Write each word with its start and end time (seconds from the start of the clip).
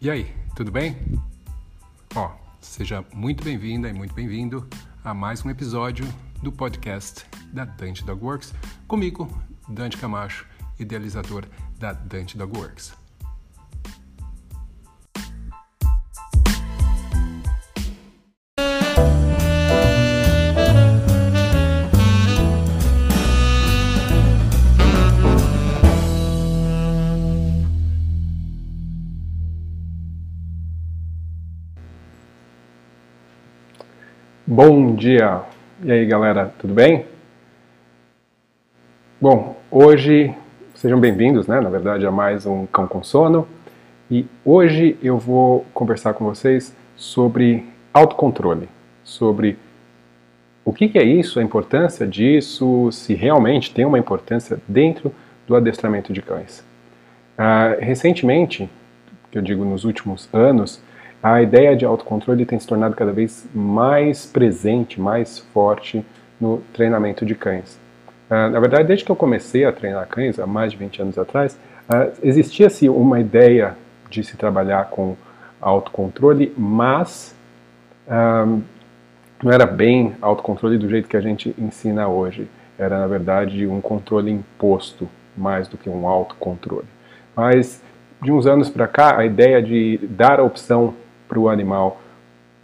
E 0.00 0.08
aí, 0.08 0.32
tudo 0.54 0.70
bem? 0.70 0.96
Ó, 2.14 2.30
seja 2.60 3.04
muito 3.12 3.42
bem-vinda 3.42 3.88
e 3.88 3.92
muito 3.92 4.14
bem-vindo 4.14 4.64
a 5.02 5.12
mais 5.12 5.44
um 5.44 5.50
episódio 5.50 6.06
do 6.40 6.52
podcast 6.52 7.26
da 7.52 7.64
Dante 7.64 8.04
Dog 8.04 8.24
Works, 8.24 8.54
comigo, 8.86 9.28
Dante 9.68 9.96
Camacho, 9.96 10.46
idealizador 10.78 11.46
da 11.80 11.92
Dante 11.92 12.38
Dog 12.38 12.56
Works. 12.56 12.92
Bom 34.60 34.96
dia! 34.96 35.42
E 35.84 35.92
aí 35.92 36.04
galera, 36.04 36.52
tudo 36.58 36.74
bem? 36.74 37.06
Bom, 39.20 39.56
hoje 39.70 40.34
sejam 40.74 40.98
bem-vindos, 40.98 41.46
né? 41.46 41.60
Na 41.60 41.70
verdade, 41.70 42.04
a 42.04 42.10
mais 42.10 42.44
um 42.44 42.66
Cão 42.66 42.88
com 42.88 43.00
Sono. 43.00 43.46
E 44.10 44.26
hoje 44.44 44.98
eu 45.00 45.16
vou 45.16 45.64
conversar 45.72 46.14
com 46.14 46.24
vocês 46.24 46.76
sobre 46.96 47.68
autocontrole, 47.94 48.68
sobre 49.04 49.56
o 50.64 50.72
que, 50.72 50.88
que 50.88 50.98
é 50.98 51.04
isso, 51.04 51.38
a 51.38 51.42
importância 51.44 52.04
disso, 52.04 52.90
se 52.90 53.14
realmente 53.14 53.72
tem 53.72 53.84
uma 53.84 53.96
importância 53.96 54.60
dentro 54.66 55.14
do 55.46 55.54
adestramento 55.54 56.12
de 56.12 56.20
cães. 56.20 56.64
Uh, 57.38 57.78
recentemente, 57.78 58.68
que 59.30 59.38
eu 59.38 59.42
digo 59.42 59.64
nos 59.64 59.84
últimos 59.84 60.28
anos, 60.32 60.82
a 61.22 61.42
ideia 61.42 61.74
de 61.76 61.84
autocontrole 61.84 62.46
tem 62.46 62.58
se 62.58 62.66
tornado 62.66 62.94
cada 62.94 63.12
vez 63.12 63.46
mais 63.52 64.24
presente, 64.24 65.00
mais 65.00 65.38
forte 65.38 66.04
no 66.40 66.58
treinamento 66.72 67.26
de 67.26 67.34
cães. 67.34 67.78
Uh, 68.30 68.50
na 68.50 68.60
verdade, 68.60 68.86
desde 68.86 69.04
que 69.04 69.10
eu 69.10 69.16
comecei 69.16 69.64
a 69.64 69.72
treinar 69.72 70.06
cães, 70.06 70.38
há 70.38 70.46
mais 70.46 70.70
de 70.70 70.78
20 70.78 71.02
anos 71.02 71.18
atrás, 71.18 71.58
uh, 71.88 72.12
existia-se 72.22 72.88
uma 72.88 73.18
ideia 73.18 73.76
de 74.08 74.22
se 74.22 74.36
trabalhar 74.36 74.90
com 74.90 75.16
autocontrole, 75.60 76.52
mas 76.56 77.34
uh, 78.06 78.62
não 79.42 79.52
era 79.52 79.66
bem 79.66 80.14
autocontrole 80.20 80.78
do 80.78 80.88
jeito 80.88 81.08
que 81.08 81.16
a 81.16 81.20
gente 81.20 81.54
ensina 81.58 82.06
hoje. 82.06 82.48
Era, 82.78 82.98
na 82.98 83.06
verdade, 83.08 83.66
um 83.66 83.80
controle 83.80 84.30
imposto, 84.30 85.08
mais 85.36 85.66
do 85.66 85.76
que 85.76 85.90
um 85.90 86.06
autocontrole. 86.06 86.86
Mas, 87.34 87.82
de 88.22 88.30
uns 88.30 88.46
anos 88.46 88.68
para 88.70 88.86
cá, 88.86 89.18
a 89.18 89.24
ideia 89.24 89.60
de 89.60 89.98
dar 90.10 90.38
a 90.38 90.44
opção 90.44 90.94
para 91.28 91.38
o 91.38 91.48
animal 91.48 92.00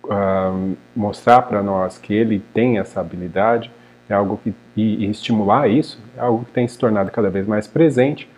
uh, 0.04 0.76
mostrar 0.96 1.42
para 1.42 1.62
nós 1.62 1.98
que 1.98 2.14
ele 2.14 2.42
tem 2.52 2.78
essa 2.78 3.00
habilidade 3.00 3.70
é 4.08 4.14
algo 4.14 4.38
que 4.42 4.54
e, 4.76 5.04
e, 5.04 5.10
estimular 5.10 5.68
isso 5.68 6.00
é 6.16 6.20
algo 6.20 6.44
que 6.44 6.52
tem 6.52 6.66
se 6.66 6.78
tornado 6.78 7.10
cada 7.10 7.30
vez 7.30 7.46
mais 7.46 7.66
presente 7.66 8.28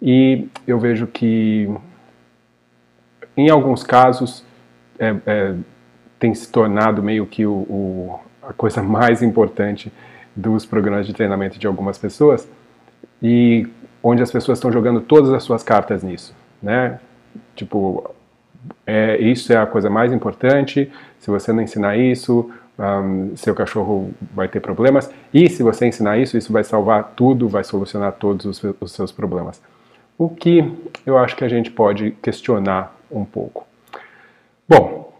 e 0.00 0.48
eu 0.66 0.78
vejo 0.78 1.06
que 1.06 1.68
em 3.36 3.48
alguns 3.50 3.82
casos 3.82 4.44
é, 4.98 5.16
é, 5.26 5.54
tem 6.18 6.34
se 6.34 6.50
tornado 6.50 7.02
meio 7.02 7.26
que 7.26 7.46
o, 7.46 7.52
o, 7.52 8.20
a 8.42 8.52
coisa 8.52 8.82
mais 8.84 9.22
importante 9.22 9.92
dos 10.34 10.64
programas 10.64 11.06
de 11.06 11.12
treinamento 11.12 11.58
de 11.58 11.66
algumas 11.66 11.98
pessoas 11.98 12.48
e 13.22 13.66
onde 14.02 14.22
as 14.22 14.30
pessoas 14.30 14.58
estão 14.58 14.72
jogando 14.72 15.00
todas 15.00 15.32
as 15.32 15.42
suas 15.42 15.62
cartas 15.62 16.02
nisso, 16.02 16.34
né? 16.62 16.98
Tipo, 17.54 18.14
é, 18.86 19.16
isso 19.18 19.52
é 19.52 19.56
a 19.56 19.66
coisa 19.66 19.88
mais 19.88 20.12
importante. 20.12 20.90
Se 21.18 21.30
você 21.30 21.52
não 21.52 21.62
ensinar 21.62 21.96
isso, 21.96 22.50
um, 22.78 23.36
seu 23.36 23.54
cachorro 23.54 24.10
vai 24.34 24.48
ter 24.48 24.60
problemas. 24.60 25.10
E 25.32 25.48
se 25.48 25.62
você 25.62 25.86
ensinar 25.86 26.18
isso, 26.18 26.36
isso 26.36 26.52
vai 26.52 26.64
salvar 26.64 27.12
tudo, 27.14 27.48
vai 27.48 27.62
solucionar 27.64 28.12
todos 28.12 28.46
os, 28.46 28.62
os 28.80 28.92
seus 28.92 29.12
problemas. 29.12 29.60
O 30.16 30.28
que 30.28 30.72
eu 31.06 31.18
acho 31.18 31.36
que 31.36 31.44
a 31.44 31.48
gente 31.48 31.70
pode 31.70 32.12
questionar 32.22 32.94
um 33.10 33.24
pouco. 33.24 33.66
Bom, 34.68 35.12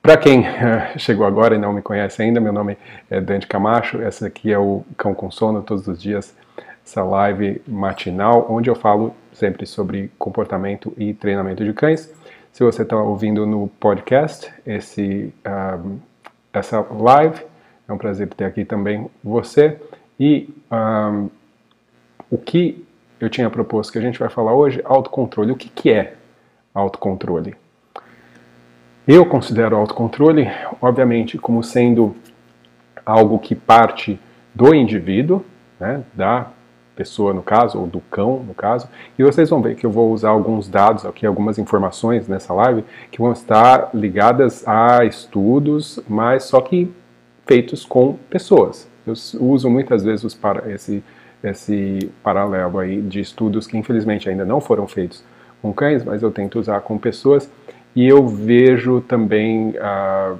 para 0.00 0.16
quem 0.16 0.40
uh, 0.40 0.98
chegou 0.98 1.24
agora 1.26 1.54
e 1.54 1.58
não 1.58 1.72
me 1.72 1.82
conhece 1.82 2.22
ainda, 2.22 2.40
meu 2.40 2.52
nome 2.52 2.76
é 3.08 3.20
Dante 3.20 3.46
Camacho. 3.46 4.00
Essa 4.00 4.26
aqui 4.26 4.52
é 4.52 4.58
o 4.58 4.84
Cão 4.96 5.14
com 5.14 5.30
Sono, 5.30 5.62
todos 5.62 5.86
os 5.86 6.00
dias, 6.02 6.36
essa 6.84 7.04
live 7.04 7.62
matinal, 7.68 8.46
onde 8.50 8.68
eu 8.68 8.74
falo 8.74 9.14
sempre 9.32 9.66
sobre 9.66 10.10
comportamento 10.18 10.92
e 10.96 11.14
treinamento 11.14 11.64
de 11.64 11.72
cães. 11.72 12.12
Se 12.52 12.62
você 12.62 12.82
está 12.82 12.96
ouvindo 12.96 13.46
no 13.46 13.68
podcast, 13.80 14.52
esse, 14.66 15.32
essa 16.52 16.80
live, 16.80 17.42
é 17.88 17.92
um 17.92 17.98
prazer 17.98 18.28
ter 18.28 18.44
aqui 18.44 18.64
também 18.64 19.10
você. 19.24 19.80
E 20.20 20.48
o 22.30 22.38
que 22.38 22.84
eu 23.18 23.30
tinha 23.30 23.48
proposto 23.48 23.92
que 23.92 23.98
a 23.98 24.02
gente 24.02 24.18
vai 24.18 24.28
falar 24.28 24.54
hoje, 24.54 24.80
autocontrole. 24.84 25.52
O 25.52 25.56
que, 25.56 25.68
que 25.68 25.90
é 25.90 26.14
autocontrole? 26.74 27.54
Eu 29.06 29.24
considero 29.26 29.76
autocontrole, 29.76 30.48
obviamente, 30.80 31.38
como 31.38 31.62
sendo 31.62 32.16
algo 33.04 33.38
que 33.38 33.54
parte 33.54 34.18
do 34.54 34.74
indivíduo, 34.74 35.44
né, 35.78 36.02
da 36.14 36.50
pessoa 36.94 37.32
no 37.32 37.42
caso, 37.42 37.78
ou 37.78 37.86
do 37.86 38.00
cão 38.00 38.42
no 38.46 38.54
caso, 38.54 38.88
e 39.18 39.22
vocês 39.22 39.48
vão 39.48 39.62
ver 39.62 39.74
que 39.76 39.86
eu 39.86 39.90
vou 39.90 40.12
usar 40.12 40.30
alguns 40.30 40.68
dados 40.68 41.04
aqui, 41.06 41.26
algumas 41.26 41.58
informações 41.58 42.28
nessa 42.28 42.52
live 42.52 42.84
que 43.10 43.18
vão 43.18 43.32
estar 43.32 43.90
ligadas 43.94 44.66
a 44.66 45.04
estudos, 45.04 46.00
mas 46.08 46.44
só 46.44 46.60
que 46.60 46.92
feitos 47.46 47.84
com 47.84 48.14
pessoas. 48.30 48.88
Eu 49.06 49.14
uso 49.40 49.68
muitas 49.68 50.04
vezes 50.04 50.34
para, 50.34 50.70
esse, 50.70 51.02
esse 51.42 52.10
paralelo 52.22 52.78
aí 52.78 53.00
de 53.00 53.20
estudos 53.20 53.66
que 53.66 53.76
infelizmente 53.76 54.28
ainda 54.28 54.44
não 54.44 54.60
foram 54.60 54.86
feitos 54.86 55.24
com 55.60 55.72
cães, 55.72 56.04
mas 56.04 56.22
eu 56.22 56.30
tento 56.30 56.58
usar 56.58 56.80
com 56.80 56.98
pessoas 56.98 57.50
e 57.94 58.06
eu 58.06 58.26
vejo 58.26 59.00
também, 59.02 59.74
ah, 59.80 60.34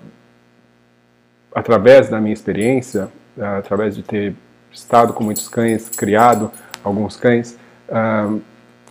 através 1.55 2.09
da 2.09 2.21
minha 2.21 2.33
experiência, 2.33 3.09
ah, 3.39 3.59
através 3.59 3.95
de 3.95 4.03
ter 4.03 4.35
estado 4.73 5.13
com 5.13 5.25
muitos 5.25 5.49
cães, 5.49 5.89
criado 5.89 6.51
alguns 6.83 7.17
cães, 7.17 7.59
uh, 7.89 8.41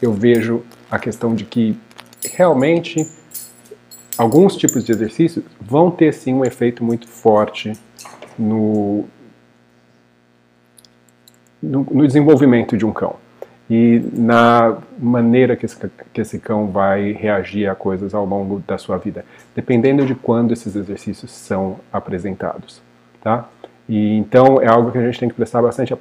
eu 0.02 0.14
vejo 0.14 0.64
a 0.90 0.98
questão 0.98 1.36
de 1.36 1.46
que 1.46 1.78
realmente 2.24 3.10
alguns 4.18 4.56
tipos 4.56 4.84
de 4.84 4.92
exercícios 4.92 5.44
vão 5.60 5.92
ter 5.92 6.14
sim 6.14 6.34
um 6.34 6.46
efeito 6.46 6.84
muito 6.84 7.08
forte 7.08 7.74
no, 8.38 9.06
no, 11.62 11.84
no 11.84 12.08
desenvolvimento 12.08 12.78
de 12.78 12.86
um 12.86 12.92
cão 12.92 13.16
e 13.70 14.04
na 14.12 14.80
maneira 15.00 15.56
que 15.56 15.66
esse, 15.66 15.78
que 16.12 16.20
esse 16.20 16.40
cão 16.40 16.68
vai 16.68 17.14
reagir 17.14 17.70
a 17.70 17.74
coisas 17.74 18.14
ao 18.14 18.26
longo 18.26 18.60
da 18.68 18.78
sua 18.78 18.98
vida, 18.98 19.24
dependendo 19.56 20.06
de 20.06 20.14
quando 20.14 20.52
esses 20.52 20.76
exercícios 20.76 21.32
são 21.32 21.80
apresentados, 21.92 22.82
tá? 23.22 23.48
E 23.90 24.18
então 24.18 24.62
é 24.62 24.68
algo 24.68 24.92
que 24.92 24.98
a 24.98 25.06
gente 25.06 25.20
tem 25.20 25.30
que 25.30 25.36
prestar 25.36 25.62
bastante 25.62 25.94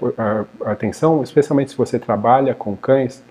atenção, 0.65 1.23
especialmente 1.23 1.71
se 1.71 1.77
você 1.77 1.99
trabalha 1.99 2.55
com 2.55 2.77
cães 2.77 3.23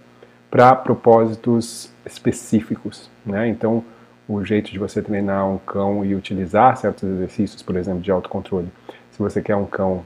para 0.49 0.75
propósitos 0.75 1.91
específicos, 2.05 3.09
né? 3.25 3.47
Então 3.47 3.83
o 4.27 4.43
jeito 4.45 4.71
de 4.71 4.77
você 4.77 5.01
treinar 5.01 5.47
um 5.49 5.57
cão 5.57 6.05
e 6.05 6.13
utilizar 6.13 6.77
certos 6.77 7.03
exercícios, 7.03 7.63
por 7.63 7.75
exemplo, 7.75 8.01
de 8.01 8.11
autocontrole. 8.11 8.67
Se 9.11 9.17
você 9.17 9.41
quer 9.41 9.55
um 9.55 9.65
cão 9.65 10.05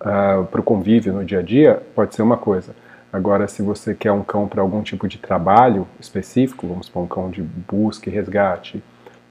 uh, 0.00 0.44
para 0.46 0.60
o 0.60 0.64
convívio 0.64 1.12
no 1.12 1.24
dia 1.24 1.40
a 1.40 1.42
dia, 1.42 1.82
pode 1.94 2.14
ser 2.14 2.22
uma 2.22 2.38
coisa. 2.38 2.74
Agora, 3.12 3.46
se 3.46 3.62
você 3.62 3.94
quer 3.94 4.10
um 4.10 4.22
cão 4.22 4.48
para 4.48 4.62
algum 4.62 4.82
tipo 4.82 5.06
de 5.06 5.18
trabalho 5.18 5.86
específico, 6.00 6.66
vamos 6.66 6.86
supor 6.86 7.02
um 7.02 7.06
cão 7.06 7.30
de 7.30 7.42
busca 7.42 8.08
e 8.08 8.12
resgate, 8.12 8.82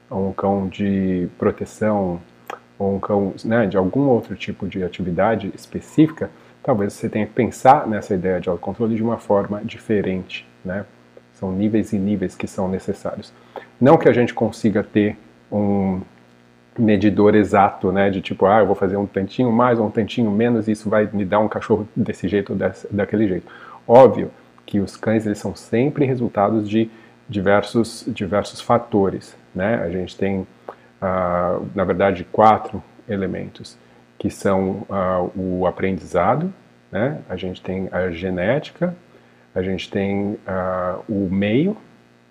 ou 0.08 0.28
um 0.28 0.32
cão 0.32 0.68
de 0.68 1.28
proteção, 1.36 2.20
ou 2.78 3.00
né, 3.44 3.66
de 3.66 3.76
algum 3.76 4.08
outro 4.08 4.34
tipo 4.34 4.66
de 4.66 4.82
atividade 4.82 5.50
específica, 5.54 6.30
talvez 6.62 6.92
você 6.92 7.08
tenha 7.08 7.26
que 7.26 7.32
pensar 7.32 7.86
nessa 7.86 8.14
ideia 8.14 8.40
de 8.40 8.48
autocontrole 8.48 8.94
de 8.94 9.02
uma 9.02 9.18
forma 9.18 9.62
diferente. 9.64 10.46
Né? 10.64 10.84
São 11.32 11.52
níveis 11.52 11.92
e 11.92 11.98
níveis 11.98 12.34
que 12.34 12.46
são 12.46 12.68
necessários. 12.68 13.32
Não 13.80 13.96
que 13.96 14.08
a 14.08 14.12
gente 14.12 14.34
consiga 14.34 14.82
ter 14.82 15.16
um 15.50 16.00
medidor 16.78 17.34
exato, 17.34 17.90
né, 17.90 18.10
de 18.10 18.20
tipo, 18.20 18.44
ah, 18.46 18.60
eu 18.60 18.66
vou 18.66 18.74
fazer 18.74 18.96
um 18.96 19.06
tantinho 19.06 19.50
mais 19.50 19.78
ou 19.78 19.86
um 19.86 19.90
tantinho 19.90 20.30
menos, 20.30 20.68
e 20.68 20.72
isso 20.72 20.90
vai 20.90 21.08
me 21.10 21.24
dar 21.24 21.38
um 21.38 21.48
cachorro 21.48 21.88
desse 21.96 22.28
jeito 22.28 22.52
ou 22.52 22.58
daquele 22.90 23.26
jeito. 23.26 23.46
Óbvio 23.88 24.30
que 24.66 24.80
os 24.80 24.96
cães 24.96 25.24
eles 25.24 25.38
são 25.38 25.54
sempre 25.54 26.04
resultados 26.04 26.68
de 26.68 26.90
diversos 27.28 28.04
diversos 28.08 28.60
fatores, 28.60 29.36
né? 29.54 29.76
A 29.82 29.88
gente 29.88 30.16
tem 30.16 30.46
na 31.74 31.84
verdade, 31.84 32.24
quatro 32.24 32.82
elementos, 33.08 33.76
que 34.18 34.30
são 34.30 34.86
ah, 34.88 35.26
o 35.36 35.66
aprendizado, 35.66 36.52
né? 36.90 37.20
a 37.28 37.36
gente 37.36 37.60
tem 37.60 37.88
a 37.92 38.10
genética, 38.10 38.96
a 39.54 39.62
gente 39.62 39.90
tem 39.90 40.38
ah, 40.46 40.98
o 41.08 41.28
meio, 41.30 41.76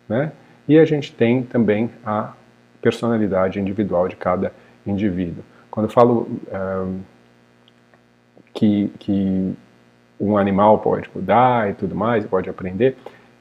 né? 0.07 0.31
E 0.67 0.79
a 0.79 0.85
gente 0.85 1.13
tem 1.13 1.43
também 1.43 1.91
a 2.03 2.33
personalidade 2.81 3.59
individual 3.59 4.07
de 4.07 4.15
cada 4.15 4.51
indivíduo. 4.85 5.43
Quando 5.69 5.87
eu 5.87 5.91
falo 5.91 6.27
um, 6.51 7.01
que, 8.53 8.91
que 8.99 9.53
um 10.19 10.37
animal 10.37 10.79
pode 10.79 11.09
mudar 11.13 11.69
e 11.69 11.73
tudo 11.73 11.95
mais, 11.95 12.25
pode 12.25 12.49
aprender, 12.49 12.97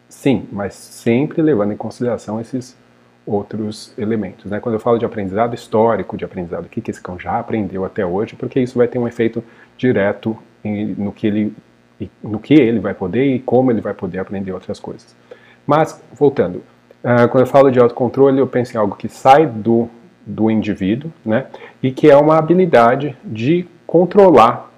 sim, 0.08 0.48
mas 0.50 0.74
sempre 0.74 1.40
levando 1.40 1.72
em 1.72 1.76
consideração 1.76 2.40
esses 2.40 2.76
outros 3.26 3.92
elementos. 3.96 4.50
Né? 4.50 4.60
Quando 4.60 4.74
eu 4.74 4.80
falo 4.80 4.98
de 4.98 5.04
aprendizado 5.04 5.54
histórico, 5.54 6.16
de 6.16 6.24
aprendizado, 6.24 6.66
o 6.66 6.68
que, 6.68 6.80
que 6.80 6.90
esse 6.90 7.00
cão 7.00 7.18
já 7.18 7.38
aprendeu 7.38 7.84
até 7.84 8.04
hoje, 8.04 8.36
porque 8.36 8.60
isso 8.60 8.78
vai 8.78 8.86
ter 8.86 8.98
um 8.98 9.08
efeito 9.08 9.42
direto 9.76 10.36
em, 10.62 10.86
no, 10.86 11.12
que 11.12 11.26
ele, 11.26 11.54
no 12.22 12.38
que 12.38 12.54
ele 12.54 12.80
vai 12.80 12.94
poder 12.94 13.24
e 13.34 13.38
como 13.38 13.70
ele 13.70 13.80
vai 13.80 13.94
poder 13.94 14.18
aprender 14.18 14.52
outras 14.52 14.78
coisas. 14.78 15.14
Mas, 15.66 16.02
voltando, 16.12 16.56
uh, 17.02 17.28
quando 17.30 17.40
eu 17.40 17.46
falo 17.46 17.70
de 17.70 17.80
autocontrole, 17.80 18.38
eu 18.38 18.46
penso 18.46 18.74
em 18.74 18.78
algo 18.78 18.96
que 18.96 19.08
sai 19.08 19.46
do, 19.46 19.88
do 20.26 20.50
indivíduo, 20.50 21.10
né? 21.24 21.46
E 21.82 21.90
que 21.90 22.10
é 22.10 22.16
uma 22.16 22.36
habilidade 22.36 23.16
de 23.24 23.66
controlar 23.86 24.70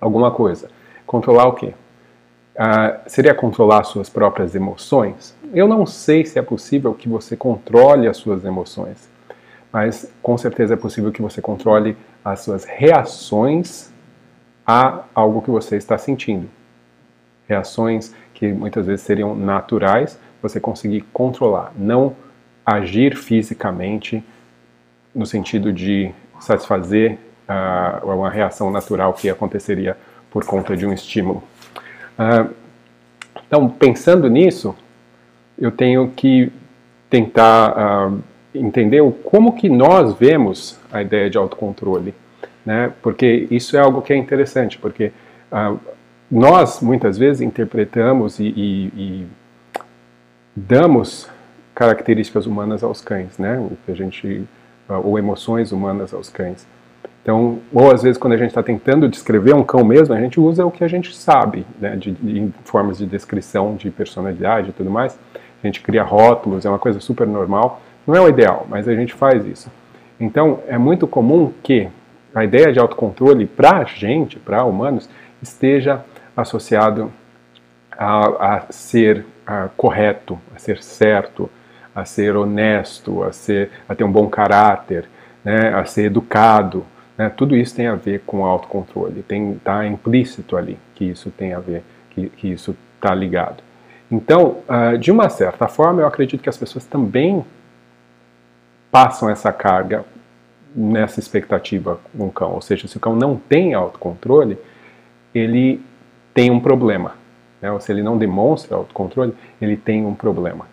alguma 0.00 0.30
coisa. 0.30 0.70
Controlar 1.06 1.46
o 1.46 1.52
quê? 1.52 1.74
Uh, 2.54 3.08
seria 3.08 3.34
controlar 3.34 3.84
suas 3.84 4.08
próprias 4.08 4.54
emoções? 4.54 5.34
Eu 5.54 5.66
não 5.66 5.86
sei 5.86 6.24
se 6.24 6.38
é 6.38 6.42
possível 6.42 6.92
que 6.92 7.08
você 7.08 7.36
controle 7.36 8.08
as 8.08 8.16
suas 8.16 8.44
emoções, 8.44 9.08
mas 9.72 10.12
com 10.22 10.36
certeza 10.36 10.74
é 10.74 10.76
possível 10.76 11.12
que 11.12 11.22
você 11.22 11.40
controle 11.40 11.96
as 12.24 12.40
suas 12.40 12.64
reações 12.64 13.90
a 14.66 15.04
algo 15.14 15.42
que 15.42 15.50
você 15.50 15.76
está 15.76 15.96
sentindo. 15.96 16.48
Reações 17.48 18.14
que 18.34 18.52
muitas 18.52 18.86
vezes 18.86 19.04
seriam 19.04 19.34
naturais, 19.34 20.18
você 20.42 20.60
conseguir 20.60 21.02
controlar, 21.12 21.72
não 21.76 22.14
agir 22.64 23.16
fisicamente 23.16 24.24
no 25.14 25.26
sentido 25.26 25.72
de 25.72 26.12
satisfazer 26.40 27.18
uh, 27.48 28.06
uma 28.12 28.30
reação 28.30 28.70
natural 28.70 29.12
que 29.12 29.28
aconteceria 29.28 29.96
por 30.30 30.44
conta 30.44 30.76
de 30.76 30.86
um 30.86 30.92
estímulo. 30.92 31.42
Uh, 32.20 32.54
então, 33.46 33.66
pensando 33.70 34.28
nisso, 34.28 34.76
eu 35.58 35.72
tenho 35.72 36.10
que 36.10 36.52
tentar 37.08 38.10
uh, 38.10 38.22
entender 38.54 39.00
como 39.24 39.54
que 39.54 39.70
nós 39.70 40.14
vemos 40.14 40.78
a 40.92 41.00
ideia 41.00 41.30
de 41.30 41.38
autocontrole, 41.38 42.14
né? 42.64 42.92
Porque 43.00 43.48
isso 43.50 43.74
é 43.74 43.80
algo 43.80 44.02
que 44.02 44.12
é 44.12 44.16
interessante, 44.16 44.76
porque 44.76 45.12
uh, 45.50 45.80
nós 46.30 46.82
muitas 46.82 47.16
vezes 47.16 47.40
interpretamos 47.40 48.38
e, 48.38 48.44
e, 48.44 48.86
e, 48.96 49.26
damos 50.54 51.26
características 51.74 52.44
humanas 52.44 52.84
aos 52.84 53.00
cães, 53.00 53.38
né? 53.38 53.58
O 53.58 53.76
que 53.86 53.92
a 53.92 53.94
gente 53.94 54.44
ou 54.88 55.18
emoções 55.18 55.72
humanas 55.72 56.12
aos 56.12 56.28
cães. 56.28 56.66
Então, 57.22 57.58
ou 57.72 57.90
às 57.90 58.02
vezes 58.02 58.16
quando 58.16 58.32
a 58.32 58.36
gente 58.36 58.48
está 58.48 58.62
tentando 58.62 59.08
descrever 59.08 59.54
um 59.54 59.62
cão 59.62 59.84
mesmo, 59.84 60.14
a 60.14 60.20
gente 60.20 60.40
usa 60.40 60.64
o 60.64 60.70
que 60.70 60.82
a 60.82 60.88
gente 60.88 61.14
sabe, 61.14 61.66
né, 61.78 61.94
de, 61.96 62.12
de, 62.12 62.50
formas 62.64 62.98
de 62.98 63.06
descrição 63.06 63.76
de 63.76 63.90
personalidade 63.90 64.70
e 64.70 64.72
tudo 64.72 64.90
mais. 64.90 65.18
A 65.62 65.66
gente 65.66 65.80
cria 65.82 66.02
rótulos, 66.02 66.64
é 66.64 66.68
uma 66.68 66.78
coisa 66.78 66.98
super 67.00 67.26
normal. 67.26 67.82
Não 68.06 68.14
é 68.14 68.20
o 68.20 68.28
ideal, 68.28 68.66
mas 68.68 68.88
a 68.88 68.94
gente 68.94 69.12
faz 69.12 69.46
isso. 69.46 69.70
Então, 70.18 70.60
é 70.66 70.78
muito 70.78 71.06
comum 71.06 71.52
que 71.62 71.88
a 72.34 72.44
ideia 72.44 72.72
de 72.72 72.78
autocontrole 72.78 73.46
para 73.46 73.78
a 73.78 73.84
gente, 73.84 74.38
para 74.38 74.64
humanos, 74.64 75.08
esteja 75.42 76.04
associado 76.36 77.12
a, 77.96 78.56
a 78.56 78.60
ser 78.70 79.26
a, 79.46 79.68
correto, 79.76 80.38
a 80.54 80.58
ser 80.58 80.82
certo, 80.82 81.50
a 81.94 82.04
ser 82.04 82.36
honesto, 82.36 83.22
a, 83.22 83.32
ser, 83.32 83.70
a 83.88 83.94
ter 83.94 84.04
um 84.04 84.12
bom 84.12 84.28
caráter, 84.28 85.08
né, 85.44 85.74
a 85.74 85.84
ser 85.84 86.04
educado. 86.04 86.84
Né, 87.20 87.28
tudo 87.28 87.54
isso 87.54 87.76
tem 87.76 87.86
a 87.86 87.94
ver 87.94 88.22
com 88.24 88.46
autocontrole. 88.46 89.22
Está 89.28 89.86
implícito 89.86 90.56
ali 90.56 90.78
que 90.94 91.04
isso 91.04 91.30
tem 91.30 91.52
a 91.52 91.58
ver, 91.58 91.82
que, 92.08 92.30
que 92.30 92.48
isso 92.48 92.74
está 92.94 93.14
ligado. 93.14 93.62
Então, 94.10 94.62
uh, 94.66 94.96
de 94.96 95.12
uma 95.12 95.28
certa 95.28 95.68
forma, 95.68 96.00
eu 96.00 96.06
acredito 96.06 96.42
que 96.42 96.48
as 96.48 96.56
pessoas 96.56 96.86
também 96.86 97.44
passam 98.90 99.28
essa 99.28 99.52
carga 99.52 100.02
nessa 100.74 101.20
expectativa 101.20 102.00
com 102.16 102.28
o 102.28 102.32
cão. 102.32 102.54
Ou 102.54 102.62
seja, 102.62 102.88
se 102.88 102.96
o 102.96 103.00
cão 103.00 103.14
não 103.14 103.36
tem 103.36 103.74
autocontrole, 103.74 104.56
ele 105.34 105.78
tem 106.32 106.50
um 106.50 106.58
problema. 106.58 107.16
Né? 107.60 107.70
Ou 107.70 107.82
se 107.82 107.92
ele 107.92 108.02
não 108.02 108.16
demonstra 108.16 108.78
autocontrole, 108.78 109.34
ele 109.60 109.76
tem 109.76 110.06
um 110.06 110.14
problema. 110.14 110.66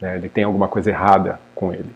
Né? 0.00 0.16
Ele 0.16 0.28
tem 0.28 0.42
alguma 0.42 0.66
coisa 0.66 0.90
errada 0.90 1.38
com 1.54 1.72
ele. 1.72 1.94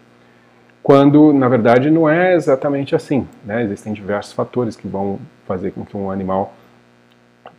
Quando, 0.82 1.32
na 1.32 1.49
verdade, 1.49 1.91
não 1.91 2.09
é 2.09 2.35
exatamente 2.35 2.94
assim. 2.94 3.27
Né? 3.44 3.62
Existem 3.62 3.93
diversos 3.93 4.32
fatores 4.32 4.77
que 4.77 4.88
vão 4.88 5.19
fazer 5.47 5.73
com 5.73 5.85
que 5.85 5.97
um 5.97 6.11
animal 6.11 6.55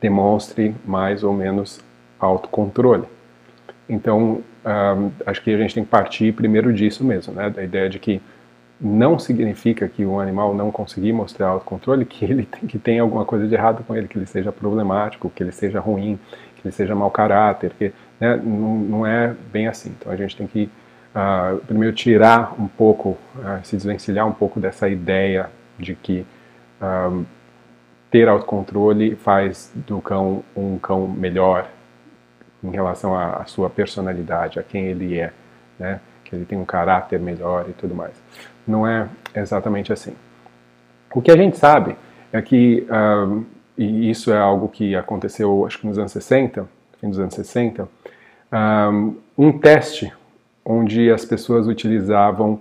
demonstre 0.02 0.76
mais 0.86 1.24
ou 1.24 1.34
menos 1.34 1.80
autocontrole. 2.20 3.06
Então, 3.88 4.42
um, 4.66 5.12
acho 5.26 5.42
que 5.42 5.54
a 5.54 5.58
gente 5.58 5.74
tem 5.74 5.84
que 5.84 5.90
partir 5.90 6.34
primeiro 6.34 6.74
disso 6.74 7.04
mesmo, 7.04 7.34
né? 7.34 7.50
da 7.50 7.64
ideia 7.64 7.90
de 7.90 8.00
que 8.00 8.22
não 8.80 9.20
significa 9.20 9.88
que 9.88 10.04
um 10.04 10.20
animal 10.20 10.56
não 10.56 10.72
conseguir 10.72 11.14
mostrar 11.14 11.50
autocontrole 11.50 12.04
que 12.04 12.26
ele 12.26 12.46
tem, 12.46 12.68
que 12.68 12.80
tem 12.80 13.00
alguma 13.00 13.24
coisa 13.24 13.48
de 13.48 13.54
errado 13.54 13.84
com 13.84 13.96
ele, 13.96 14.08
que 14.08 14.18
ele 14.18 14.26
seja 14.26 14.52
problemático, 14.52 15.30
que 15.30 15.44
ele 15.44 15.52
seja 15.52 15.80
ruim, 15.80 16.18
que 16.56 16.68
ele 16.68 16.72
seja 16.72 16.96
mau 16.96 17.12
caráter, 17.12 17.74
que 17.78 17.94
né, 18.20 18.38
não, 18.38 18.76
não, 18.78 19.06
é 19.06 19.36
bem 19.52 19.68
assim. 19.68 19.94
Então 20.00 20.12
a 20.12 20.16
gente 20.16 20.36
tem 20.36 20.48
que 20.48 20.68
uh, 21.16 21.58
primeiro 21.66 21.96
tirar 21.96 22.56
um 22.60 22.68
pouco, 22.68 23.18
uh, 23.36 23.64
se 23.64 23.76
desvencilhar 23.76 24.28
um 24.28 24.34
pouco 24.34 24.60
dessa 24.60 24.88
ideia 24.90 25.50
de 25.78 25.96
que 25.96 26.26
uh, 26.82 27.26
ter 28.10 28.28
autocontrole 28.28 29.16
faz 29.16 29.72
do 29.74 30.02
cão 30.02 30.44
um 30.56 30.78
cão 30.78 31.08
melhor 31.08 31.70
em 32.64 32.72
relação 32.72 33.16
à, 33.16 33.38
à 33.38 33.46
sua 33.46 33.70
personalidade, 33.70 34.60
a 34.60 34.64
quem 34.64 34.86
ele 34.86 35.18
é, 35.18 35.32
né? 35.80 36.00
que 36.24 36.36
ele 36.36 36.46
tem 36.46 36.58
um 36.58 36.66
caráter 36.66 37.20
melhor 37.20 37.66
e 37.70 37.74
tudo 37.74 37.96
mais 37.96 38.14
não 38.68 38.88
é 38.88 39.08
exatamente 39.36 39.92
assim. 39.92 40.16
O 41.14 41.22
que 41.22 41.32
a 41.32 41.38
gente 41.38 41.58
sabe 41.58 41.96
é 42.32 42.42
que, 42.42 42.88
um, 42.90 43.44
e 43.78 44.10
isso 44.10 44.32
é 44.32 44.38
algo 44.38 44.70
que 44.70 44.96
aconteceu 44.96 45.66
acho 45.66 45.80
que 45.80 45.88
nos 45.88 45.98
anos 45.98 46.12
60, 46.12 46.68
fim 47.00 47.10
dos 47.10 47.20
anos 47.20 47.34
60, 47.34 47.88
um, 48.92 49.16
um 49.38 49.52
teste 49.58 50.12
onde 50.66 51.12
as 51.12 51.26
pessoas 51.26 51.68
utilizavam, 51.68 52.60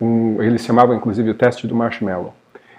um, 0.00 0.42
eles 0.42 0.64
chamavam 0.64 0.94
inclusive 0.96 1.30
o 1.30 1.34
teste 1.34 1.66
do 1.66 1.74
marshmallow, 1.74 2.34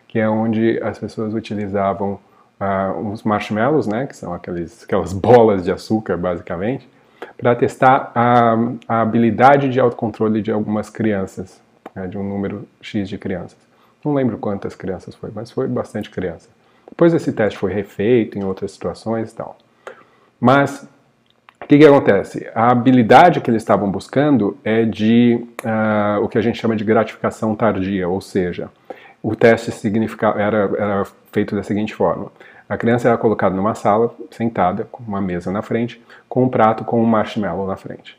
que 0.07 0.19
é 0.19 0.29
onde 0.29 0.79
as 0.81 0.99
pessoas 0.99 1.33
utilizavam 1.33 2.19
uh, 2.59 2.99
uns 2.99 3.23
marshmallows, 3.23 3.87
né, 3.87 4.05
que 4.05 4.15
são 4.15 4.33
aqueles, 4.33 4.83
aquelas 4.83 5.13
bolas 5.13 5.63
de 5.63 5.71
açúcar 5.71 6.17
basicamente, 6.17 6.87
para 7.37 7.55
testar 7.55 8.11
a, 8.13 8.55
a, 8.87 9.01
habilidade 9.01 9.69
de 9.69 9.79
autocontrole 9.79 10.41
de 10.41 10.51
algumas 10.51 10.89
crianças, 10.89 11.61
né, 11.93 12.07
de 12.07 12.17
um 12.17 12.23
número 12.23 12.67
X 12.81 13.09
de 13.09 13.17
crianças. 13.17 13.57
Não 14.03 14.13
lembro 14.13 14.37
quantas 14.37 14.75
crianças 14.75 15.15
foi, 15.15 15.31
mas 15.33 15.49
foi 15.49 15.67
bastante 15.67 16.09
criança. 16.09 16.47
Depois 16.87 17.13
esse 17.13 17.33
teste 17.33 17.57
foi 17.57 17.73
refeito 17.73 18.37
em 18.37 18.43
outras 18.43 18.71
situações 18.71 19.31
e 19.31 19.35
tal. 19.35 19.57
Mas 20.39 20.87
o 21.65 21.67
que, 21.67 21.79
que, 21.79 21.85
acontece? 21.85 22.47
A 22.53 22.69
habilidade 22.69 23.41
que 23.41 23.49
eles 23.49 23.63
estavam 23.63 23.89
buscando 23.89 24.55
é 24.63 24.85
de 24.85 25.43
uh, 25.63 26.23
o 26.23 26.29
que 26.29 26.37
a 26.37 26.41
gente 26.41 26.59
chama 26.59 26.75
de 26.75 26.83
gratificação 26.83 27.55
tardia, 27.55 28.07
ou 28.07 28.21
seja, 28.21 28.69
o 29.21 29.35
teste 29.35 29.71
era, 30.37 30.69
era 30.77 31.07
feito 31.31 31.55
da 31.55 31.63
seguinte 31.63 31.95
forma: 31.95 32.31
a 32.69 32.77
criança 32.77 33.07
era 33.07 33.17
colocada 33.17 33.55
numa 33.55 33.73
sala, 33.73 34.13
sentada, 34.29 34.87
com 34.91 35.01
uma 35.01 35.19
mesa 35.19 35.51
na 35.51 35.63
frente, 35.63 35.99
com 36.29 36.43
um 36.43 36.49
prato 36.49 36.83
com 36.83 37.01
um 37.01 37.05
marshmallow 37.05 37.65
na 37.65 37.75
frente. 37.75 38.15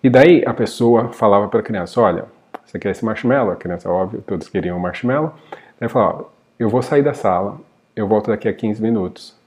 E 0.00 0.08
daí 0.08 0.44
a 0.46 0.54
pessoa 0.54 1.08
falava 1.08 1.48
para 1.48 1.58
a 1.58 1.64
criança: 1.64 2.00
Olha, 2.00 2.26
você 2.64 2.78
quer 2.78 2.90
esse 2.90 3.04
marshmallow? 3.04 3.50
A 3.50 3.56
criança, 3.56 3.90
óbvio, 3.90 4.22
todos 4.24 4.48
queriam 4.48 4.78
o 4.78 4.80
marshmallow. 4.80 5.34
Daí 5.80 5.88
falava: 5.88 6.26
Eu 6.56 6.68
vou 6.68 6.80
sair 6.80 7.02
da 7.02 7.12
sala, 7.12 7.58
eu 7.96 8.06
volto 8.06 8.28
daqui 8.28 8.48
a 8.48 8.52
15 8.52 8.80
minutos. 8.80 9.37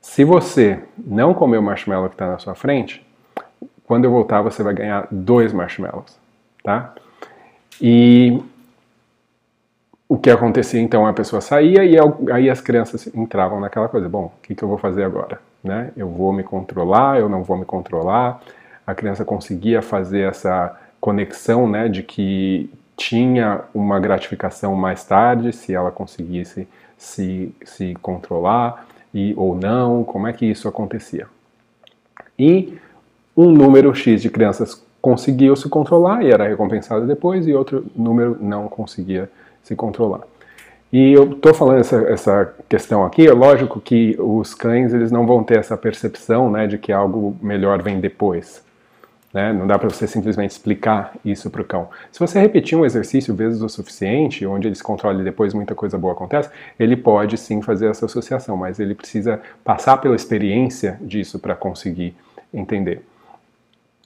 Se 0.00 0.24
você 0.24 0.82
não 0.98 1.34
comer 1.34 1.58
o 1.58 1.62
marshmallow 1.62 2.08
que 2.08 2.14
está 2.14 2.28
na 2.28 2.38
sua 2.38 2.54
frente, 2.54 3.06
quando 3.84 4.04
eu 4.04 4.10
voltar 4.10 4.42
você 4.42 4.62
vai 4.62 4.74
ganhar 4.74 5.06
dois 5.10 5.52
marshmallows, 5.52 6.16
tá? 6.62 6.94
E 7.80 8.42
o 10.08 10.18
que 10.18 10.30
acontecia 10.30 10.80
então 10.80 11.06
a 11.06 11.12
pessoa 11.12 11.40
saía 11.40 11.84
e 11.84 11.96
aí 12.32 12.50
as 12.50 12.60
crianças 12.60 13.06
entravam 13.14 13.60
naquela 13.60 13.88
coisa 13.88 14.08
bom 14.08 14.24
o 14.24 14.32
que, 14.42 14.54
que 14.54 14.62
eu 14.62 14.68
vou 14.68 14.76
fazer 14.76 15.04
agora? 15.04 15.40
né? 15.62 15.92
Eu 15.96 16.08
vou 16.08 16.32
me 16.32 16.42
controlar 16.42 17.18
eu 17.18 17.28
não 17.28 17.42
vou 17.42 17.56
me 17.56 17.64
controlar 17.64 18.40
a 18.86 18.94
criança 18.94 19.24
conseguia 19.24 19.80
fazer 19.80 20.28
essa 20.28 20.76
conexão 21.00 21.68
né 21.68 21.88
de 21.88 22.02
que 22.02 22.70
tinha 22.96 23.62
uma 23.72 24.00
gratificação 24.00 24.74
mais 24.74 25.04
tarde 25.04 25.52
se 25.52 25.72
ela 25.72 25.90
conseguisse 25.90 26.66
se, 26.96 27.54
se 27.64 27.94
controlar 28.02 28.86
e 29.12 29.34
ou 29.36 29.54
não 29.54 30.04
como 30.04 30.26
é 30.26 30.32
que 30.32 30.46
isso 30.46 30.68
acontecia 30.68 31.26
e 32.40 32.78
um 33.36 33.50
número 33.50 33.94
X 33.94 34.22
de 34.22 34.30
crianças 34.30 34.82
conseguiu 35.00 35.54
se 35.54 35.68
controlar 35.68 36.22
e 36.22 36.30
era 36.30 36.48
recompensado 36.48 37.06
depois, 37.06 37.46
e 37.46 37.52
outro 37.52 37.84
número 37.94 38.38
não 38.40 38.66
conseguia 38.66 39.30
se 39.62 39.76
controlar. 39.76 40.22
E 40.90 41.12
eu 41.12 41.32
estou 41.32 41.54
falando 41.54 41.80
essa, 41.80 41.96
essa 42.08 42.54
questão 42.68 43.04
aqui, 43.04 43.26
é 43.26 43.32
lógico 43.32 43.78
que 43.78 44.16
os 44.18 44.54
cães 44.54 44.92
eles 44.92 45.12
não 45.12 45.26
vão 45.26 45.44
ter 45.44 45.58
essa 45.58 45.76
percepção 45.76 46.50
né, 46.50 46.66
de 46.66 46.78
que 46.78 46.92
algo 46.92 47.36
melhor 47.40 47.82
vem 47.82 48.00
depois. 48.00 48.64
Né? 49.32 49.52
Não 49.52 49.66
dá 49.66 49.78
para 49.78 49.88
você 49.88 50.06
simplesmente 50.06 50.50
explicar 50.50 51.14
isso 51.24 51.50
para 51.50 51.62
o 51.62 51.64
cão. 51.64 51.88
Se 52.10 52.18
você 52.18 52.40
repetir 52.40 52.76
um 52.76 52.84
exercício 52.84 53.34
vezes 53.34 53.62
o 53.62 53.68
suficiente, 53.68 54.44
onde 54.44 54.66
ele 54.66 54.74
se 54.74 54.82
controla 54.82 55.20
e 55.20 55.24
depois 55.24 55.54
muita 55.54 55.74
coisa 55.74 55.96
boa 55.96 56.12
acontece, 56.12 56.50
ele 56.78 56.96
pode 56.96 57.38
sim 57.38 57.62
fazer 57.62 57.88
essa 57.88 58.06
associação, 58.06 58.56
mas 58.56 58.80
ele 58.80 58.94
precisa 58.94 59.40
passar 59.64 59.98
pela 59.98 60.16
experiência 60.16 60.98
disso 61.00 61.38
para 61.38 61.54
conseguir 61.54 62.14
entender. 62.52 63.02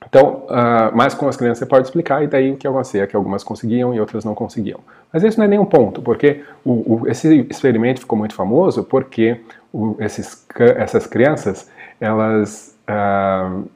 Então, 0.07 0.45
uh, 0.45 0.95
mas 0.95 1.15
com 1.15 1.27
as 1.27 1.37
crianças 1.37 1.61
você 1.61 1.67
pode 1.67 1.87
explicar, 1.87 2.23
e 2.23 2.27
daí 2.27 2.53
o 2.53 2.57
que 2.57 2.67
acontecia 2.67 3.05
é 3.05 3.07
que 3.07 3.17
algumas 3.17 3.43
conseguiam 3.43 3.95
e 3.95 4.01
outras 4.01 4.23
não 4.23 4.35
conseguiam. 4.35 4.81
Mas 5.11 5.23
isso 5.23 5.39
não 5.39 5.47
é 5.47 5.49
nenhum 5.49 5.65
ponto, 5.65 6.03
porque 6.03 6.43
o, 6.63 6.73
o, 6.73 7.09
esse 7.09 7.47
experimento 7.49 8.01
ficou 8.01 8.19
muito 8.19 8.35
famoso 8.35 8.85
porque 8.85 9.41
o, 9.73 9.97
esses, 9.99 10.47
essas 10.77 11.07
crianças, 11.07 11.71
elas 11.99 12.77
uh, 12.87 13.67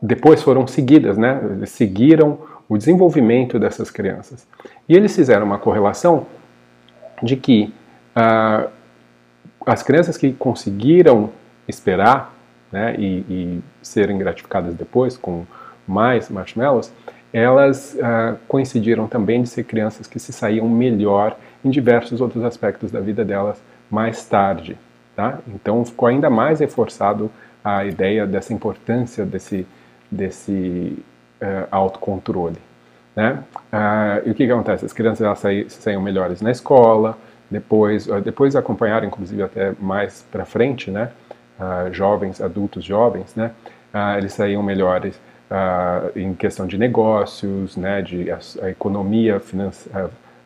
depois 0.00 0.42
foram 0.42 0.66
seguidas, 0.66 1.18
né? 1.18 1.40
Eles 1.52 1.70
seguiram 1.70 2.38
o 2.68 2.76
desenvolvimento 2.76 3.58
dessas 3.58 3.90
crianças. 3.90 4.46
E 4.88 4.94
eles 4.94 5.14
fizeram 5.14 5.46
uma 5.46 5.58
correlação 5.58 6.26
de 7.22 7.36
que 7.36 7.72
uh, 8.16 8.68
as 9.66 9.82
crianças 9.82 10.16
que 10.16 10.32
conseguiram 10.32 11.30
esperar 11.66 12.34
né, 12.70 12.94
e, 12.98 13.24
e, 13.28 13.60
serem 13.82 14.18
gratificadas 14.18 14.74
depois 14.74 15.16
com 15.16 15.44
mais 15.86 16.28
marshmallows, 16.28 16.92
elas 17.32 17.94
uh, 17.94 18.36
coincidiram 18.46 19.06
também 19.06 19.42
de 19.42 19.48
ser 19.48 19.64
crianças 19.64 20.06
que 20.06 20.18
se 20.18 20.32
saíam 20.32 20.68
melhor 20.68 21.36
em 21.64 21.70
diversos 21.70 22.20
outros 22.20 22.44
aspectos 22.44 22.90
da 22.90 23.00
vida 23.00 23.24
delas 23.24 23.60
mais 23.90 24.24
tarde. 24.24 24.76
Tá? 25.16 25.38
Então 25.48 25.84
ficou 25.84 26.08
ainda 26.08 26.30
mais 26.30 26.60
reforçado 26.60 27.30
a 27.64 27.84
ideia 27.84 28.26
dessa 28.26 28.52
importância 28.52 29.26
desse, 29.26 29.66
desse 30.10 30.98
uh, 31.40 31.68
autocontrole. 31.70 32.58
Né? 33.14 33.42
Uh, 33.72 34.28
e 34.28 34.30
o 34.30 34.34
que, 34.34 34.46
que, 34.46 34.52
acontece? 34.52 34.84
As 34.84 34.92
crianças 34.92 35.24
elas 35.24 35.38
saíam, 35.38 35.68
saíam 35.68 36.02
melhores 36.02 36.40
na 36.40 36.50
escola, 36.50 37.18
depois, 37.50 38.06
depois 38.22 38.54
acompanharam, 38.54 39.06
inclusive 39.06 39.42
até 39.42 39.72
mais 39.80 40.26
para 40.30 40.44
frente, 40.44 40.90
né? 40.90 41.10
uh, 41.58 41.92
jovens, 41.92 42.40
adultos 42.40 42.84
jovens, 42.84 43.34
né, 43.34 43.50
uh, 43.92 44.18
eles 44.18 44.32
saíam 44.32 44.62
melhores 44.62 45.20
uh, 45.50 46.18
em 46.18 46.34
questão 46.34 46.66
de 46.66 46.78
negócios, 46.78 47.76
né, 47.76 48.00
de 48.02 48.30
a, 48.30 48.38
a 48.62 48.70
economia, 48.70 49.40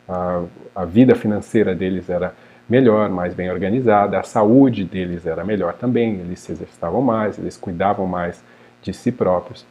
a, 0.09 0.43
a, 0.75 0.85
vida 0.85 1.15
financeira 1.15 1.73
deles 1.73 2.09
era 2.09 2.33
melhor, 2.67 3.09
mais 3.09 3.33
bem 3.33 3.51
organizada, 3.51 4.19
a 4.19 4.23
saúde 4.23 4.83
deles 4.83 5.25
era 5.25 5.43
melhor 5.43 5.73
também, 5.73 6.15
eles 6.15 6.39
se 6.39 6.51
exercitavam 6.51 7.01
mais, 7.01 7.37
eles 7.37 7.57
cuidavam 7.57 8.07
mais 8.07 8.41
de 8.83 8.93
si 8.93 9.11
próprios. 9.11 9.65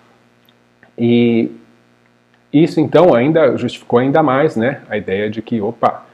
E 0.98 1.50
isso 2.52 2.80
então 2.80 3.14
ainda 3.14 3.56
justificou 3.56 3.98
ainda 3.98 4.22
mais, 4.22 4.56
né, 4.56 4.82
a 4.88 4.96
ideia 4.96 5.30
de 5.30 5.40
que, 5.40 5.60
opa, 5.60 6.04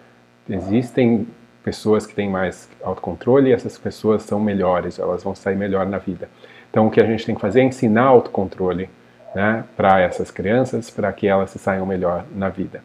existem 0.49 1.26
pessoas 1.64 2.07
que 2.07 2.14
têm 2.14 2.28
mais 2.28 2.69
autocontrole 2.83 3.50
e 3.50 3.52
essas 3.52 3.78
pessoas 3.78 4.23
são 4.23 4.38
melhores, 4.38 4.99
elas 4.99 5.23
vão 5.23 5.35
sair 5.35 5.57
melhor 5.57 5.87
na 5.87 5.99
vida. 5.99 6.28
Então 6.71 6.87
o 6.87 6.90
que 6.90 7.00
a 7.00 7.07
gente 7.07 7.25
tem 7.25 7.35
que 7.35 7.40
fazer 7.40 7.61
é 7.61 7.64
ensinar 7.64 8.05
autocontrole 8.05 8.88
né, 9.35 9.64
para 9.76 10.00
essas 10.00 10.31
crianças, 10.31 10.90
para 10.90 11.12
que 11.12 11.26
elas 11.26 11.50
se 11.50 11.59
saiam 11.59 11.87
melhor 11.87 12.25
na 12.35 12.49
vida. 12.49 12.83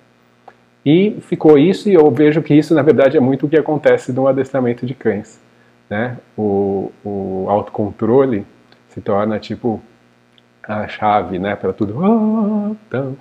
E 0.86 1.18
ficou 1.22 1.58
isso, 1.58 1.90
e 1.90 1.94
eu 1.94 2.12
vejo 2.12 2.42
que 2.42 2.54
isso, 2.54 2.76
na 2.76 2.82
verdade, 2.82 3.16
é 3.16 3.20
muito 3.20 3.46
o 3.46 3.50
que 3.50 3.58
acontece 3.58 4.12
no 4.12 4.28
adestramento 4.28 4.86
de 4.86 4.94
cães. 4.94 5.40
Né? 5.90 6.18
O, 6.38 6.92
o 7.06 7.46
autocontrole 7.48 8.46
se 8.90 9.00
torna 9.00 9.40
tipo 9.40 9.82
a 10.64 10.88
chave 10.88 11.38
né, 11.40 11.56
para 11.56 11.74
tudo. 11.74 12.04
Ah, 12.04 12.76
então, 12.88 13.18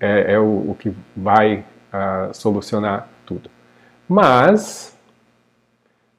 é, 0.00 0.34
é 0.34 0.38
o, 0.38 0.70
o, 0.70 0.76
que 0.78 0.94
vai 1.16 1.64
uh, 1.92 2.32
solucionar 2.32 3.08
tudo. 3.26 3.50
Mas 4.08 4.96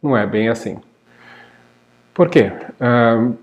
não 0.02 0.16
é 0.16 0.26
bem 0.26 0.50
assim. 0.50 0.80
Por 2.14 2.30
quê? 2.30 2.52
Uh, 2.80 3.38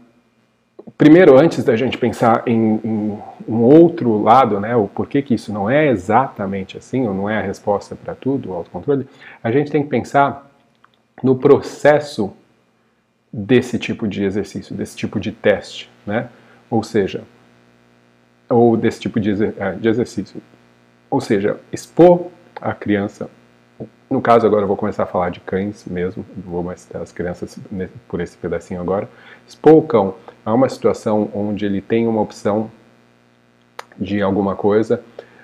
primeiro, 0.98 1.38
antes 1.38 1.64
da 1.64 1.76
gente 1.76 1.96
pensar 1.96 2.42
em, 2.46 2.80
em, 2.84 3.18
um 3.48 3.62
outro 3.62 4.22
lado, 4.22 4.60
né, 4.60 4.76
o 4.76 4.86
porquê 4.86 5.22
que 5.22 5.34
isso 5.34 5.52
não 5.52 5.70
é 5.70 5.86
exatamente 5.86 6.76
assim, 6.76 7.06
ou 7.06 7.14
não 7.14 7.30
é 7.30 7.38
a 7.38 7.42
resposta 7.42 7.94
para 7.94 8.14
tudo, 8.14 8.50
o 8.50 8.54
autocontrole, 8.54 9.08
a 9.42 9.50
gente 9.50 9.70
tem 9.70 9.82
que 9.82 9.88
pensar 9.88 10.50
no 11.22 11.36
processo 11.36 12.32
desse 13.32 13.78
tipo 13.78 14.06
de 14.06 14.24
exercício, 14.24 14.74
desse 14.74 14.96
tipo 14.96 15.18
de 15.20 15.32
teste, 15.32 15.90
né? 16.06 16.28
Ou 16.70 16.82
seja, 16.82 17.24
ou 18.48 18.76
desse 18.76 19.00
tipo 19.00 19.18
de, 19.20 19.32
é, 19.58 19.72
de 19.72 19.88
exercício. 19.88 20.40
Ou 21.10 21.20
seja, 21.20 21.58
expor 21.72 22.28
a 22.60 22.72
criança 22.74 23.28
no 24.08 24.22
caso, 24.22 24.46
agora 24.46 24.62
eu 24.62 24.68
vou 24.68 24.76
começar 24.76 25.02
a 25.02 25.06
falar 25.06 25.30
de 25.30 25.40
cães 25.40 25.84
mesmo, 25.84 26.24
vou 26.36 26.62
mais 26.62 26.88
as 26.94 27.10
crianças 27.10 27.58
por 28.06 28.20
esse 28.20 28.36
pedacinho 28.36 28.80
agora. 28.80 29.08
Expor 29.46 29.74
o 29.74 29.82
cão 29.82 30.14
a 30.44 30.54
uma 30.54 30.68
situação 30.68 31.28
onde 31.34 31.66
ele 31.66 31.80
tem 31.80 32.06
uma 32.06 32.20
opção 32.20 32.70
de 33.98 34.22
alguma 34.22 34.54
coisa, 34.54 35.02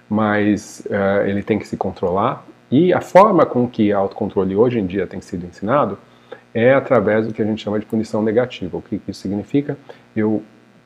mas 0.09 0.87
uh, 0.87 1.27
ele 1.27 1.43
tem 1.43 1.59
que 1.59 1.67
se 1.67 1.77
controlar. 1.77 2.45
E 2.71 2.93
a 2.93 3.01
forma 3.01 3.45
com 3.45 3.69
que 3.69 3.93
autocontrole 3.93 4.55
hoje 4.55 4.79
em 4.79 4.87
dia 4.87 5.09
tem 5.09 5.21
sido 5.21 5.45
ensinado 5.45 5.99
é 6.55 6.73
através 6.73 7.27
do 7.27 7.35
que 7.35 7.43
a 7.43 7.45
gente 7.45 7.63
chama 7.63 7.81
de 7.81 7.87
punição 7.87 8.23
negativa. 8.23 8.77
O 8.77 8.83
que 8.83 9.01
isso 9.09 9.23
significa? 9.23 9.77
Eu, 10.15 10.41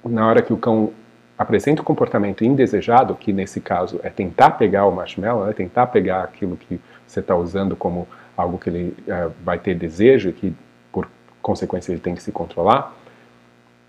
na 0.08 0.26
hora 0.26 0.42
que 0.42 0.52
o 0.52 0.56
cão 0.56 0.92
apresenta 1.38 1.82
um 1.82 1.84
comportamento 1.84 2.44
indesejado, 2.44 3.14
que 3.14 3.32
nesse 3.32 3.60
caso 3.60 4.00
é 4.02 4.08
tentar 4.08 4.52
pegar 4.52 4.86
o 4.86 4.92
marshmallow, 4.92 5.48
é 5.48 5.52
tentar 5.52 5.86
pegar 5.88 6.22
aquilo 6.22 6.56
que 6.56 6.80
você 7.06 7.20
está 7.20 7.36
usando 7.36 7.76
como 7.76 8.08
algo 8.36 8.58
que 8.58 8.70
ele 8.70 8.96
uh, 9.08 9.32
vai 9.44 9.58
ter 9.58 9.74
desejo 9.74 10.30
e 10.30 10.32
que, 10.32 10.54
por 10.90 11.08
consequência, 11.42 11.92
ele 11.92 12.00
tem 12.00 12.14
que 12.14 12.22
se 12.22 12.32
controlar, 12.32 12.94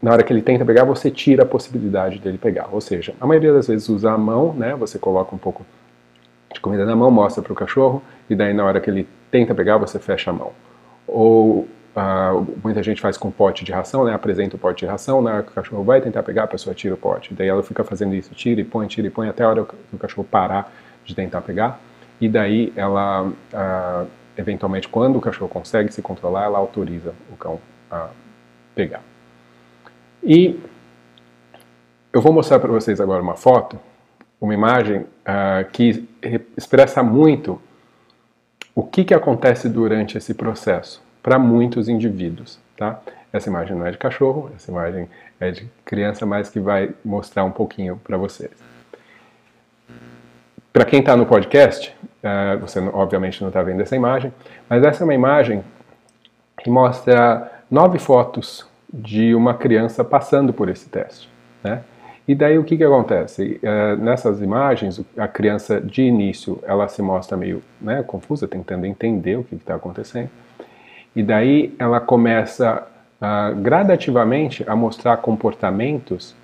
na 0.02 0.12
hora 0.12 0.24
que 0.24 0.32
ele 0.32 0.42
tenta 0.42 0.64
pegar, 0.64 0.84
você 0.84 1.10
tira 1.10 1.44
a 1.44 1.46
possibilidade 1.46 2.20
dele 2.20 2.38
pegar. 2.38 2.70
Ou 2.72 2.80
seja, 2.80 3.16
a 3.20 3.26
maioria 3.26 3.52
das 3.52 3.68
vezes 3.68 3.90
usa 3.90 4.12
a 4.12 4.18
mão, 4.18 4.54
né? 4.54 4.76
Você 4.76 5.00
coloca 5.00 5.34
um 5.36 5.40
pouco 5.40 5.66
de 6.54 6.60
comida 6.60 6.86
na 6.86 6.96
mão, 6.96 7.10
mostra 7.10 7.42
para 7.42 7.52
o 7.52 7.56
cachorro, 7.56 8.02
e 8.30 8.36
daí 8.36 8.54
na 8.54 8.64
hora 8.64 8.80
que 8.80 8.90
ele 8.90 9.08
tenta 9.32 9.56
pegar, 9.56 9.78
você 9.78 9.98
fecha 9.98 10.30
a 10.30 10.34
mão. 10.34 10.52
Ou 11.08 11.68
uh, 11.98 12.60
muita 12.63 12.84
gente 12.84 13.01
faz 13.01 13.18
com 13.18 13.32
pote 13.32 13.66
de 13.66 13.72
ração, 13.72 14.06
né? 14.06 14.13
Apresenta 14.13 14.56
o 14.56 14.60
pote 14.60 14.86
de 14.86 14.92
ração, 14.92 15.24
que 15.44 15.51
o 15.51 15.54
cachorro 15.56 15.84
vai 15.84 16.00
tentar 16.00 16.24
pegar, 16.24 16.44
a 16.44 16.48
pessoa 16.48 16.74
tira 16.74 16.94
o 16.94 16.98
pote. 16.98 17.34
Daí 17.34 17.48
ela 17.48 17.63
fica 17.63 17.84
fazendo 17.84 18.13
isso, 18.13 18.34
tira 18.36 18.62
e 18.62 18.63
põe, 18.63 18.88
tira 18.88 19.08
e 19.08 19.10
põe, 19.10 19.27
até 19.27 19.44
a 19.44 19.50
hora 19.50 19.66
que 19.66 19.96
o 19.96 19.98
cachorro 19.98 20.27
parar 20.30 20.72
de 21.04 21.16
tentar 21.16 21.42
pegar 21.42 21.80
e 22.20 22.27
daí 22.27 22.74
ela, 22.75 23.32
ah, 23.54 24.06
eventualmente, 24.36 24.88
quando 24.88 25.18
o 25.18 25.22
cachorro 25.22 25.50
consegue 25.50 25.92
se 25.94 26.01
controlar, 26.01 26.46
ela 26.46 26.58
autoriza 26.58 27.13
o 27.32 27.38
cão 27.38 27.60
a 27.89 28.10
pegar. 28.75 29.01
E 30.24 30.60
eu 32.12 32.22
vou 32.22 32.34
mostrar 32.34 32.60
para 32.60 32.72
vocês 32.72 33.00
agora 33.00 33.22
uma 33.22 33.36
foto, 33.36 33.80
uma 34.42 34.54
imagem 34.54 35.06
ah, 35.25 35.63
que 35.72 36.08
expressa 36.58 37.04
muito 37.04 37.62
o 38.74 38.84
que, 38.84 39.04
que 39.04 39.13
acontece 39.13 39.70
durante 39.70 40.18
esse 40.18 40.34
processo 40.34 41.07
para 41.28 41.38
muitos 41.38 41.90
indivíduos. 41.90 42.58
Tá? 42.78 43.02
Essa 43.34 43.50
imagem 43.50 43.76
não 43.76 43.86
é 43.86 43.92
de 43.92 43.98
cachorro, 43.98 44.50
essa 44.56 44.72
imagem 44.72 45.10
é 45.42 45.52
de 45.52 45.70
criança, 45.84 46.26
mas 46.26 46.50
que 46.50 46.58
vai 46.58 46.92
mostrar 47.04 47.44
um 47.44 47.52
pouquinho 47.52 48.00
para 48.02 48.16
vocês. 48.16 48.52
Para 50.72 50.86
quem 50.86 51.02
está 51.02 51.18
no 51.18 51.26
podcast, 51.26 51.94
uh, 52.24 52.58
você 52.60 52.80
obviamente 52.80 53.42
não 53.42 53.50
está 53.50 53.62
vendo 53.62 53.82
essa 53.82 53.94
imagem, 53.94 54.32
mas 54.70 54.82
essa 54.86 55.04
é 55.04 55.06
uma 55.06 55.14
imagem 55.14 55.66
que 56.64 56.70
mostra 56.70 57.52
nove 57.70 58.00
fotos 58.00 58.66
de 58.88 59.36
uma 59.36 59.54
criança 59.54 60.06
passando 60.06 60.54
por 60.54 60.70
esse 60.70 60.88
teste. 60.88 61.30
Né? 61.62 61.82
E 62.26 62.34
daí 62.34 62.58
o 62.58 62.64
que, 62.64 62.78
que 62.78 62.86
acontece? 62.86 63.60
Uh, 63.62 64.02
nessas 64.02 64.42
imagens, 64.42 65.02
a 65.18 65.28
criança 65.28 65.82
de 65.82 66.04
início 66.04 66.64
ela 66.66 66.88
se 66.88 67.02
mostra 67.02 67.36
meio 67.36 67.62
né, 67.82 68.02
confusa, 68.02 68.48
tentando 68.48 68.86
entender 68.86 69.36
o 69.36 69.44
que 69.44 69.56
está 69.56 69.76
acontecendo. 69.76 70.30
E 71.16 71.24
daí 71.24 71.74
ela 71.80 72.00
começa 72.00 72.88
uh, 73.22 73.56
gradativamente 73.56 74.64
a 74.68 74.76
mostrar 74.76 75.18
comportamentos 75.18 76.36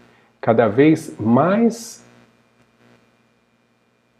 cada 0.42 0.68
vez 0.68 1.16
mais 1.20 2.04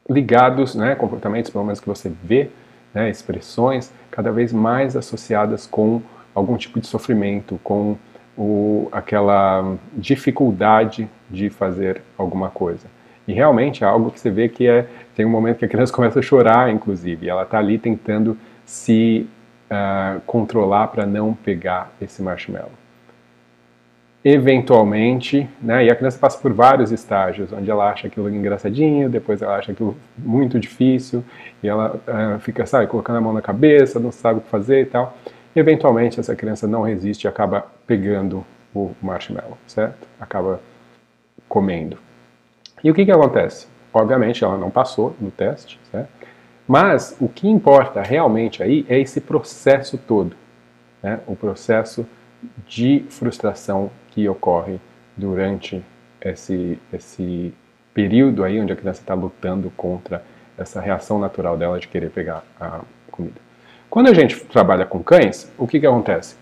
ligados, 0.10 0.76
né, 0.76 0.96
comportamentos 0.96 1.50
pelo 1.50 1.64
menos 1.64 1.80
que 1.80 1.88
você 1.88 2.12
vê, 2.24 2.50
né, 2.94 3.10
expressões 3.10 3.92
cada 4.12 4.32
vez 4.32 4.54
mais 4.54 4.96
associadas 4.96 5.66
com 5.66 6.02
algum 6.36 6.58
tipo 6.58 6.80
de 6.80 6.88
sofrimento, 6.88 7.60
com 7.64 7.98
o, 8.38 8.88
aquela 8.92 9.76
dificuldade 9.94 11.10
de 11.30 11.50
fazer 11.50 12.02
alguma 12.18 12.50
coisa. 12.50 12.88
E 13.28 13.34
realmente 13.34 13.84
é 13.84 13.88
algo 13.88 14.12
que 14.12 14.20
você 14.20 14.30
vê 14.30 14.50
que 14.50 14.68
é, 14.68 14.88
tem 15.16 15.26
um 15.26 15.30
momento 15.30 15.58
que 15.60 15.66
a 15.66 15.70
criança 15.70 15.94
começa 15.94 16.20
a 16.20 16.22
chorar, 16.22 16.72
inclusive, 16.72 17.30
ela 17.30 17.44
está 17.44 17.60
ali 17.60 17.78
tentando 17.78 18.38
se 18.66 19.28
uh, 19.74 20.22
controlar 20.22 20.88
para 20.88 21.06
não 21.06 21.34
pegar 21.34 21.92
esse 22.00 22.22
marshmallow. 22.22 22.72
Eventualmente, 24.24 25.50
né, 25.62 25.84
e 25.84 25.92
a 25.92 25.96
criança 25.96 26.18
passa 26.18 26.38
por 26.38 26.54
vários 26.54 26.94
estágios, 26.94 27.52
onde 27.52 27.70
ela 27.70 27.90
acha 27.92 28.08
aquilo 28.08 28.30
engraçadinho, 28.30 29.10
depois 29.10 29.42
ela 29.42 29.58
acha 29.58 29.74
aquilo 29.74 29.98
muito 30.18 30.58
difícil, 30.58 31.26
e 31.62 31.68
ela 31.68 32.00
uh, 32.08 32.40
fica, 32.40 32.66
sabe, 32.66 32.88
colocando 32.88 33.18
a 33.18 33.22
mão 33.22 33.34
na 33.34 33.42
cabeça, 33.42 34.00
não 34.00 34.12
sabe 34.12 34.40
o 34.40 34.42
que 34.42 34.50
fazer 34.50 34.82
e 34.82 34.86
tal. 34.86 35.18
E, 35.54 35.60
eventualmente, 35.60 36.20
essa 36.20 36.36
criança 36.36 36.66
não 36.68 36.84
resiste 36.84 37.26
e 37.26 37.28
acaba 37.28 37.68
pegando 37.86 38.46
o 38.74 38.92
marshmallow, 39.02 39.58
certo? 39.68 40.08
Acaba 40.20 40.62
comendo. 41.50 41.98
E 42.84 42.90
o 42.90 42.94
que, 42.94 43.06
que 43.06 43.12
acontece? 43.12 43.68
Obviamente, 43.94 44.44
ela 44.44 44.58
não 44.58 44.72
passou 44.72 45.16
no 45.20 45.30
teste, 45.30 45.80
certo? 45.92 46.23
Mas 46.68 47.16
o 47.20 47.28
que 47.28 47.48
importa 47.48 48.02
realmente 48.02 48.64
aí 48.64 48.86
é 48.88 49.00
esse 49.00 49.20
processo 49.20 49.98
todo, 49.98 50.36
né? 51.02 51.20
o 51.28 51.36
processo 51.36 52.06
de 52.68 53.06
frustração 53.10 53.92
que 54.12 54.28
ocorre 54.28 54.80
durante 55.16 55.84
esse, 56.22 56.80
esse 56.92 57.54
período 57.94 58.44
aí 58.44 58.60
onde 58.60 58.72
a 58.72 58.76
criança 58.76 59.02
está 59.02 59.14
lutando 59.14 59.72
contra 59.76 60.24
essa 60.58 60.80
reação 60.80 61.20
natural 61.20 61.58
dela 61.58 61.80
de 61.80 61.88
querer 61.88 62.10
pegar 62.10 62.44
a 62.60 62.82
comida. 63.12 63.36
Quando 63.90 64.10
a 64.10 64.14
gente 64.14 64.40
trabalha 64.46 64.86
com 64.86 65.04
cães, 65.04 65.52
o 65.58 65.68
que, 65.68 65.80
que 65.80 65.86
acontece? 65.86 66.36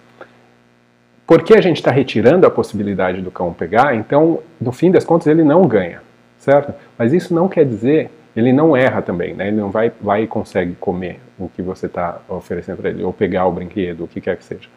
Porque 1.25 1.53
a 1.53 1.61
gente 1.61 1.77
está 1.77 1.91
retirando 1.91 2.45
a 2.45 2.51
possibilidade 2.51 3.21
do 3.21 3.31
cão 3.31 3.53
pegar, 3.53 3.95
então, 3.95 4.39
no 4.59 4.71
fim 4.71 4.91
das 4.91 5.03
contas, 5.03 5.27
ele 5.27 5.43
não 5.43 5.63
ganha, 5.63 6.01
certo? 6.37 6.73
Mas 6.97 7.13
isso 7.13 7.33
não 7.33 7.47
quer 7.47 7.65
dizer 7.65 8.11
ele 8.35 8.53
não 8.53 8.75
erra 8.75 9.01
também, 9.01 9.33
né? 9.33 9.47
Ele 9.47 9.57
não 9.57 9.69
vai, 9.69 9.91
vai 10.01 10.23
e 10.23 10.27
consegue 10.27 10.75
comer 10.75 11.19
o 11.37 11.49
que 11.49 11.61
você 11.61 11.87
está 11.87 12.19
oferecendo 12.29 12.77
para 12.77 12.89
ele, 12.89 13.03
ou 13.03 13.11
pegar 13.11 13.45
o 13.45 13.51
brinquedo, 13.51 14.05
o 14.05 14.07
que 14.07 14.21
quer 14.21 14.37
que 14.37 14.43
seja. 14.43 14.69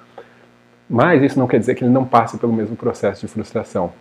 Mas 0.89 1.23
isso 1.23 1.39
não 1.39 1.47
quer 1.47 1.59
dizer 1.59 1.75
que 1.75 1.85
ele 1.85 1.93
não 1.93 2.05
passe 2.05 2.37
pelo 2.37 2.53
mesmo 2.53 2.77
processo 2.77 3.21
de 3.23 3.33
frustração, 3.33 3.93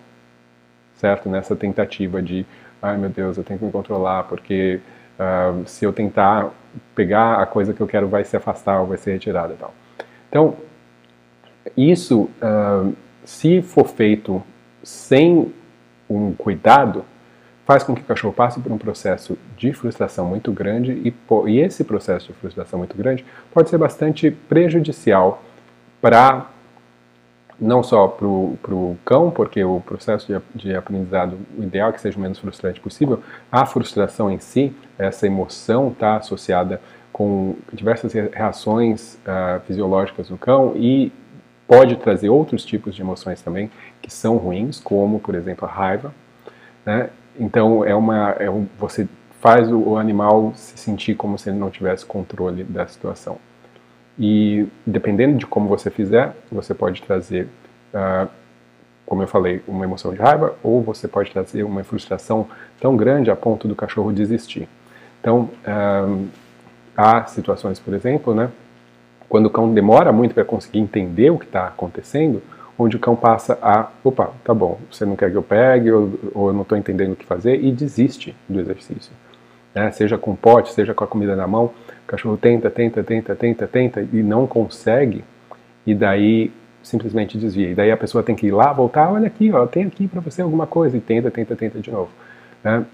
certo? 0.95 1.29
Nessa 1.29 1.55
tentativa 1.55 2.21
de, 2.21 2.45
ai 2.81 2.97
meu 2.97 3.09
Deus, 3.09 3.37
eu 3.37 3.43
tenho 3.43 3.59
que 3.59 3.65
me 3.65 3.71
controlar, 3.71 4.23
porque 4.23 4.79
uh, 5.19 5.67
se 5.67 5.85
eu 5.85 5.93
tentar 5.93 6.49
pegar 6.95 7.35
a 7.35 7.45
coisa 7.45 7.73
que 7.73 7.81
eu 7.81 7.87
quero 7.87 8.07
vai 8.07 8.23
se 8.23 8.35
afastar 8.35 8.81
ou 8.81 8.87
vai 8.87 8.97
ser 8.97 9.13
retirada 9.13 9.53
e 9.53 9.57
tal. 9.57 9.73
Então, 10.29 10.55
isso, 11.77 12.23
uh, 12.41 12.93
se 13.23 13.61
for 13.61 13.87
feito 13.87 14.43
sem 14.81 15.53
um 16.09 16.33
cuidado, 16.33 17.05
faz 17.65 17.83
com 17.83 17.95
que 17.95 18.01
o 18.01 18.05
cachorro 18.05 18.33
passe 18.33 18.59
por 18.59 18.71
um 18.71 18.77
processo 18.77 19.37
de 19.57 19.71
frustração 19.73 20.25
muito 20.25 20.51
grande 20.51 20.91
e, 20.91 21.13
e 21.47 21.59
esse 21.59 21.83
processo 21.83 22.27
de 22.27 22.33
frustração 22.33 22.79
muito 22.79 22.95
grande 22.95 23.25
pode 23.53 23.69
ser 23.69 23.77
bastante 23.77 24.31
prejudicial 24.31 25.41
para 26.01 26.47
não 27.59 27.81
só 27.81 28.07
para 28.07 28.25
o 28.27 28.97
cão, 29.05 29.31
porque 29.31 29.63
o 29.63 29.79
processo 29.79 30.27
de, 30.27 30.41
de, 30.53 30.75
aprendizado, 30.75 31.37
o 31.57 31.63
ideal 31.63 31.89
é 31.89 31.93
que 31.93 32.01
seja 32.01 32.17
o 32.17 32.21
menos 32.21 32.39
frustrante 32.39 32.79
possível, 32.81 33.21
a 33.51 33.65
frustração 33.65 34.29
em 34.29 34.39
si, 34.39 34.75
essa 34.97 35.27
emoção 35.27 35.89
está 35.89 36.17
associada 36.17 36.81
com 37.11 37.55
diversas 37.71 38.11
reações 38.11 39.19
uh, 39.25 39.61
fisiológicas 39.61 40.29
no 40.29 40.37
cão 40.37 40.73
e 40.75 41.11
pode 41.67 41.95
trazer 41.97 42.27
outros 42.27 42.65
tipos 42.65 42.95
de 42.95 43.01
emoções 43.01 43.41
também 43.41 43.71
que 44.01 44.11
são 44.11 44.35
ruins, 44.37 44.79
como, 44.79 45.19
por 45.19 45.35
exemplo, 45.35 45.65
a 45.67 45.71
raiva, 45.71 46.13
né? 46.85 47.09
Então 47.39 47.83
é 47.83 47.95
uma, 47.95 48.31
é 48.31 48.49
um, 48.49 48.67
você 48.79 49.07
faz 49.41 49.69
o, 49.71 49.97
animal 49.97 50.53
se 50.55 50.77
sentir 50.77 51.15
como 51.15 51.37
se 51.37 51.49
ele 51.49 51.57
não 51.57 51.69
tivesse 51.69 52.05
controle 52.05 52.63
da 52.63 52.87
situação. 52.87 53.37
E 54.17 54.65
dependendo 54.85 55.37
de 55.37 55.45
como 55.45 55.67
você 55.67 55.89
fizer, 55.89 56.33
você 56.51 56.73
pode 56.73 57.01
trazer, 57.01 57.47
uh, 57.93 58.29
como 59.05 59.23
eu 59.23 59.27
falei, 59.27 59.61
uma 59.67 59.83
emoção 59.83 60.13
de 60.13 60.19
raiva, 60.19 60.55
ou 60.63 60.81
você 60.81 61.07
pode 61.07 61.31
trazer 61.31 61.63
uma 61.63 61.83
frustração 61.83 62.47
tão 62.79 62.95
grande 62.95 63.29
a 63.29 63.35
ponto 63.35 63.67
do 63.67 63.75
cachorro 63.75 64.13
desistir. 64.13 64.67
Então 65.19 65.49
uh, 65.65 66.27
há 66.95 67.25
situações, 67.25 67.79
por 67.79 67.93
exemplo, 67.93 68.33
né, 68.33 68.49
quando 69.27 69.47
o 69.47 69.49
cão 69.49 69.73
demora 69.73 70.11
muito 70.11 70.33
para 70.33 70.45
conseguir 70.45 70.79
entender 70.79 71.31
o 71.31 71.39
que 71.39 71.45
está 71.45 71.67
acontecendo, 71.67 72.41
onde 72.77 72.97
o 72.97 72.99
cão 72.99 73.15
passa 73.15 73.57
a, 73.61 73.89
opa, 74.03 74.31
tá 74.43 74.53
bom, 74.53 74.79
você 74.91 75.05
não 75.05 75.15
quer 75.15 75.29
que 75.29 75.37
eu 75.37 75.43
pegue, 75.43 75.91
ou, 75.91 76.11
ou 76.33 76.47
eu 76.47 76.53
não 76.53 76.63
estou 76.63 76.77
entendendo 76.77 77.13
o 77.13 77.15
que 77.15 77.25
fazer, 77.25 77.63
e 77.63 77.71
desiste 77.71 78.35
do 78.49 78.59
exercício. 78.59 79.11
Né? 79.73 79.91
Seja 79.91 80.17
com 80.17 80.35
pote, 80.35 80.73
seja 80.73 80.93
com 80.93 81.03
a 81.03 81.07
comida 81.07 81.35
na 81.35 81.47
mão, 81.47 81.65
o 81.65 82.07
cachorro 82.07 82.37
tenta, 82.37 82.69
tenta, 82.69 83.03
tenta, 83.03 83.35
tenta, 83.35 83.67
tenta, 83.67 84.07
e 84.11 84.23
não 84.23 84.47
consegue, 84.47 85.23
e 85.85 85.93
daí 85.93 86.51
simplesmente 86.81 87.37
desvia. 87.37 87.69
E 87.69 87.75
daí 87.75 87.91
a 87.91 87.97
pessoa 87.97 88.23
tem 88.23 88.35
que 88.35 88.47
ir 88.47 88.51
lá, 88.51 88.73
voltar, 88.73 89.11
olha 89.11 89.27
aqui, 89.27 89.51
ó, 89.51 89.65
tem 89.65 89.85
aqui 89.85 90.07
para 90.07 90.19
você 90.19 90.41
alguma 90.41 90.67
coisa, 90.67 90.97
e 90.97 91.01
tenta, 91.01 91.31
tenta, 91.31 91.55
tenta 91.55 91.79
de 91.79 91.91
novo. 91.91 92.09
Né? 92.63 92.85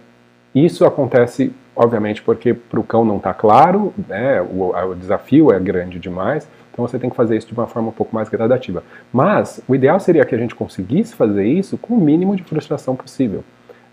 Isso 0.54 0.86
acontece, 0.86 1.54
obviamente, 1.76 2.22
porque 2.22 2.54
para 2.54 2.80
o 2.80 2.84
cão 2.84 3.06
não 3.06 3.18
está 3.18 3.34
claro, 3.34 3.94
né? 4.08 4.42
o, 4.42 4.72
o 4.72 4.96
desafio 4.96 5.52
é 5.52 5.60
grande 5.60 6.00
demais, 6.00 6.48
então 6.80 6.88
você 6.88 6.98
tem 6.98 7.10
que 7.10 7.15
fazer 7.15 7.36
isso 7.36 7.48
de 7.48 7.54
uma 7.54 7.68
forma 7.68 7.89
um 7.89 7.92
pouco 7.92 8.15
mais 8.15 8.30
gradativa. 8.30 8.84
Mas 9.12 9.62
o 9.68 9.76
ideal 9.76 10.00
seria 10.00 10.24
que 10.24 10.34
a 10.34 10.38
gente 10.38 10.56
conseguisse 10.56 11.13
fazer 11.13 11.46
isso 11.46 11.78
com 11.78 11.96
o 11.96 12.00
mínimo 12.00 12.36
de 12.38 12.44
frustração 12.44 12.96
possível, 12.96 13.44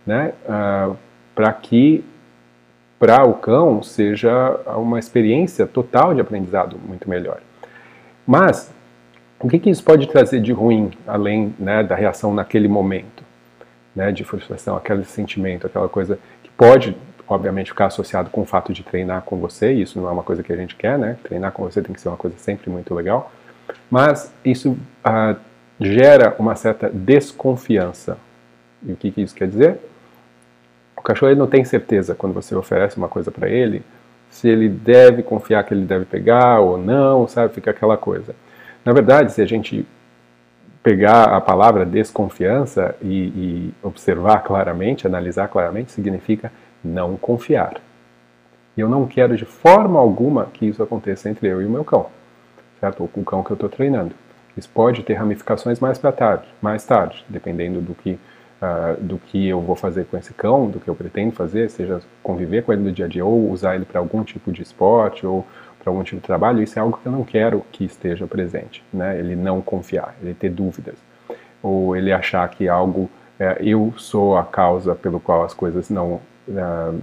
né? 0.07 0.33
Uh, 0.45 0.97
para 1.35 1.53
que 1.53 2.05
para 2.99 3.25
o 3.25 3.35
cão 3.35 3.83
seja 3.83 4.59
uma 4.77 4.99
experiência 4.99 5.67
total 5.67 6.15
de 6.15 6.21
aprendizado 6.21 6.79
muito 6.87 7.11
melhor. 7.11 7.41
Mas 8.27 8.73
o 9.41 9.49
que, 9.49 9.59
que 9.59 9.69
isso 9.69 9.83
pode 9.83 10.07
trazer 10.07 10.41
de 10.41 10.53
ruim, 10.53 10.93
além 11.07 11.55
né, 11.59 11.83
da 11.83 11.95
reação 11.95 12.33
naquele 12.33 12.69
momento, 12.69 13.23
né, 13.95 14.11
de 14.13 14.25
frustração, 14.25 14.77
aquele 14.77 15.05
sentimento, 15.05 15.67
aquela 15.67 15.89
coisa 15.89 16.19
que 16.43 16.49
pode 16.51 16.97
obviamente, 17.29 17.71
ficar 17.71 17.87
associado 17.87 18.31
com 18.31 18.43
o 18.43 18.45
fato 18.45 18.73
de 18.73 18.83
treinar 18.83 19.23
com 19.23 19.37
você, 19.37 19.73
isso 19.73 20.01
não 20.01 20.09
é 20.09 20.13
uma 20.13 20.23
coisa 20.23 20.43
que 20.43 20.53
a 20.53 20.57
gente 20.57 20.77
quer, 20.77 20.99
né? 20.99 21.17
Treinar 21.23 21.53
com 21.53 21.65
você 21.65 21.83
tem 21.83 21.95
que 21.95 22.01
ser 22.01 22.09
uma 22.09 22.17
coisa 22.17 22.37
sempre 22.39 22.71
muito 22.71 22.95
legal, 22.95 23.33
mas 23.91 24.33
isso 24.45 24.77
ah, 25.05 25.37
gera 25.81 26.35
uma 26.39 26.55
certa 26.55 26.89
desconfiança. 26.89 28.19
E 28.83 28.93
o 28.93 28.97
que, 28.97 29.11
que 29.11 29.23
isso 29.23 29.35
quer 29.35 29.49
dizer? 29.49 29.79
O 30.97 31.03
cachorro 31.03 31.35
não 31.35 31.47
tem 31.47 31.65
certeza 31.65 32.15
quando 32.15 32.33
você 32.33 32.55
oferece 32.55 32.97
uma 32.97 33.09
coisa 33.09 33.31
para 33.31 33.49
ele, 33.49 33.83
se 34.31 34.49
ele 34.49 34.69
deve 34.69 35.23
confiar 35.23 35.65
que 35.65 35.73
ele 35.73 35.85
deve 35.85 36.05
pegar 36.05 36.61
ou 36.61 36.79
não, 36.79 37.27
sabe? 37.27 37.55
Fica 37.55 37.71
aquela 37.71 37.97
coisa. 37.97 38.35
Na 38.85 38.93
verdade, 38.93 39.33
se 39.33 39.43
a 39.43 39.47
gente 39.47 39.87
pegar 40.83 41.25
a 41.25 41.41
palavra 41.41 41.85
desconfiança 41.85 42.95
e, 43.03 43.27
e 43.27 43.75
observar 43.83 44.45
claramente, 44.45 45.07
analisar 45.07 45.49
claramente, 45.49 45.91
significa 45.91 46.53
não 46.87 47.17
confiar. 47.17 47.75
E 48.77 48.81
eu 48.81 48.89
não 48.89 49.07
quero 49.07 49.37
de 49.37 49.45
forma 49.45 49.99
alguma 49.99 50.47
que 50.47 50.67
isso 50.67 50.83
aconteça 50.83 51.29
entre 51.29 51.49
eu 51.49 51.61
e 51.63 51.67
o 51.67 51.71
meu 51.71 51.85
cão, 51.85 52.07
certo? 52.81 53.01
Ou 53.01 53.09
com 53.09 53.21
o 53.23 53.25
cão 53.25 53.43
que 53.43 53.51
eu 53.51 53.55
estou 53.55 53.69
treinando. 53.69 54.15
Isso 54.57 54.69
pode 54.69 55.03
ter 55.03 55.15
ramificações 55.15 55.81
mais 55.81 55.99
para 55.99 56.13
tarde, 56.13 56.47
mais 56.63 56.85
tarde, 56.85 57.25
dependendo 57.29 57.81
do 57.81 57.95
que 57.95 58.19
uh, 58.63 59.01
do 59.01 59.19
que 59.19 59.49
eu 59.49 59.61
vou 59.61 59.77
fazer 59.77 60.07
com 60.07 60.17
esse 60.17 60.33
cão, 60.33 60.71
do 60.71 60.81
que 60.81 60.89
eu 60.89 60.95
pretendo 60.95 61.33
fazer, 61.33 61.71
seja 61.71 62.01
conviver 62.23 62.63
com 62.63 62.73
ele 62.73 62.83
no 62.83 62.93
dia 62.93 63.07
a 63.07 63.09
dia 63.09 63.25
ou 63.25 63.51
usar 63.51 63.75
ele 63.75 63.85
para 63.85 64.01
algum 64.01 64.25
tipo 64.25 64.51
de 64.51 64.63
esporte 64.63 65.27
ou 65.27 65.45
para 65.79 65.91
algum 65.91 66.03
tipo 66.03 66.21
de 66.21 66.27
trabalho. 66.27 66.63
Isso 66.63 66.79
é 66.79 66.83
algo 66.83 66.99
que 67.03 67.07
eu 67.07 67.13
não 67.13 67.25
quero 67.25 67.65
que 67.71 67.85
esteja 67.85 68.27
presente, 68.27 68.83
né? 68.93 69.19
Ele 69.19 69.37
não 69.37 69.61
confiar, 69.61 70.15
ele 70.23 70.35
ter 70.35 70.51
dúvidas 70.51 70.97
ou 71.63 71.97
ele 71.97 72.13
achar 72.13 72.49
que 72.49 72.69
algo 72.69 73.11
é, 73.39 73.59
eu 73.61 73.93
sou 73.97 74.37
a 74.37 74.45
causa 74.45 74.95
pelo 74.95 75.21
qual 75.21 75.45
as 75.45 75.53
coisas 75.53 75.91
não 75.91 76.21
uh, 76.49 77.01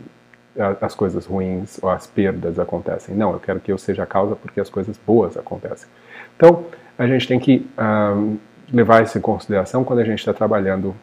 as 0.82 0.94
coisas 0.94 1.26
ruins 1.26 1.80
ou 1.82 1.90
as 1.90 2.06
perdas 2.06 2.60
acontecem. 2.60 3.16
Não, 3.16 3.32
eu 3.34 3.40
quero 3.40 3.60
que 3.60 3.72
eu 3.72 3.78
seja 3.78 4.04
a 4.04 4.06
causa 4.06 4.36
porque 4.36 4.60
as 4.60 4.70
coisas 4.70 5.00
boas 5.06 5.36
acontecem. 5.36 5.88
Então, 6.36 6.66
a 6.98 7.08
gente 7.08 7.28
tem 7.28 7.40
que 7.40 7.68
uh, 7.78 8.38
levar 8.72 9.04
isso 9.04 9.18
em 9.18 9.22
consideração 9.22 9.84
quando 9.84 10.00
a 10.00 10.04
gente 10.04 10.20
está 10.20 10.34
trabalhando 10.34 10.96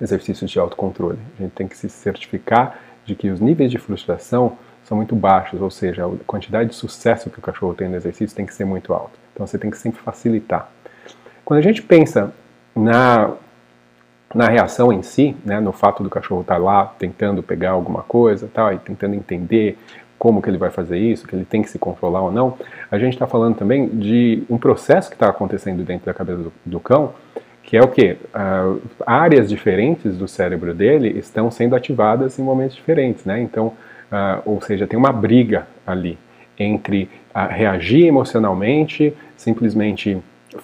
exercícios 0.00 0.50
de 0.50 0.58
autocontrole. 0.58 1.18
A 1.38 1.42
gente 1.42 1.52
tem 1.52 1.68
que 1.68 1.76
se 1.76 1.88
certificar 1.88 2.78
de 3.04 3.14
que 3.14 3.28
os 3.28 3.40
níveis 3.40 3.70
de 3.70 3.78
frustração 3.78 4.56
são 4.84 4.96
muito 4.96 5.14
baixos, 5.14 5.60
ou 5.60 5.70
seja, 5.70 6.06
a 6.06 6.10
quantidade 6.26 6.70
de 6.70 6.74
sucesso 6.74 7.30
que 7.30 7.38
o 7.38 7.42
cachorro 7.42 7.74
tem 7.74 7.88
no 7.88 7.96
exercício 7.96 8.34
tem 8.34 8.46
que 8.46 8.54
ser 8.54 8.64
muito 8.64 8.92
alta. 8.92 9.12
Então 9.32 9.46
você 9.46 9.58
tem 9.58 9.70
que 9.70 9.78
sempre 9.78 10.00
facilitar. 10.00 10.70
Quando 11.44 11.58
a 11.58 11.62
gente 11.62 11.82
pensa 11.82 12.32
na 12.74 13.32
na 14.34 14.48
reação 14.48 14.92
em 14.92 15.02
si, 15.02 15.36
né, 15.44 15.60
no 15.60 15.72
fato 15.72 16.02
do 16.02 16.10
cachorro 16.10 16.42
estar 16.42 16.54
tá 16.54 16.60
lá 16.60 16.86
tentando 16.98 17.42
pegar 17.42 17.70
alguma 17.70 18.02
coisa, 18.02 18.48
tal, 18.52 18.72
e 18.72 18.78
tentando 18.78 19.14
entender 19.14 19.76
como 20.18 20.42
que 20.42 20.50
ele 20.50 20.58
vai 20.58 20.70
fazer 20.70 20.98
isso, 20.98 21.26
que 21.26 21.34
ele 21.34 21.44
tem 21.44 21.62
que 21.62 21.70
se 21.70 21.78
controlar 21.78 22.20
ou 22.20 22.30
não, 22.30 22.56
a 22.90 22.98
gente 22.98 23.14
está 23.14 23.26
falando 23.26 23.56
também 23.56 23.88
de 23.88 24.42
um 24.50 24.58
processo 24.58 25.08
que 25.08 25.16
está 25.16 25.28
acontecendo 25.28 25.82
dentro 25.82 26.06
da 26.06 26.14
cabeça 26.14 26.42
do, 26.42 26.52
do 26.64 26.78
cão, 26.78 27.14
que 27.62 27.76
é 27.76 27.82
o 27.82 27.88
que? 27.88 28.16
Uh, 28.34 28.80
áreas 29.06 29.48
diferentes 29.48 30.16
do 30.16 30.26
cérebro 30.26 30.74
dele 30.74 31.16
estão 31.18 31.50
sendo 31.50 31.76
ativadas 31.76 32.38
em 32.38 32.42
momentos 32.42 32.74
diferentes, 32.74 33.24
né? 33.24 33.40
Então, 33.40 33.68
uh, 33.68 34.42
ou 34.44 34.60
seja, 34.60 34.88
tem 34.88 34.98
uma 34.98 35.12
briga 35.12 35.68
ali 35.86 36.18
entre 36.58 37.08
uh, 37.34 37.48
reagir 37.48 38.06
emocionalmente, 38.06 39.14
simplesmente 39.36 40.18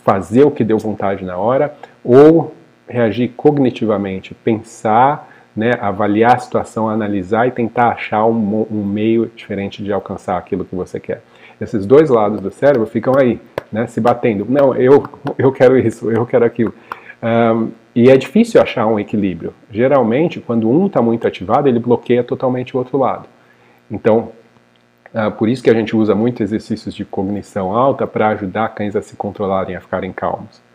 fazer 0.04 0.44
o 0.44 0.50
que 0.50 0.64
deu 0.64 0.78
vontade 0.78 1.24
na 1.24 1.36
hora, 1.36 1.74
ou 2.04 2.55
reagir 2.88 3.32
cognitivamente, 3.36 4.34
pensar, 4.34 5.28
né, 5.56 5.72
avaliar 5.80 6.36
a 6.36 6.38
situação, 6.38 6.88
analisar 6.88 7.48
e 7.48 7.50
tentar 7.50 7.88
achar 7.88 8.26
um, 8.26 8.66
um, 8.70 8.84
meio 8.84 9.30
diferente 9.34 9.82
de 9.82 9.92
alcançar 9.92 10.36
aquilo 10.36 10.64
que 10.64 10.74
você 10.74 11.00
quer. 11.00 11.22
Esses 11.60 11.86
dois 11.86 12.10
lados 12.10 12.40
do 12.40 12.50
cérebro 12.50 12.86
ficam 12.86 13.14
aí, 13.18 13.40
né, 13.72 13.86
se 13.86 14.00
batendo. 14.00 14.46
Não, 14.48 14.74
eu, 14.74 15.02
eu 15.38 15.50
quero 15.50 15.78
isso, 15.78 16.10
eu 16.10 16.26
quero 16.26 16.44
aquilo. 16.44 16.74
Um, 17.22 17.70
e 17.94 18.10
é 18.10 18.16
difícil 18.16 18.60
achar 18.60 18.86
um 18.86 19.00
equilíbrio. 19.00 19.54
Geralmente, 19.70 20.38
quando 20.38 20.68
um 20.68 20.86
está 20.86 21.00
muito 21.00 21.26
ativado, 21.26 21.66
ele 21.66 21.78
bloqueia 21.78 22.22
totalmente 22.22 22.76
o 22.76 22.78
outro 22.78 22.98
lado. 22.98 23.26
Então, 23.90 24.32
uh, 25.14 25.30
por 25.32 25.48
isso 25.48 25.62
que 25.62 25.70
a 25.70 25.74
gente 25.74 25.96
usa 25.96 26.14
muito 26.14 26.42
exercícios 26.42 26.94
de 26.94 27.06
cognição 27.06 27.74
alta 27.74 28.06
para 28.06 28.28
ajudar 28.28 28.68
cães 28.74 28.94
a 28.94 29.00
se 29.00 29.16
controlarem, 29.16 29.74
a 29.74 29.80
ficarem 29.80 30.12
calmos. 30.12 30.65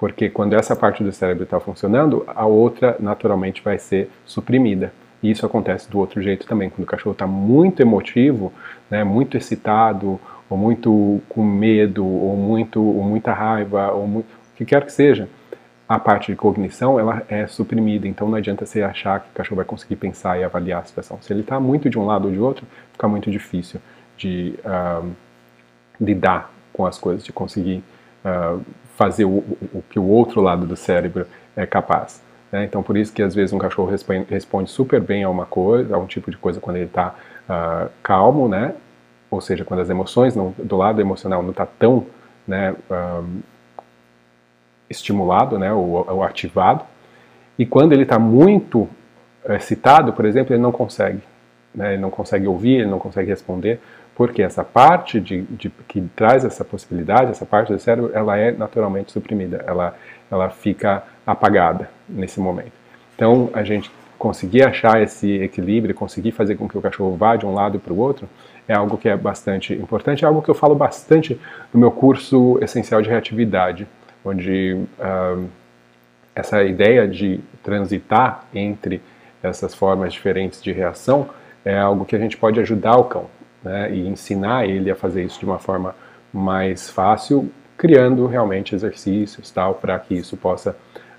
Porque 0.00 0.30
quando 0.30 0.54
essa 0.54 0.74
parte 0.74 1.04
do 1.04 1.12
cérebro 1.12 1.44
está 1.44 1.60
funcionando, 1.60 2.24
a 2.26 2.46
outra 2.46 2.96
naturalmente 2.98 3.60
vai 3.60 3.78
ser 3.78 4.10
suprimida. 4.24 4.94
E 5.22 5.30
isso 5.30 5.44
acontece 5.44 5.90
do 5.90 5.98
outro 5.98 6.22
jeito 6.22 6.46
também. 6.46 6.70
Quando 6.70 6.84
o 6.84 6.90
cachorro 6.90 7.12
está 7.12 7.26
muito 7.26 7.82
emotivo, 7.82 8.50
né, 8.90 9.04
muito 9.04 9.36
excitado, 9.36 10.18
ou 10.48 10.56
muito 10.56 11.20
com 11.28 11.44
medo, 11.44 12.02
ou, 12.06 12.34
muito, 12.34 12.82
ou 12.82 13.02
muita 13.02 13.34
raiva, 13.34 13.92
ou 13.92 14.06
muito, 14.06 14.24
o 14.24 14.56
que 14.56 14.64
quer 14.64 14.86
que 14.86 14.90
seja, 14.90 15.28
a 15.86 15.98
parte 15.98 16.32
de 16.32 16.36
cognição 16.36 16.98
ela 16.98 17.22
é 17.28 17.46
suprimida. 17.46 18.08
Então 18.08 18.26
não 18.26 18.38
adianta 18.38 18.64
você 18.64 18.80
achar 18.80 19.20
que 19.20 19.28
o 19.28 19.34
cachorro 19.34 19.56
vai 19.56 19.66
conseguir 19.66 19.96
pensar 19.96 20.40
e 20.40 20.44
avaliar 20.44 20.80
a 20.80 20.84
situação. 20.84 21.18
Se 21.20 21.30
ele 21.30 21.42
está 21.42 21.60
muito 21.60 21.90
de 21.90 21.98
um 21.98 22.06
lado 22.06 22.26
ou 22.26 22.32
de 22.32 22.40
outro, 22.40 22.66
fica 22.90 23.06
muito 23.06 23.30
difícil 23.30 23.78
de 24.16 24.54
uh, 24.64 25.06
lidar 26.00 26.50
com 26.72 26.86
as 26.86 26.96
coisas, 26.96 27.22
de 27.22 27.34
conseguir 27.34 27.84
uh, 28.24 28.60
fazer 28.96 29.24
o, 29.24 29.38
o, 29.72 29.82
que 29.88 29.98
o 29.98 30.04
outro 30.04 30.40
lado 30.40 30.66
do 30.66 30.76
cérebro 30.76 31.26
é 31.56 31.66
capaz. 31.66 32.22
Né? 32.52 32.64
Então, 32.64 32.82
por 32.82 32.96
isso 32.96 33.12
que 33.12 33.22
às 33.22 33.34
vezes 33.34 33.52
um 33.52 33.58
cachorro 33.58 33.90
responde, 33.90 34.26
responde, 34.28 34.70
super 34.70 35.00
bem 35.00 35.22
a 35.22 35.28
uma 35.28 35.46
coisa, 35.46 35.94
a 35.94 35.98
um 35.98 36.06
tipo 36.06 36.30
de 36.30 36.36
coisa 36.36 36.60
quando 36.60 36.76
ele 36.76 36.86
está 36.86 37.14
uh, 37.48 37.90
calmo, 38.02 38.48
né? 38.48 38.74
Ou 39.30 39.40
seja, 39.40 39.64
quando 39.64 39.80
as 39.80 39.88
emoções 39.88 40.34
não, 40.34 40.52
do 40.58 40.76
lado 40.76 41.00
emocional 41.00 41.42
não 41.42 41.50
está 41.50 41.64
tão 41.64 42.06
né, 42.46 42.74
um, 42.90 43.40
estimulado, 44.88 45.56
né, 45.56 45.72
ou, 45.72 46.04
ou, 46.08 46.22
ativado. 46.24 46.84
E 47.56 47.64
quando 47.64 47.92
ele 47.92 48.02
está 48.02 48.18
muito 48.18 48.88
excitado, 49.48 50.12
por 50.12 50.24
exemplo, 50.24 50.52
ele 50.52 50.62
não 50.62 50.72
consegue. 50.72 51.22
Né, 51.72 51.92
ele 51.92 52.02
não 52.02 52.10
consegue 52.10 52.48
ouvir, 52.48 52.80
ele 52.80 52.90
não 52.90 52.98
consegue 52.98 53.30
responder, 53.30 53.80
porque 54.20 54.42
essa 54.42 54.62
parte 54.62 55.18
de, 55.18 55.40
de, 55.44 55.70
que 55.88 56.02
traz 56.14 56.44
essa 56.44 56.62
possibilidade, 56.62 57.30
essa 57.30 57.46
parte 57.46 57.72
do 57.72 57.78
cérebro, 57.78 58.10
ela 58.12 58.36
é 58.36 58.52
naturalmente 58.52 59.10
suprimida, 59.10 59.64
ela, 59.66 59.96
ela 60.30 60.50
fica 60.50 61.02
apagada 61.26 61.88
nesse 62.06 62.38
momento. 62.38 62.72
Então, 63.16 63.48
a 63.54 63.64
gente 63.64 63.90
conseguir 64.18 64.62
achar 64.62 65.02
esse 65.02 65.36
equilíbrio, 65.36 65.94
conseguir 65.94 66.32
fazer 66.32 66.56
com 66.56 66.68
que 66.68 66.76
o 66.76 66.82
cachorro 66.82 67.16
vá 67.16 67.34
de 67.34 67.46
um 67.46 67.54
lado 67.54 67.80
para 67.80 67.94
o 67.94 67.98
outro, 67.98 68.28
é 68.68 68.74
algo 68.74 68.98
que 68.98 69.08
é 69.08 69.16
bastante 69.16 69.72
importante, 69.72 70.22
é 70.22 70.28
algo 70.28 70.42
que 70.42 70.50
eu 70.50 70.54
falo 70.54 70.74
bastante 70.74 71.40
no 71.72 71.80
meu 71.80 71.90
curso 71.90 72.58
essencial 72.60 73.00
de 73.00 73.08
reatividade, 73.08 73.88
onde 74.22 74.74
uh, 74.98 75.48
essa 76.34 76.62
ideia 76.62 77.08
de 77.08 77.40
transitar 77.62 78.44
entre 78.52 79.00
essas 79.42 79.74
formas 79.74 80.12
diferentes 80.12 80.62
de 80.62 80.72
reação 80.72 81.30
é 81.64 81.78
algo 81.78 82.04
que 82.04 82.14
a 82.14 82.18
gente 82.18 82.36
pode 82.36 82.60
ajudar 82.60 82.98
o 82.98 83.04
cão 83.04 83.39
né, 83.62 83.92
e 83.92 84.06
ensinar 84.06 84.66
ele 84.66 84.90
a 84.90 84.96
fazer 84.96 85.22
isso 85.22 85.38
de 85.38 85.44
uma 85.44 85.58
forma 85.58 85.94
mais 86.32 86.88
fácil, 86.88 87.50
criando 87.76 88.26
realmente 88.26 88.74
exercícios 88.74 89.50
tal 89.50 89.74
para 89.74 89.98
que 89.98 90.14
isso 90.14 90.36
possa 90.36 90.76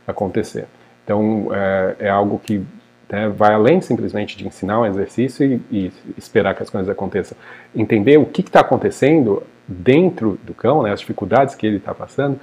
acontecer. 0.07 0.67
Então 1.03 1.49
é, 1.53 1.95
é 1.99 2.09
algo 2.09 2.39
que 2.39 2.63
né, 3.09 3.27
vai 3.27 3.53
além 3.53 3.81
simplesmente 3.81 4.37
de 4.37 4.47
ensinar 4.47 4.79
um 4.79 4.85
exercício 4.85 5.45
e, 5.45 5.61
e 5.71 5.93
esperar 6.17 6.55
que 6.55 6.63
as 6.63 6.69
coisas 6.69 6.89
aconteçam. 6.89 7.37
Entender 7.75 8.17
o 8.17 8.25
que 8.25 8.41
está 8.41 8.61
acontecendo 8.61 9.43
dentro 9.67 10.39
do 10.43 10.53
cão, 10.53 10.83
né, 10.83 10.91
as 10.91 11.01
dificuldades 11.01 11.55
que 11.55 11.67
ele 11.67 11.77
está 11.77 11.93
passando, 11.93 12.39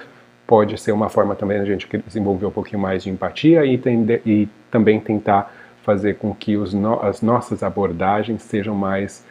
pode 0.47 0.79
ser 0.79 0.93
uma 0.93 1.09
forma 1.09 1.35
também 1.35 1.59
a 1.59 1.65
gente 1.65 1.87
desenvolver 2.07 2.47
um 2.47 2.51
pouquinho 2.51 2.81
mais 2.81 3.03
de 3.03 3.11
empatia 3.11 3.65
e, 3.65 3.81
e 4.25 4.49
também 4.71 4.99
tentar 4.99 5.53
fazer 5.83 6.17
com 6.17 6.35
que 6.35 6.57
no, 6.57 7.01
as 7.03 7.23
nossas 7.23 7.63
abordagens 7.63 8.43
sejam 8.43 8.75
mais 8.75 9.25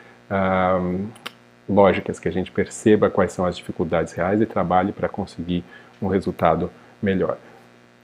lógicas, 1.69 2.19
que 2.19 2.27
a 2.27 2.31
gente 2.31 2.51
perceba 2.51 3.09
quais 3.09 3.31
são 3.31 3.45
as 3.45 3.57
dificuldades 3.57 4.13
reais 4.13 4.41
e 4.41 4.45
trabalhe 4.45 4.91
para 4.91 5.09
conseguir 5.09 5.63
um 6.01 6.07
resultado 6.07 6.71
melhor. 7.01 7.37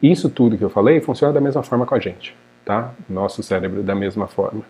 Isso 0.02 0.30
tudo 0.30 0.58
que 0.58 0.64
eu 0.64 0.70
falei 0.70 1.00
funciona 1.00 1.34
da 1.34 1.40
mesma 1.40 1.64
forma 1.64 1.86
com 1.86 1.96
a 1.96 2.00
gente, 2.00 2.36
tá? 2.66 2.92
Nosso 3.10 3.42
cérebro 3.42 3.82
da 3.82 3.96
mesma 3.96 4.28
forma. 4.28 4.64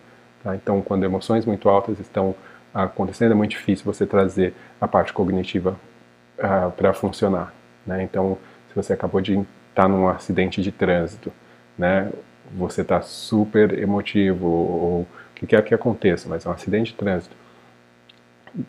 Tá? 0.44 0.56
Então, 0.56 0.82
quando 0.82 1.04
emoções 1.04 1.46
muito 1.46 1.70
altas 1.70 2.00
estão 2.00 2.36
acontecendo, 2.74 3.32
é 3.32 3.36
muito 3.36 3.52
difícil 3.52 3.86
você 3.86 4.06
trazer 4.06 4.54
a 4.80 4.88
parte 4.88 5.13
cognitiva 5.13 5.76
ah, 6.39 6.72
para 6.76 6.94
funcionar. 6.94 7.54
Né? 7.86 8.04
Então, 8.04 8.38
se 8.70 8.76
você 8.76 8.94
acabou 8.94 9.22
de 9.22 9.34
estar 9.34 9.48
tá 9.74 9.88
num 9.88 10.08
acidente 10.08 10.62
de 10.62 10.72
trânsito, 10.72 11.32
né? 11.78 12.12
você 12.52 12.82
está 12.82 13.02
super 13.02 13.78
emotivo, 13.80 14.46
ou 14.46 15.02
o 15.02 15.08
que 15.34 15.48
quer 15.48 15.63
que 15.63 15.74
aconteça, 15.74 16.28
mas 16.30 16.46
é 16.46 16.50
um 16.50 16.52
acidente 16.52 16.92
de 16.92 16.98
trânsito, 16.98 17.36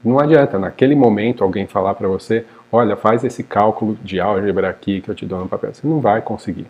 não 0.04 0.18
adianta, 0.18 0.58
naquele 0.58 0.94
momento, 0.94 1.44
alguém 1.44 1.66
falar 1.66 1.94
para 1.94 2.08
você: 2.08 2.46
olha, 2.72 2.96
faz 2.96 3.22
esse 3.24 3.42
cálculo 3.42 3.96
de 4.02 4.18
álgebra 4.18 4.68
aqui 4.68 5.00
que 5.00 5.10
eu 5.10 5.14
te 5.14 5.26
dou 5.26 5.40
no 5.40 5.48
papel. 5.48 5.74
Você 5.74 5.86
não 5.86 6.00
vai 6.00 6.22
conseguir, 6.22 6.66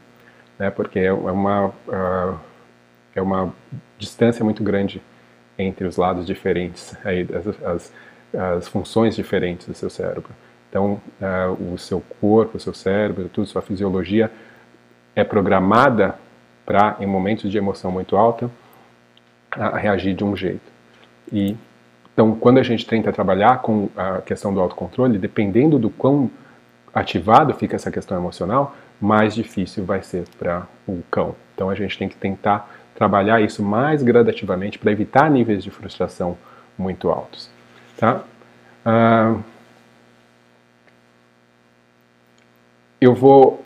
né? 0.59 0.71
porque 0.71 0.99
é 0.99 1.13
uma, 1.13 1.69
uh, 1.69 2.39
é 3.15 3.23
uma 3.23 3.55
distância 3.99 4.45
muito 4.45 4.63
grande 4.63 5.01
entre 5.57 5.87
os 5.87 5.97
lados 5.97 6.27
diferentes, 6.27 6.97
aí, 7.05 7.27
as, 7.33 7.63
as, 7.63 7.93
as 8.57 8.69
funções 8.69 9.15
diferentes 9.15 9.69
do 9.69 9.75
seu 9.75 9.89
cérebro. 9.89 10.31
Então, 10.69 11.01
uh, 11.21 11.73
o 11.73 11.79
seu 11.79 12.03
corpo, 12.21 12.57
o 12.57 12.61
seu 12.61 12.75
cérebro, 12.75 13.29
tudo, 13.33 13.47
sua 13.47 13.63
fisiologia 13.63 14.31
é 15.15 15.23
programada 15.23 16.17
para, 16.67 16.97
em 16.99 17.07
momentos 17.07 17.49
de 17.49 17.57
emoção 17.57 17.93
muito 17.93 18.17
alta, 18.17 18.51
reagir 19.81 20.15
de 20.15 20.25
um 20.25 20.35
jeito. 20.35 20.73
E 21.33 21.57
então, 22.15 22.33
quando 22.37 22.59
a 22.59 22.63
gente 22.63 22.87
tenta 22.87 23.13
trabalhar 23.13 23.61
com 23.61 23.91
a 23.97 24.21
questão 24.21 24.55
do 24.55 24.61
autocontrole, 24.61 25.19
dependendo 25.19 25.81
do 25.81 25.91
quão 25.91 26.31
ativado 26.95 27.53
fica 27.55 27.75
essa 27.75 27.91
questão 27.91 28.17
emocional, 28.17 28.77
mais 29.01 29.35
difícil 29.35 29.85
vai 29.85 30.01
ser 30.01 30.25
para 30.39 30.69
o 30.87 31.03
cão. 31.11 31.35
Então, 31.55 31.69
a 31.69 31.75
gente 31.75 31.99
tem 31.99 32.09
que 32.09 32.17
tentar 32.17 32.73
trabalhar 32.95 33.41
isso 33.41 33.65
mais 33.65 34.01
gradativamente 34.01 34.79
para 34.79 34.93
evitar 34.93 35.29
níveis 35.29 35.65
de 35.65 35.73
frustração 35.73 36.39
muito 36.79 37.11
altos. 37.11 37.51
Tá? 37.97 38.23
Uh, 38.87 39.43
eu 43.01 43.13
vou 43.13 43.65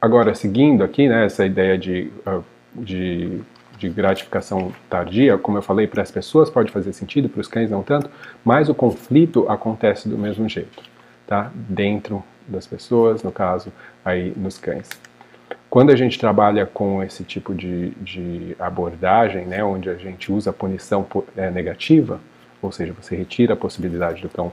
agora 0.00 0.34
seguindo 0.34 0.82
aqui 0.82 1.08
né, 1.08 1.26
essa 1.26 1.44
ideia 1.44 1.76
de, 1.76 2.10
uh, 2.26 2.42
de 2.74 3.42
de 3.78 3.88
gratificação 3.88 4.72
tardia, 4.88 5.36
como 5.38 5.58
eu 5.58 5.62
falei, 5.62 5.86
para 5.86 6.02
as 6.02 6.10
pessoas 6.10 6.50
pode 6.50 6.70
fazer 6.70 6.92
sentido, 6.92 7.28
para 7.28 7.40
os 7.40 7.48
cães 7.48 7.70
não 7.70 7.82
tanto, 7.82 8.10
mas 8.44 8.68
o 8.68 8.74
conflito 8.74 9.48
acontece 9.48 10.08
do 10.08 10.16
mesmo 10.16 10.48
jeito, 10.48 10.82
tá? 11.26 11.50
Dentro 11.54 12.22
das 12.46 12.66
pessoas, 12.66 13.22
no 13.22 13.32
caso, 13.32 13.72
aí 14.04 14.32
nos 14.36 14.58
cães. 14.58 14.88
Quando 15.68 15.90
a 15.90 15.96
gente 15.96 16.18
trabalha 16.18 16.64
com 16.64 17.02
esse 17.02 17.24
tipo 17.24 17.54
de, 17.54 17.90
de 17.90 18.56
abordagem, 18.58 19.44
né, 19.44 19.62
onde 19.62 19.90
a 19.90 19.94
gente 19.94 20.32
usa 20.32 20.50
a 20.50 20.52
punição 20.52 21.06
é, 21.36 21.50
negativa, 21.50 22.20
ou 22.62 22.72
seja, 22.72 22.92
você 22.92 23.14
retira 23.16 23.54
a 23.54 23.56
possibilidade 23.56 24.22
do 24.22 24.28
cão 24.28 24.50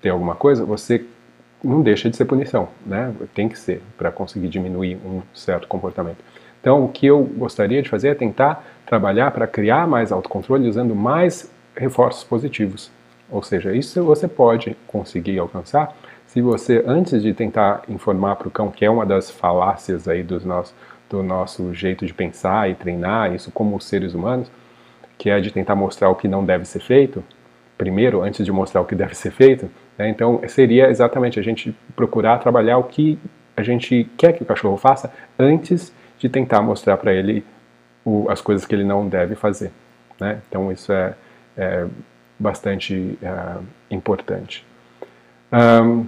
ter 0.00 0.08
alguma 0.08 0.34
coisa, 0.34 0.64
você 0.64 1.04
não 1.62 1.82
deixa 1.82 2.08
de 2.10 2.16
ser 2.16 2.24
punição, 2.24 2.68
né? 2.84 3.14
Tem 3.34 3.48
que 3.48 3.58
ser 3.58 3.82
para 3.96 4.10
conseguir 4.12 4.48
diminuir 4.48 4.96
um 5.04 5.22
certo 5.34 5.66
comportamento. 5.66 6.18
Então, 6.66 6.84
o 6.84 6.88
que 6.88 7.06
eu 7.06 7.22
gostaria 7.22 7.80
de 7.80 7.88
fazer 7.88 8.08
é 8.08 8.14
tentar 8.16 8.66
trabalhar 8.84 9.30
para 9.30 9.46
criar 9.46 9.86
mais 9.86 10.10
autocontrole 10.10 10.68
usando 10.68 10.96
mais 10.96 11.48
reforços 11.76 12.24
positivos. 12.24 12.90
Ou 13.30 13.40
seja, 13.40 13.72
isso 13.72 14.02
você 14.02 14.26
pode 14.26 14.76
conseguir 14.84 15.38
alcançar 15.38 15.96
se 16.26 16.42
você, 16.42 16.82
antes 16.84 17.22
de 17.22 17.32
tentar 17.32 17.82
informar 17.88 18.34
para 18.34 18.48
o 18.48 18.50
cão, 18.50 18.68
que 18.68 18.84
é 18.84 18.90
uma 18.90 19.06
das 19.06 19.30
falácias 19.30 20.08
aí 20.08 20.24
dos 20.24 20.44
nossos, 20.44 20.74
do 21.08 21.22
nosso 21.22 21.72
jeito 21.72 22.04
de 22.04 22.12
pensar 22.12 22.68
e 22.68 22.74
treinar, 22.74 23.32
isso 23.32 23.52
como 23.52 23.80
seres 23.80 24.12
humanos, 24.12 24.50
que 25.16 25.30
é 25.30 25.38
de 25.38 25.52
tentar 25.52 25.76
mostrar 25.76 26.10
o 26.10 26.16
que 26.16 26.26
não 26.26 26.44
deve 26.44 26.64
ser 26.64 26.80
feito, 26.80 27.22
primeiro, 27.78 28.24
antes 28.24 28.44
de 28.44 28.50
mostrar 28.50 28.80
o 28.80 28.84
que 28.84 28.96
deve 28.96 29.14
ser 29.14 29.30
feito. 29.30 29.70
Né? 29.96 30.08
Então, 30.08 30.40
seria 30.48 30.90
exatamente 30.90 31.38
a 31.38 31.44
gente 31.44 31.72
procurar 31.94 32.38
trabalhar 32.38 32.76
o 32.78 32.82
que 32.82 33.16
a 33.56 33.62
gente 33.62 34.10
quer 34.16 34.32
que 34.32 34.42
o 34.42 34.46
cachorro 34.46 34.76
faça 34.76 35.12
antes 35.38 35.90
de 35.90 36.05
tentar 36.28 36.62
mostrar 36.62 36.96
para 36.96 37.12
ele 37.12 37.44
o, 38.04 38.28
as 38.30 38.40
coisas 38.40 38.66
que 38.66 38.74
ele 38.74 38.84
não 38.84 39.08
deve 39.08 39.34
fazer. 39.34 39.72
Né? 40.20 40.40
Então, 40.48 40.70
isso 40.72 40.92
é, 40.92 41.14
é 41.56 41.86
bastante 42.38 43.18
é, 43.22 43.56
importante. 43.90 44.66
Um, 45.52 46.06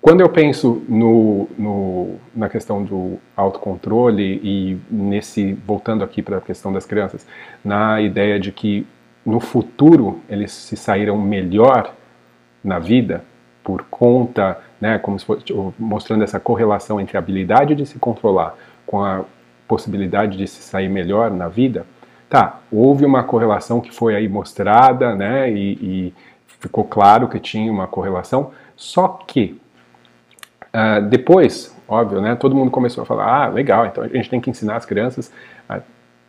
quando 0.00 0.20
eu 0.20 0.28
penso 0.28 0.84
no, 0.88 1.48
no, 1.58 2.14
na 2.32 2.48
questão 2.48 2.84
do 2.84 3.18
autocontrole 3.36 4.40
e 4.40 4.78
nesse, 4.88 5.54
voltando 5.54 6.04
aqui 6.04 6.22
para 6.22 6.36
a 6.36 6.40
questão 6.40 6.72
das 6.72 6.86
crianças, 6.86 7.26
na 7.64 8.00
ideia 8.00 8.38
de 8.38 8.52
que 8.52 8.86
no 9.24 9.40
futuro 9.40 10.20
eles 10.28 10.52
se 10.52 10.76
saíram 10.76 11.20
melhor 11.20 11.92
na 12.62 12.78
vida 12.78 13.24
por 13.64 13.82
conta, 13.90 14.60
né, 14.80 14.98
como 14.98 15.18
se 15.18 15.24
fosse, 15.24 15.44
tipo, 15.44 15.74
mostrando 15.78 16.24
essa 16.24 16.38
correlação 16.38 17.00
entre 17.00 17.16
a 17.16 17.20
habilidade 17.20 17.74
de 17.74 17.86
se 17.86 17.98
controlar 17.98 18.54
com 18.86 19.04
a 19.04 19.24
possibilidade 19.66 20.36
de 20.36 20.46
se 20.46 20.62
sair 20.62 20.88
melhor 20.88 21.30
na 21.30 21.48
vida, 21.48 21.86
tá, 22.28 22.60
houve 22.70 23.04
uma 23.04 23.24
correlação 23.24 23.80
que 23.80 23.92
foi 23.92 24.14
aí 24.14 24.28
mostrada, 24.28 25.14
né, 25.14 25.50
e, 25.50 25.72
e 25.74 26.14
ficou 26.46 26.84
claro 26.84 27.28
que 27.28 27.38
tinha 27.38 27.70
uma 27.70 27.86
correlação, 27.86 28.52
só 28.74 29.08
que 29.26 29.60
uh, 30.74 31.02
depois, 31.08 31.76
óbvio, 31.88 32.20
né, 32.20 32.34
todo 32.36 32.54
mundo 32.54 32.70
começou 32.70 33.02
a 33.02 33.06
falar, 33.06 33.44
ah, 33.44 33.48
legal, 33.48 33.86
então 33.86 34.04
a 34.04 34.08
gente 34.08 34.28
tem 34.28 34.40
que 34.40 34.50
ensinar 34.50 34.76
as 34.76 34.84
crianças 34.84 35.32
a 35.68 35.80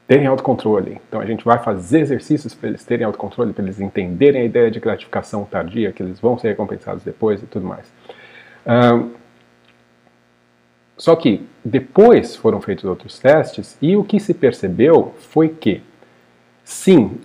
terem 0.07 0.25
autocontrole. 0.25 1.01
Então 1.07 1.19
a 1.19 1.25
gente 1.25 1.43
vai 1.43 1.59
fazer 1.59 1.99
exercícios 1.99 2.55
para 2.55 2.69
eles 2.69 2.85
terem 2.85 3.05
autocontrole, 3.05 3.51
para 3.51 3.63
eles 3.63 3.79
entenderem 3.79 4.41
a 4.41 4.45
ideia 4.45 4.71
de 4.71 4.79
gratificação 4.79 5.43
tardia, 5.43 5.91
que 5.91 6.01
eles 6.01 6.19
vão 6.19 6.37
ser 6.37 6.49
recompensados 6.49 7.03
depois 7.03 7.43
e 7.43 7.45
tudo 7.45 7.67
mais. 7.67 7.91
Só 10.97 11.15
que 11.15 11.45
depois 11.63 12.35
foram 12.35 12.59
feitos 12.59 12.85
outros 12.85 13.19
testes 13.19 13.77
e 13.81 13.95
o 13.95 14.03
que 14.03 14.19
se 14.19 14.33
percebeu 14.33 15.13
foi 15.19 15.49
que, 15.49 15.81
sim, 16.63 17.19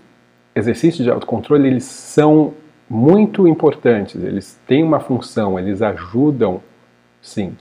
exercícios 0.55 1.05
de 1.05 1.11
autocontrole 1.11 1.67
eles 1.67 1.85
são 1.85 2.55
muito 2.89 3.49
importantes, 3.49 4.23
eles 4.23 4.61
têm 4.67 4.83
uma 4.83 5.01
função, 5.01 5.59
eles 5.59 5.81
ajudam, 5.81 6.61
sim. 7.23 7.57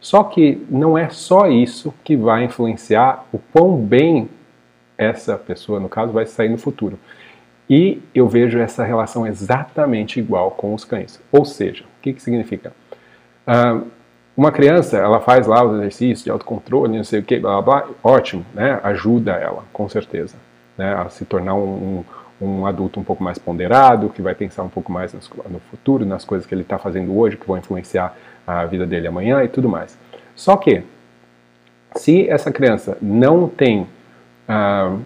Só 0.00 0.24
que 0.24 0.64
não 0.70 0.96
é 0.96 1.10
só 1.10 1.46
isso 1.48 1.92
que 2.02 2.16
vai 2.16 2.44
influenciar 2.44 3.26
o 3.32 3.38
quão 3.38 3.76
bem 3.76 4.30
essa 4.96 5.36
pessoa, 5.36 5.78
no 5.78 5.88
caso, 5.88 6.12
vai 6.12 6.24
sair 6.24 6.48
no 6.48 6.56
futuro. 6.56 6.98
E 7.68 8.00
eu 8.14 8.28
vejo 8.28 8.58
essa 8.58 8.84
relação 8.84 9.26
exatamente 9.26 10.18
igual 10.18 10.52
com 10.52 10.72
os 10.72 10.84
cães. 10.84 11.20
Ou 11.30 11.44
seja, 11.44 11.84
o 11.84 12.00
que, 12.00 12.12
que 12.12 12.22
significa? 12.22 12.72
Uh, 13.46 13.86
uma 14.36 14.52
criança, 14.52 14.98
ela 14.98 15.18
faz 15.20 15.46
lá 15.46 15.64
os 15.64 15.78
exercícios 15.78 16.24
de 16.24 16.30
autocontrole, 16.30 16.96
não 16.96 17.04
sei 17.04 17.20
o 17.20 17.22
que, 17.22 17.38
blá 17.38 17.62
blá 17.62 17.80
blá, 17.80 17.88
ótimo, 18.04 18.44
né? 18.52 18.78
Ajuda 18.82 19.32
ela, 19.32 19.64
com 19.72 19.88
certeza, 19.88 20.36
né? 20.76 20.94
A 20.94 21.08
se 21.08 21.24
tornar 21.24 21.54
um, 21.54 22.04
um, 22.40 22.46
um 22.46 22.66
adulto 22.66 23.00
um 23.00 23.04
pouco 23.04 23.24
mais 23.24 23.38
ponderado, 23.38 24.10
que 24.10 24.20
vai 24.20 24.34
pensar 24.34 24.62
um 24.62 24.68
pouco 24.68 24.92
mais 24.92 25.14
no 25.14 25.60
futuro, 25.70 26.04
nas 26.04 26.22
coisas 26.22 26.46
que 26.46 26.54
ele 26.54 26.62
está 26.62 26.76
fazendo 26.76 27.16
hoje, 27.16 27.38
que 27.38 27.46
vão 27.46 27.56
influenciar 27.56 28.14
a 28.46 28.66
vida 28.66 28.86
dele 28.86 29.06
amanhã 29.06 29.42
e 29.42 29.48
tudo 29.48 29.70
mais. 29.70 29.98
Só 30.34 30.56
que, 30.56 30.82
se 31.94 32.28
essa 32.28 32.52
criança 32.52 32.98
não 33.00 33.48
tem 33.48 33.86
uh, 34.46 35.00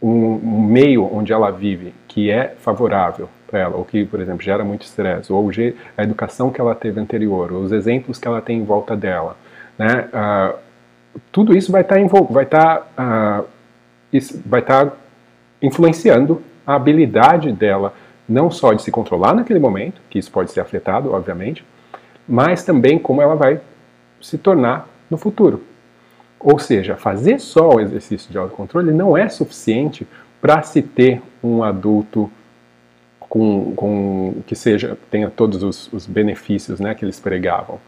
um, 0.00 0.34
um 0.34 0.62
meio 0.62 1.12
onde 1.12 1.32
ela 1.32 1.50
vive 1.50 1.92
que 2.06 2.30
é 2.30 2.54
favorável 2.60 3.28
para 3.46 3.60
ela, 3.60 3.76
ou 3.76 3.84
que, 3.84 4.04
por 4.04 4.20
exemplo, 4.20 4.42
gera 4.42 4.64
muito 4.64 4.82
estresse, 4.82 5.32
ou 5.32 5.50
a 5.96 6.02
educação 6.02 6.50
que 6.50 6.60
ela 6.60 6.74
teve 6.74 7.00
anterior, 7.00 7.52
ou 7.52 7.62
os 7.62 7.72
exemplos 7.72 8.18
que 8.18 8.26
ela 8.26 8.40
tem 8.40 8.58
em 8.58 8.64
volta 8.64 8.96
dela, 8.96 9.36
né? 9.78 10.08
Uh, 10.12 10.58
tudo 11.30 11.56
isso 11.56 11.70
vai 11.70 11.82
estar 11.82 11.96
tá 11.96 12.20
vai 12.30 12.44
estar 12.44 12.76
tá, 12.96 13.42
uh, 13.42 13.48
vai 14.46 14.60
estar 14.60 14.86
tá 14.86 14.96
influenciando 15.62 16.42
a 16.66 16.74
habilidade 16.74 17.52
dela 17.52 17.94
não 18.28 18.50
só 18.50 18.72
de 18.72 18.82
se 18.82 18.90
controlar 18.90 19.34
naquele 19.34 19.58
momento, 19.58 20.00
que 20.08 20.18
isso 20.18 20.30
pode 20.30 20.50
ser 20.50 20.60
afetado, 20.60 21.12
obviamente, 21.12 21.64
mas 22.26 22.64
também 22.64 22.98
como 22.98 23.20
ela 23.20 23.36
vai 23.36 23.60
se 24.20 24.38
tornar 24.38 24.88
no 25.10 25.18
futuro. 25.18 25.62
Ou 26.40 26.58
seja, 26.58 26.96
fazer 26.96 27.38
só 27.38 27.70
o 27.70 27.80
exercício 27.80 28.30
de 28.30 28.38
autocontrole 28.38 28.92
não 28.92 29.16
é 29.16 29.28
suficiente 29.28 30.06
para 30.40 30.62
se 30.62 30.82
ter 30.82 31.22
um 31.42 31.62
adulto 31.62 32.30
com, 33.34 33.74
com 33.74 34.34
que 34.46 34.54
seja 34.54 34.96
tenha 35.10 35.28
todos 35.28 35.64
os, 35.64 35.92
os 35.92 36.06
benefícios 36.06 36.78
né, 36.78 36.94
que 36.94 37.04
eles 37.04 37.18
pregavam. 37.18 37.80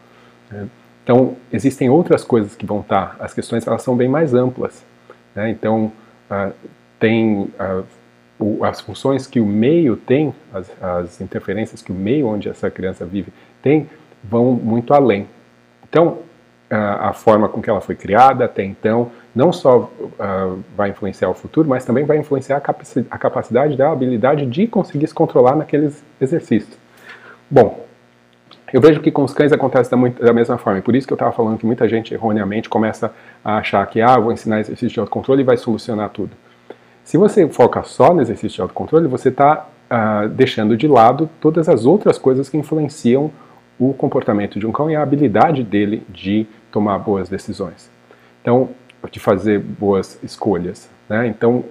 Né? 0.51 0.67
Então, 1.01 1.37
existem 1.53 1.89
outras 1.89 2.21
coisas 2.21 2.53
que 2.53 2.65
vão 2.65 2.81
estar, 2.81 3.15
as 3.17 3.33
questões 3.33 3.65
elas 3.65 3.81
são 3.81 3.95
bem 3.95 4.09
mais 4.09 4.33
amplas. 4.33 4.83
Né? 5.33 5.49
Então, 5.49 5.89
uh, 6.29 6.51
tem 6.99 7.43
uh, 7.43 7.85
o, 8.37 8.65
as 8.65 8.81
funções 8.81 9.25
que 9.25 9.39
o 9.39 9.45
meio 9.45 9.95
tem, 9.95 10.35
as, 10.53 10.69
as, 10.83 11.21
interferências 11.21 11.81
que 11.81 11.93
o 11.93 11.95
meio 11.95 12.27
onde 12.27 12.49
essa 12.49 12.69
criança 12.69 13.05
vive 13.05 13.31
tem, 13.61 13.89
vão 14.21 14.51
muito 14.51 14.93
além. 14.93 15.29
Então, 15.89 16.23
a, 16.69 17.13
forma 17.13 17.47
com 17.47 17.61
que 17.61 17.69
ela 17.69 17.79
foi 17.79 17.95
criada 17.95 18.45
até 18.45 18.63
então, 18.63 19.11
não 19.33 19.53
só 19.53 19.89
uh, 20.01 20.63
vai 20.75 20.89
influenciar 20.89 21.29
o 21.29 21.33
futuro, 21.33 21.67
mas 21.67 21.85
também 21.85 22.03
vai 22.03 22.17
influenciar 22.17 22.57
a, 22.57 22.61
capaci 22.61 23.05
a 23.09 23.17
capacidade 23.17 23.77
dela, 23.77 23.91
a 23.91 23.93
habilidade 23.93 24.45
de 24.45 24.67
conseguir 24.67 25.07
se 25.07 25.13
controlar 25.13 25.55
naqueles 25.55 26.03
exercícios. 26.19 26.77
Bom, 27.49 27.85
eu 28.73 28.81
vejo 28.81 28.99
que 28.99 29.11
com 29.11 29.23
os 29.23 29.33
cães 29.33 29.53
acontece 29.53 29.89
da, 29.89 29.97
da 30.25 30.33
mesma 30.33 30.57
forma, 30.57 30.79
e 30.79 30.81
por 30.81 30.93
isso 30.93 31.07
que 31.07 31.13
eu 31.13 31.15
estava 31.15 31.31
falando 31.31 31.57
que 31.57 31.65
muita 31.65 31.87
gente 31.87 32.13
erroneamente 32.13 32.67
começa 32.67 33.13
a 33.43 33.57
achar 33.57 33.85
que, 33.87 34.01
ah, 34.01 34.19
vou 34.19 34.33
ensinar 34.33 34.59
exercício 34.59 34.89
de 34.93 34.99
autocontrole 34.99 35.41
e 35.41 35.45
vai 35.45 35.55
solucionar 35.55 36.09
tudo. 36.09 36.31
Se 37.05 37.17
você 37.17 37.47
foca 37.47 37.81
só 37.83 38.13
no 38.13 38.21
exercício 38.21 38.57
de 38.57 38.61
autocontrole, 38.61 39.07
você 39.07 39.29
está 39.29 39.59
uh, 39.59 39.65
ah, 39.89 40.27
deixando 40.29 40.75
de 40.75 40.85
lado 40.85 41.29
todas 41.39 41.69
as 41.69 41.85
outras 41.85 42.17
coisas 42.17 42.49
que 42.49 42.57
influenciam 42.57 43.31
o 43.79 43.93
comportamento 43.93 44.59
de 44.59 44.65
um 44.65 44.71
cão 44.71 44.89
e 44.89 44.95
a 44.95 45.03
habilidade 45.03 45.63
dele 45.63 46.03
de 46.09 46.47
tomar 46.71 46.97
boas 46.99 47.29
decisões. 47.29 47.89
Então, 48.41 48.69
de 49.11 49.19
fazer 49.19 49.59
boas 49.59 50.19
escolhas. 50.23 50.89
Né? 51.07 51.27
Então, 51.27 51.63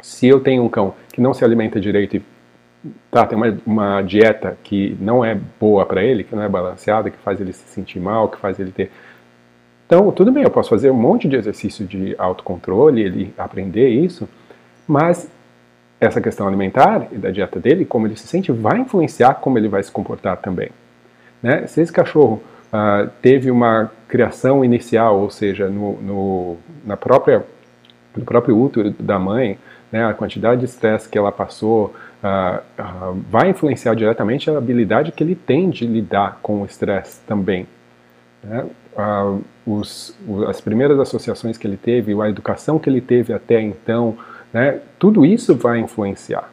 se 0.00 0.26
eu 0.26 0.40
tenho 0.40 0.62
um 0.62 0.68
cão 0.68 0.94
que 1.12 1.20
não 1.20 1.34
se 1.34 1.44
alimenta 1.44 1.80
direito 1.80 2.16
e 2.16 2.22
tá, 3.10 3.26
tem 3.26 3.36
uma, 3.36 3.58
uma 3.66 4.02
dieta 4.02 4.56
que 4.62 4.96
não 5.00 5.24
é 5.24 5.38
boa 5.58 5.84
para 5.84 6.02
ele, 6.02 6.24
que 6.24 6.34
não 6.34 6.42
é 6.42 6.48
balanceada, 6.48 7.10
que 7.10 7.18
faz 7.18 7.40
ele 7.40 7.52
se 7.52 7.68
sentir 7.68 7.98
mal, 7.98 8.28
que 8.28 8.38
faz 8.38 8.58
ele 8.60 8.70
ter. 8.70 8.90
Então, 9.86 10.10
tudo 10.10 10.32
bem, 10.32 10.42
eu 10.42 10.50
posso 10.50 10.70
fazer 10.70 10.90
um 10.90 10.96
monte 10.96 11.28
de 11.28 11.36
exercício 11.36 11.86
de 11.86 12.14
autocontrole, 12.18 13.02
ele 13.02 13.34
aprender 13.38 13.88
isso, 13.88 14.28
mas 14.86 15.30
essa 16.00 16.20
questão 16.20 16.46
alimentar 16.46 17.08
e 17.10 17.16
da 17.16 17.30
dieta 17.30 17.58
dele, 17.58 17.84
como 17.84 18.06
ele 18.06 18.16
se 18.16 18.26
sente, 18.26 18.52
vai 18.52 18.78
influenciar 18.78 19.34
como 19.34 19.58
ele 19.58 19.68
vai 19.68 19.82
se 19.82 19.90
comportar 19.90 20.36
também. 20.38 20.70
Né? 21.42 21.66
Se 21.66 21.80
esse 21.80 21.92
cachorro 21.92 22.42
uh, 22.72 23.10
teve 23.20 23.50
uma 23.50 23.90
criação 24.08 24.64
inicial, 24.64 25.18
ou 25.20 25.30
seja, 25.30 25.68
no, 25.68 26.00
no, 26.00 26.56
na 26.84 26.96
própria, 26.96 27.44
no 28.16 28.24
próprio 28.24 28.58
útero 28.58 28.90
da 28.98 29.18
mãe, 29.18 29.58
né, 29.90 30.04
a 30.04 30.14
quantidade 30.14 30.60
de 30.60 30.66
estresse 30.66 31.08
que 31.08 31.16
ela 31.16 31.32
passou 31.32 31.94
uh, 32.22 32.60
uh, 32.80 33.20
vai 33.30 33.50
influenciar 33.50 33.94
diretamente 33.94 34.50
a 34.50 34.56
habilidade 34.56 35.12
que 35.12 35.22
ele 35.22 35.34
tem 35.34 35.70
de 35.70 35.86
lidar 35.86 36.38
com 36.42 36.62
o 36.62 36.64
estresse 36.64 37.20
também. 37.26 37.66
Né? 38.42 38.66
Os, 39.66 40.16
as 40.48 40.60
primeiras 40.60 40.98
associações 40.98 41.58
que 41.58 41.66
ele 41.66 41.76
teve, 41.76 42.18
a 42.18 42.30
educação 42.30 42.78
que 42.78 42.88
ele 42.88 43.02
teve 43.02 43.34
até 43.34 43.60
então, 43.60 44.16
né, 44.52 44.80
tudo 44.98 45.26
isso 45.26 45.54
vai 45.54 45.78
influenciar. 45.78 46.48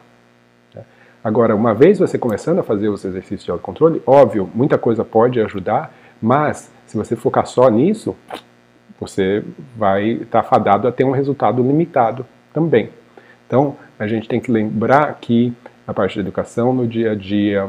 Agora, 1.24 1.56
uma 1.56 1.72
vez 1.72 1.98
você 1.98 2.18
começando 2.18 2.58
a 2.58 2.62
fazer 2.62 2.90
os 2.90 3.02
exercícios 3.02 3.44
de 3.44 3.50
autocontrole, 3.50 4.02
óbvio, 4.06 4.50
muita 4.54 4.76
coisa 4.76 5.02
pode 5.02 5.40
ajudar, 5.40 5.90
mas 6.24 6.72
se 6.86 6.96
você 6.96 7.14
focar 7.14 7.46
só 7.46 7.68
nisso, 7.68 8.16
você 8.98 9.44
vai 9.76 10.08
estar 10.08 10.42
tá 10.42 10.48
fadado 10.48 10.88
a 10.88 10.92
ter 10.92 11.04
um 11.04 11.10
resultado 11.10 11.62
limitado 11.62 12.24
também. 12.52 12.88
Então, 13.46 13.76
a 13.98 14.06
gente 14.06 14.26
tem 14.26 14.40
que 14.40 14.50
lembrar 14.50 15.18
que 15.20 15.52
a 15.86 15.92
parte 15.92 16.16
da 16.16 16.22
educação 16.22 16.72
no 16.72 16.86
dia 16.88 17.12
a 17.12 17.14
dia, 17.14 17.68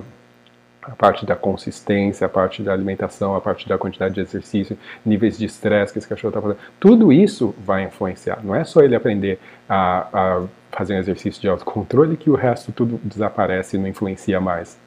a 0.82 0.92
parte 0.92 1.26
da 1.26 1.36
consistência, 1.36 2.26
a 2.26 2.30
parte 2.30 2.64
da 2.64 2.72
alimentação, 2.72 3.36
a 3.36 3.42
parte 3.42 3.68
da 3.68 3.78
quantidade 3.78 4.14
de 4.14 4.22
exercício, 4.22 4.78
níveis 5.06 5.38
de 5.38 5.46
estresse 5.46 5.92
que 5.92 6.00
esse 6.00 6.08
cachorro 6.08 6.30
está 6.30 6.42
fazendo, 6.42 6.60
tudo 6.80 7.12
isso 7.12 7.54
vai 7.60 7.84
influenciar. 7.84 8.40
Não 8.42 8.56
é 8.56 8.64
só 8.64 8.82
ele 8.82 8.96
aprender 8.96 9.38
a, 9.68 10.08
a 10.14 10.44
fazer 10.72 10.96
um 10.96 11.00
exercício 11.00 11.42
de 11.42 11.50
autocontrole 11.50 12.16
que 12.16 12.30
o 12.30 12.36
resto 12.36 12.72
tudo 12.72 13.02
desaparece 13.04 13.76
e 13.76 13.80
não 13.80 13.88
influencia 13.88 14.40
mais 14.40 14.80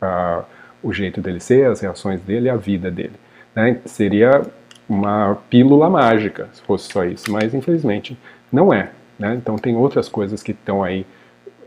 uh, 0.00 0.44
o 0.82 0.92
jeito 0.92 1.20
dele 1.20 1.40
ser, 1.40 1.66
as 1.66 1.80
reações 1.80 2.20
dele, 2.20 2.48
a 2.48 2.56
vida 2.56 2.90
dele. 2.90 3.14
Né? 3.54 3.80
Seria 3.84 4.42
uma 4.88 5.36
pílula 5.48 5.88
mágica 5.88 6.48
se 6.52 6.62
fosse 6.62 6.92
só 6.92 7.04
isso, 7.04 7.30
mas 7.30 7.54
infelizmente 7.54 8.16
não 8.50 8.72
é. 8.72 8.90
Né? 9.18 9.34
Então 9.34 9.56
tem 9.56 9.76
outras 9.76 10.08
coisas 10.08 10.42
que 10.42 10.52
estão 10.52 10.82
aí 10.82 11.06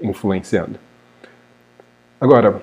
influenciando. 0.01 0.77
Agora, 2.19 2.61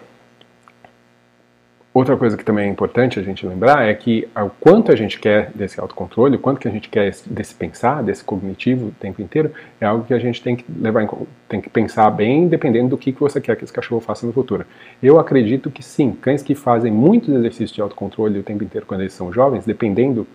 Outra 1.95 2.17
coisa 2.17 2.39
que 2.39 2.45
também 2.45 2.69
é 2.69 2.71
importante 2.71 3.21
a 3.21 3.23
gente 3.23 3.47
lembrar 3.47 3.87
é 3.87 3.93
que 3.93 4.27
o 4.35 4.49
quanto 4.49 4.91
a 4.91 4.97
gente 4.97 5.21
quer 5.21 5.51
desse 5.55 5.79
autocontrole, 5.79 6.37
o 6.37 6.39
quanto 6.39 6.59
que 6.59 6.67
a 6.67 6.71
gente 6.71 6.89
quer 6.89 7.15
desse 7.27 7.55
pensar, 7.55 8.03
desse 8.03 8.25
cognitivo 8.25 8.87
o 8.87 8.91
tempo 8.93 9.21
inteiro, 9.21 9.53
é 9.79 9.85
algo 9.85 10.03
que 10.03 10.15
a 10.15 10.19
gente 10.19 10.43
tem 10.43 10.57
que 10.57 10.65
levar 10.81 11.03
em, 11.03 11.09
tem 11.47 11.61
que 11.61 11.69
pensar 11.69 12.11
bem, 12.11 12.49
dependendo 12.49 12.89
do 12.89 12.97
que, 12.97 13.13
que 13.13 13.21
você 13.21 13.43
quer 13.43 13.57
que 13.57 13.65
esse 13.65 13.73
cachorro 13.73 14.01
faça 14.01 14.27
no 14.27 14.33
futuro. 14.33 14.65
Eu 15.03 15.21
acredito 15.21 15.71
que 15.71 15.83
sim, 15.83 16.13
cães 16.13 16.43
que 16.43 16.55
fazem 16.55 16.91
muitos 16.91 17.29
exercícios 17.29 17.73
de 17.73 17.83
autocontrole 17.83 18.39
o 18.39 18.43
tempo 18.43 18.65
inteiro 18.65 18.87
quando 18.87 19.03
eles 19.03 19.13
são 19.13 19.31
jovens, 19.31 19.67
dependendo 19.67 20.27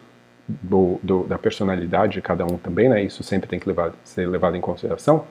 do, 0.48 1.00
do, 1.02 1.24
da 1.24 1.40
personalidade 1.40 2.14
de 2.14 2.22
cada 2.22 2.46
um 2.46 2.58
também, 2.58 2.88
né, 2.88 3.02
isso 3.04 3.24
sempre 3.24 3.50
tem 3.50 3.60
que 3.60 3.68
levar, 3.68 3.94
ser 4.04 4.28
levado 4.28 4.56
em 4.56 4.62
consideração, 4.62 5.26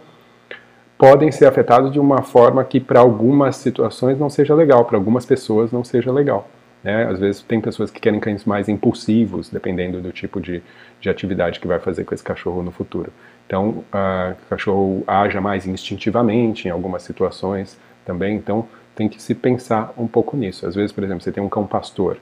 podem 0.98 1.30
ser 1.30 1.46
afetados 1.46 1.92
de 1.92 2.00
uma 2.00 2.22
forma 2.22 2.64
que 2.64 2.80
para 2.80 3.00
algumas 3.00 3.56
situações 3.56 4.18
não 4.18 4.30
seja 4.30 4.54
legal, 4.54 4.84
para 4.84 4.96
algumas 4.96 5.26
pessoas 5.26 5.70
não 5.70 5.84
seja 5.84 6.10
legal. 6.10 6.48
Né? 6.82 7.04
Às 7.04 7.18
vezes 7.18 7.42
tem 7.42 7.60
pessoas 7.60 7.90
que 7.90 8.00
querem 8.00 8.20
cães 8.20 8.44
mais 8.44 8.68
impulsivos, 8.68 9.48
dependendo 9.48 10.00
do 10.00 10.12
tipo 10.12 10.40
de, 10.40 10.62
de 11.00 11.10
atividade 11.10 11.60
que 11.60 11.66
vai 11.66 11.78
fazer 11.78 12.04
com 12.04 12.14
esse 12.14 12.24
cachorro 12.24 12.62
no 12.62 12.70
futuro. 12.70 13.12
Então, 13.46 13.84
uh, 13.92 14.32
o 14.32 14.48
cachorro 14.48 15.04
haja 15.06 15.40
mais 15.40 15.66
instintivamente 15.66 16.68
em 16.68 16.70
algumas 16.70 17.02
situações 17.02 17.78
também, 18.04 18.36
então 18.36 18.66
tem 18.94 19.08
que 19.08 19.22
se 19.22 19.34
pensar 19.34 19.92
um 19.96 20.06
pouco 20.06 20.36
nisso. 20.36 20.66
Às 20.66 20.74
vezes, 20.74 20.92
por 20.92 21.04
exemplo, 21.04 21.22
você 21.22 21.32
tem 21.32 21.42
um 21.42 21.48
cão 21.48 21.66
pastor, 21.66 22.18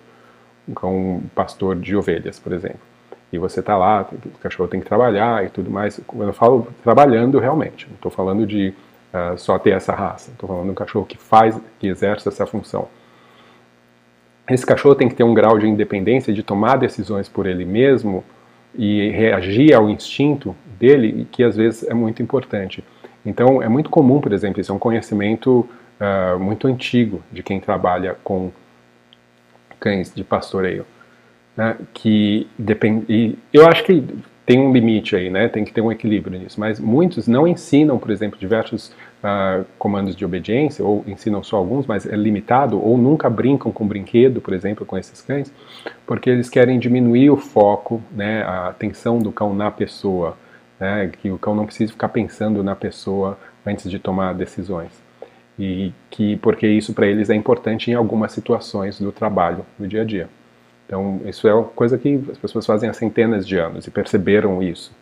um 0.69 0.75
cão 0.75 1.23
pastor 1.35 1.77
de 1.77 1.95
ovelhas, 1.95 2.39
por 2.39 2.53
exemplo 2.53 2.94
e 3.35 3.39
você 3.39 3.61
está 3.61 3.77
lá, 3.77 4.09
o 4.13 4.39
cachorro 4.39 4.69
tem 4.69 4.81
que 4.81 4.87
trabalhar 4.87 5.45
e 5.45 5.49
tudo 5.49 5.71
mais. 5.71 6.01
Quando 6.07 6.29
eu 6.29 6.33
falo 6.33 6.69
trabalhando 6.83 7.39
realmente, 7.39 7.87
não 7.89 7.97
estou 7.97 8.11
falando 8.11 8.47
de 8.47 8.73
uh, 9.13 9.37
só 9.37 9.59
ter 9.59 9.71
essa 9.71 9.93
raça, 9.93 10.31
estou 10.31 10.49
falando 10.49 10.67
de 10.67 10.71
um 10.71 10.75
cachorro 10.75 11.05
que 11.05 11.19
faz, 11.19 11.61
que 11.79 11.89
exerce 11.89 12.29
essa 12.29 12.47
função. 12.47 12.89
Esse 14.49 14.65
cachorro 14.65 14.95
tem 14.95 15.09
que 15.09 15.15
ter 15.15 15.25
um 15.25 15.35
grau 15.35 15.59
de 15.59 15.67
independência 15.67 16.33
de 16.33 16.43
tomar 16.43 16.77
decisões 16.77 17.29
por 17.29 17.47
ele 17.47 17.65
mesmo 17.65 18.23
e 18.75 19.11
reagir 19.11 19.75
ao 19.75 19.89
instinto 19.89 20.55
dele, 20.79 21.27
que 21.33 21.43
às 21.43 21.57
vezes 21.57 21.83
é 21.89 21.95
muito 21.95 22.23
importante. 22.23 22.85
Então, 23.27 23.63
é 23.63 23.69
muito 23.69 23.91
comum, 23.91 24.21
por 24.21 24.33
exemplo, 24.33 24.61
isso 24.61 24.71
é 24.71 24.75
um 24.75 24.79
conhecimento 24.79 25.69
uh, 25.99 26.39
muito 26.39 26.69
antigo 26.69 27.23
de 27.33 27.43
quem 27.43 27.59
trabalha 27.59 28.17
com 28.23 28.53
cães 29.81 30.15
de 30.15 30.23
pastoreio 30.23 30.87
né, 31.57 31.77
que 31.93 32.47
depende. 32.59 33.39
Eu 33.53 33.67
acho 33.67 33.85
que 33.85 34.05
tem 34.47 34.59
um 34.59 34.73
limite 34.73 35.17
aí, 35.17 35.31
né? 35.31 35.49
Tem 35.49 35.65
que 35.65 35.73
ter 35.73 35.81
um 35.81 35.91
equilíbrio 35.91 36.39
nisso. 36.39 36.61
Mas 36.61 36.79
muitos 36.79 37.27
não 37.27 37.49
ensinam, 37.49 37.99
por 37.99 38.11
exemplo, 38.11 38.39
diversos 38.39 38.89
uh, 39.23 39.65
comandos 39.79 40.15
de 40.15 40.25
obediência, 40.25 40.85
ou 40.85 41.03
ensinam 41.07 41.43
só 41.43 41.57
alguns, 41.57 41.87
mas 41.87 42.07
é 42.07 42.15
limitado, 42.15 42.81
ou 42.81 42.99
nunca 42.99 43.31
brincam 43.31 43.73
com 43.73 43.87
brinquedo, 43.87 44.41
por 44.41 44.53
exemplo, 44.53 44.85
com 44.85 44.99
esses 44.99 45.23
cães, 45.23 45.53
porque 46.07 46.29
eles 46.29 46.51
querem 46.51 46.79
diminuir 46.79 47.31
o 47.31 47.37
foco, 47.37 48.03
né, 48.13 48.43
a 48.43 48.69
atenção 48.69 49.19
do 49.19 49.33
cão 49.33 49.55
na 49.55 49.71
pessoa, 49.71 50.37
né, 50.79 51.11
que 51.23 51.31
o 51.31 51.39
cão 51.39 51.55
não 51.55 51.65
precise 51.65 51.93
ficar 51.93 52.11
pensando 52.11 52.63
na 52.63 52.77
pessoa 52.77 53.39
antes 53.65 53.91
de 53.91 53.99
tomar 53.99 54.35
decisões. 54.35 54.93
E 55.59 55.93
que 56.11 56.37
porque 56.39 56.67
isso 56.67 56.93
para 56.93 57.07
eles 57.07 57.31
é 57.31 57.35
importante 57.35 57.91
em 57.91 57.95
algumas 57.95 58.33
situações 58.33 58.99
do 58.99 59.13
trabalho, 59.13 59.65
do 59.79 59.87
dia 59.87 60.03
a 60.03 60.05
dia. 60.05 60.29
Então, 60.87 61.21
isso 61.25 61.49
é 61.49 61.55
uma 61.55 61.65
coisa 61.65 61.97
que 61.97 62.23
as 62.31 62.39
pessoas 62.39 62.67
fazem 62.67 62.89
há 62.89 62.93
centenas 62.93 63.47
de 63.47 63.57
anos 63.57 63.87
e 63.87 63.91
perceberam 63.91 64.63
isso. 64.63 64.93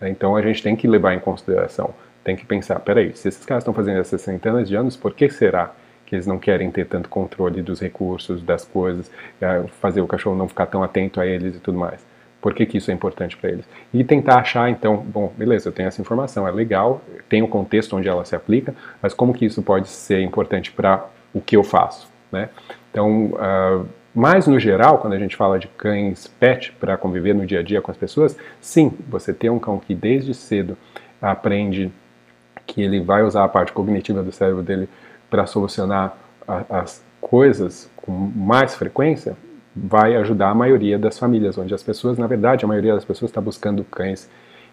Né? 0.00 0.10
Então, 0.10 0.36
a 0.36 0.42
gente 0.42 0.62
tem 0.62 0.74
que 0.74 0.88
levar 0.88 1.14
em 1.14 1.20
consideração, 1.20 1.94
tem 2.24 2.36
que 2.36 2.44
pensar, 2.44 2.80
peraí, 2.80 3.16
se 3.16 3.28
esses 3.28 3.44
caras 3.44 3.62
estão 3.62 3.72
fazendo 3.74 4.00
essas 4.00 4.20
centenas 4.20 4.68
de 4.68 4.74
anos, 4.74 4.96
por 4.96 5.14
que 5.14 5.30
será 5.30 5.72
que 6.04 6.14
eles 6.14 6.26
não 6.26 6.38
querem 6.38 6.70
ter 6.70 6.86
tanto 6.86 7.08
controle 7.08 7.62
dos 7.62 7.80
recursos, 7.80 8.42
das 8.42 8.64
coisas, 8.64 9.10
eh, 9.40 9.64
fazer 9.80 10.00
o 10.00 10.06
cachorro 10.06 10.34
não 10.34 10.48
ficar 10.48 10.66
tão 10.66 10.82
atento 10.82 11.20
a 11.20 11.26
eles 11.26 11.54
e 11.56 11.60
tudo 11.60 11.78
mais? 11.78 12.04
Por 12.40 12.54
que, 12.54 12.64
que 12.64 12.78
isso 12.78 12.90
é 12.90 12.94
importante 12.94 13.36
para 13.36 13.50
eles? 13.50 13.68
E 13.92 14.02
tentar 14.04 14.38
achar, 14.38 14.70
então, 14.70 14.96
bom, 14.96 15.32
beleza, 15.36 15.68
eu 15.68 15.72
tenho 15.72 15.88
essa 15.88 16.00
informação, 16.00 16.46
é 16.46 16.50
legal, 16.50 17.02
tem 17.28 17.42
o 17.42 17.48
contexto 17.48 17.96
onde 17.96 18.08
ela 18.08 18.24
se 18.24 18.34
aplica, 18.34 18.74
mas 19.02 19.12
como 19.12 19.34
que 19.34 19.44
isso 19.44 19.62
pode 19.62 19.88
ser 19.88 20.20
importante 20.22 20.70
para 20.72 21.04
o 21.34 21.40
que 21.40 21.56
eu 21.56 21.64
faço, 21.64 22.08
né? 22.30 22.48
Então, 22.90 23.32
uh, 23.32 23.86
mas, 24.14 24.46
no 24.46 24.58
geral, 24.58 24.98
quando 24.98 25.12
a 25.12 25.18
gente 25.18 25.36
fala 25.36 25.58
de 25.58 25.68
cães 25.68 26.26
pet 26.26 26.72
para 26.72 26.96
conviver 26.96 27.34
no 27.34 27.46
dia 27.46 27.60
a 27.60 27.62
dia 27.62 27.80
com 27.80 27.90
as 27.90 27.96
pessoas, 27.96 28.36
sim, 28.60 28.92
você 29.08 29.32
tem 29.32 29.50
um 29.50 29.58
cão 29.58 29.78
que 29.78 29.94
desde 29.94 30.34
cedo 30.34 30.76
aprende 31.20 31.92
que 32.66 32.82
ele 32.82 33.00
vai 33.00 33.22
usar 33.22 33.44
a 33.44 33.48
parte 33.48 33.72
cognitiva 33.72 34.22
do 34.22 34.32
cérebro 34.32 34.62
dele 34.62 34.88
para 35.30 35.46
solucionar 35.46 36.16
a, 36.46 36.80
as 36.80 37.02
coisas 37.20 37.90
com 37.96 38.12
mais 38.12 38.74
frequência, 38.74 39.36
vai 39.74 40.16
ajudar 40.16 40.50
a 40.50 40.54
maioria 40.54 40.98
das 40.98 41.18
famílias, 41.18 41.56
onde 41.56 41.74
as 41.74 41.82
pessoas, 41.82 42.18
na 42.18 42.26
verdade, 42.26 42.64
a 42.64 42.68
maioria 42.68 42.94
das 42.94 43.04
pessoas 43.04 43.30
está 43.30 43.40
buscando 43.40 43.84
cães 43.84 44.28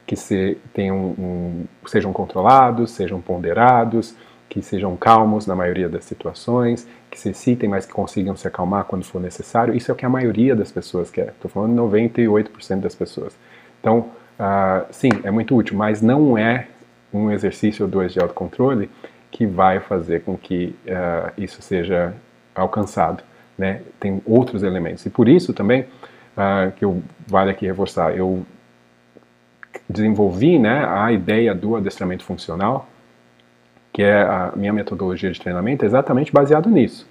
que 0.06 0.16
se, 0.16 0.58
tenham 0.74 0.98
um, 0.98 1.66
sejam 1.86 2.14
controlados, 2.14 2.92
sejam 2.92 3.22
ponderados, 3.22 4.16
que 4.48 4.62
sejam 4.62 4.96
calmos 4.96 5.48
na 5.48 5.56
maioria 5.56 5.90
das 5.90 6.06
situações, 6.06 6.88
que 7.16 7.22
se 7.22 7.30
excitem, 7.30 7.70
mas 7.70 7.86
que 7.86 7.94
consigam 7.94 8.36
se 8.36 8.46
acalmar 8.46 8.84
quando 8.84 9.06
for 9.06 9.22
necessário. 9.22 9.74
Isso 9.74 9.90
é 9.90 9.94
o 9.94 9.96
que 9.96 10.06
a 10.06 10.10
maioria 10.10 10.54
das 10.54 10.70
pessoas 10.70 11.10
quer. 11.10 11.30
Estou 11.30 11.50
falando 11.50 11.74
98% 11.82 12.82
das 12.82 12.94
pessoas. 12.94 13.34
Então, 13.80 14.10
uh, 14.38 14.86
sim, 14.92 15.10
é 15.24 15.32
muito 15.32 15.56
útil, 15.56 15.78
mas 15.78 16.02
não 16.02 16.38
é 16.38 16.68
um 17.14 17.32
exercício 17.32 17.86
ou 17.86 17.90
dois 17.90 18.12
de 18.12 18.20
autocontrole 18.20 18.90
que 19.32 19.46
vai 19.46 19.80
fazer 19.80 20.24
com 20.24 20.38
que 20.38 20.76
uh, 20.86 21.32
isso 21.38 21.62
seja 21.62 22.14
alcançado. 22.54 23.24
Né? 23.58 23.82
Tem 23.98 24.22
outros 24.26 24.62
elementos. 24.62 25.06
E 25.06 25.10
por 25.10 25.30
isso 25.30 25.54
também, 25.54 25.84
uh, 26.36 26.72
que 26.76 26.84
eu 26.84 27.02
vale 27.26 27.52
aqui 27.52 27.66
reforçar, 27.66 28.16
eu 28.16 28.46
desenvolvi 29.90 30.60
né, 30.60 30.86
a 30.86 31.14
ideia 31.14 31.56
do 31.56 31.78
adestramento 31.78 32.26
funcional, 32.26 32.90
que 33.96 34.04
é 34.04 34.24
a 34.24 34.52
minha 34.58 34.74
metodologia 34.74 35.32
de 35.32 35.40
treinamento, 35.40 35.86
é 35.86 35.88
exatamente 35.88 36.30
baseado 36.30 36.70
nisso. 36.70 37.08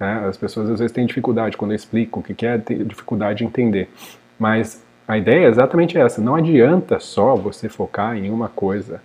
Né? 0.00 0.26
As 0.28 0.36
pessoas 0.36 0.68
às 0.68 0.80
vezes 0.80 0.92
têm 0.92 1.06
dificuldade 1.06 1.56
quando 1.56 1.70
eu 1.70 1.76
explico 1.76 2.18
o 2.18 2.22
que 2.24 2.44
é, 2.44 2.58
ter 2.58 2.82
dificuldade 2.82 3.38
de 3.38 3.44
entender. 3.44 3.88
Mas 4.36 4.84
a 5.06 5.16
ideia 5.16 5.46
é 5.46 5.48
exatamente 5.48 5.96
essa. 5.96 6.20
Não 6.20 6.34
adianta 6.34 6.98
só 6.98 7.36
você 7.36 7.68
focar 7.68 8.16
em 8.16 8.30
uma 8.30 8.48
coisa. 8.48 9.00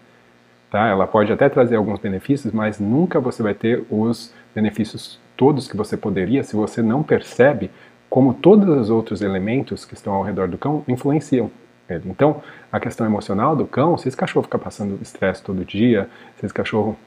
Tá? 0.72 0.88
Ela 0.88 1.06
pode 1.06 1.32
até 1.32 1.48
trazer 1.50 1.76
alguns 1.76 2.00
benefícios, 2.00 2.52
mas 2.52 2.80
nunca 2.80 3.20
você 3.20 3.44
vai 3.44 3.54
ter 3.54 3.86
os 3.92 4.34
benefícios 4.56 5.20
todos 5.38 5.68
que 5.68 5.78
você 5.78 5.96
poderia 5.96 6.44
se 6.44 6.56
você 6.56 6.82
não 6.82 7.04
percebe 7.04 7.70
como 8.10 8.34
todos 8.34 8.76
os 8.76 8.90
outros 8.90 9.22
elementos 9.22 9.86
que 9.86 9.94
estão 9.94 10.14
ao 10.14 10.24
redor 10.24 10.48
do 10.48 10.58
cão 10.58 10.84
influenciam 10.88 11.52
ele. 11.90 12.04
Então, 12.06 12.42
a 12.72 12.80
questão 12.80 13.06
emocional 13.06 13.56
do 13.56 13.66
cão, 13.66 13.98
se 13.98 14.08
esse 14.08 14.18
cachorro 14.18 14.44
fica 14.44 14.58
passando 14.58 15.00
estresse 15.02 15.42
todo 15.42 15.66
dia, 15.66 16.10
se 16.40 16.46
esse 16.46 16.54
cachorro 16.54 16.98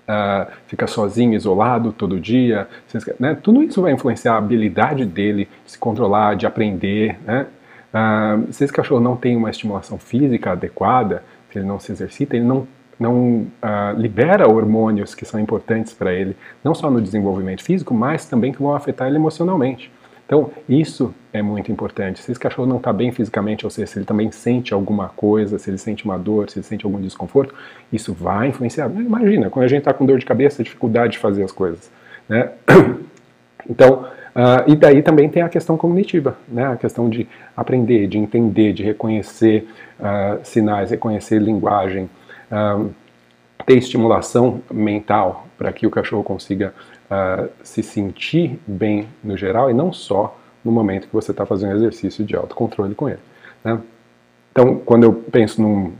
uh, 0.00 0.50
fica 0.66 0.86
sozinho, 0.86 1.34
isolado 1.34 1.92
todo 1.92 2.20
dia, 2.20 2.68
esse, 2.92 3.14
né, 3.18 3.36
tudo 3.40 3.62
isso 3.62 3.82
vai 3.82 3.92
influenciar 3.92 4.34
a 4.34 4.38
habilidade 4.38 5.04
dele 5.04 5.48
de 5.64 5.72
se 5.72 5.78
controlar, 5.78 6.34
de 6.34 6.46
aprender. 6.46 7.18
Né? 7.24 7.46
Uh, 7.92 8.52
se 8.52 8.64
esse 8.64 8.72
cachorro 8.72 9.00
não 9.00 9.16
tem 9.16 9.36
uma 9.36 9.50
estimulação 9.50 9.98
física 9.98 10.52
adequada, 10.52 11.22
se 11.50 11.58
ele 11.58 11.66
não 11.66 11.78
se 11.78 11.92
exercita, 11.92 12.36
ele 12.36 12.44
não 12.44 12.66
não 12.98 13.48
uh, 13.62 13.98
libera 13.98 14.48
hormônios 14.48 15.16
que 15.16 15.24
são 15.24 15.40
importantes 15.40 15.92
para 15.92 16.12
ele, 16.12 16.36
não 16.62 16.74
só 16.74 16.88
no 16.88 17.00
desenvolvimento 17.00 17.62
físico, 17.62 17.92
mas 17.92 18.24
também 18.24 18.52
que 18.52 18.62
vão 18.62 18.72
afetar 18.72 19.08
ele 19.08 19.16
emocionalmente. 19.16 19.90
Então, 20.26 20.50
isso 20.68 21.14
é 21.32 21.42
muito 21.42 21.70
importante. 21.70 22.20
Se 22.20 22.30
esse 22.30 22.40
cachorro 22.40 22.66
não 22.66 22.78
está 22.78 22.92
bem 22.92 23.12
fisicamente, 23.12 23.66
ou 23.66 23.70
seja, 23.70 23.86
se 23.86 23.98
ele 23.98 24.06
também 24.06 24.30
sente 24.30 24.72
alguma 24.72 25.08
coisa, 25.08 25.58
se 25.58 25.68
ele 25.68 25.76
sente 25.76 26.04
uma 26.04 26.18
dor, 26.18 26.48
se 26.48 26.58
ele 26.58 26.64
sente 26.64 26.86
algum 26.86 27.00
desconforto, 27.00 27.54
isso 27.92 28.14
vai 28.14 28.48
influenciar. 28.48 28.90
Imagina, 28.90 29.50
quando 29.50 29.64
a 29.64 29.68
gente 29.68 29.80
está 29.80 29.92
com 29.92 30.06
dor 30.06 30.18
de 30.18 30.24
cabeça, 30.24 30.62
dificuldade 30.62 31.12
de 31.12 31.18
fazer 31.18 31.42
as 31.42 31.52
coisas. 31.52 31.90
Né? 32.28 32.50
Então, 33.66 34.02
uh, 34.36 34.70
e 34.70 34.76
daí 34.76 35.00
também 35.00 35.26
tem 35.26 35.42
a 35.42 35.48
questão 35.48 35.74
cognitiva, 35.78 36.36
né? 36.46 36.66
a 36.66 36.76
questão 36.76 37.08
de 37.08 37.26
aprender, 37.56 38.06
de 38.06 38.18
entender, 38.18 38.74
de 38.74 38.82
reconhecer 38.82 39.66
uh, 39.98 40.38
sinais, 40.44 40.90
reconhecer 40.90 41.38
linguagem, 41.38 42.10
uh, 42.52 42.90
ter 43.64 43.78
estimulação 43.78 44.60
mental 44.70 45.46
para 45.56 45.72
que 45.72 45.86
o 45.86 45.90
cachorro 45.90 46.22
consiga 46.22 46.74
uh, 47.10 47.48
se 47.62 47.82
sentir 47.82 48.58
bem 48.66 49.08
no 49.22 49.36
geral 49.36 49.70
e 49.70 49.74
não 49.74 49.92
só 49.92 50.38
no 50.64 50.72
momento 50.72 51.06
que 51.06 51.12
você 51.12 51.30
está 51.30 51.44
fazendo 51.44 51.76
exercício 51.76 52.24
de 52.24 52.34
autocontrole 52.34 52.94
com 52.94 53.08
ele. 53.08 53.20
Né? 53.62 53.78
Então, 54.50 54.76
quando 54.76 55.04
eu 55.04 55.12
penso 55.12 55.60
num, 55.60 55.92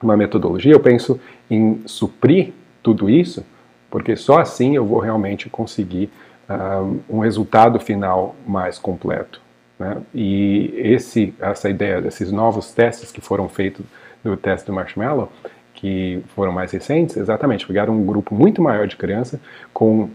numa 0.00 0.16
metodologia, 0.16 0.72
eu 0.72 0.80
penso 0.80 1.20
em 1.50 1.82
suprir 1.86 2.52
tudo 2.82 3.10
isso, 3.10 3.44
porque 3.90 4.14
só 4.14 4.38
assim 4.38 4.76
eu 4.76 4.84
vou 4.84 5.00
realmente 5.00 5.48
conseguir 5.48 6.10
uh, 6.48 7.00
um 7.08 7.20
resultado 7.20 7.80
final 7.80 8.36
mais 8.46 8.78
completo. 8.78 9.40
Né? 9.78 9.96
E 10.14 10.72
esse, 10.76 11.34
essa 11.40 11.68
ideia 11.68 12.00
desses 12.00 12.30
novos 12.30 12.72
testes 12.72 13.10
que 13.10 13.20
foram 13.20 13.48
feitos 13.48 13.84
no 14.22 14.36
teste 14.36 14.66
do 14.66 14.72
Marshmallow, 14.72 15.30
que 15.74 16.22
foram 16.34 16.52
mais 16.52 16.72
recentes, 16.72 17.16
exatamente, 17.16 17.66
pegaram 17.66 17.94
um 17.94 18.04
grupo 18.04 18.34
muito 18.34 18.60
maior 18.60 18.86
de 18.88 18.96
criança 18.96 19.40
com 19.72 20.10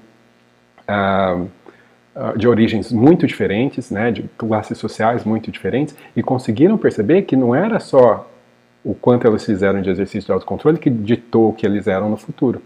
ah, 0.88 1.45
de 2.38 2.47
origens 2.47 2.91
muito 2.91 3.25
diferentes, 3.25 3.89
né, 3.89 4.11
de 4.11 4.23
classes 4.38 4.77
sociais 4.77 5.23
muito 5.23 5.49
diferentes, 5.51 5.95
e 6.15 6.21
conseguiram 6.21 6.77
perceber 6.77 7.23
que 7.23 7.36
não 7.36 7.55
era 7.55 7.79
só 7.79 8.29
o 8.84 8.93
quanto 8.93 9.25
eles 9.25 9.43
fizeram 9.45 9.81
de 9.81 9.89
exercício 9.89 10.27
de 10.27 10.31
autocontrole 10.31 10.77
que 10.77 10.89
ditou 10.89 11.49
o 11.49 11.53
que 11.53 11.65
eles 11.65 11.88
eram 11.88 12.09
no 12.09 12.17
futuro, 12.17 12.61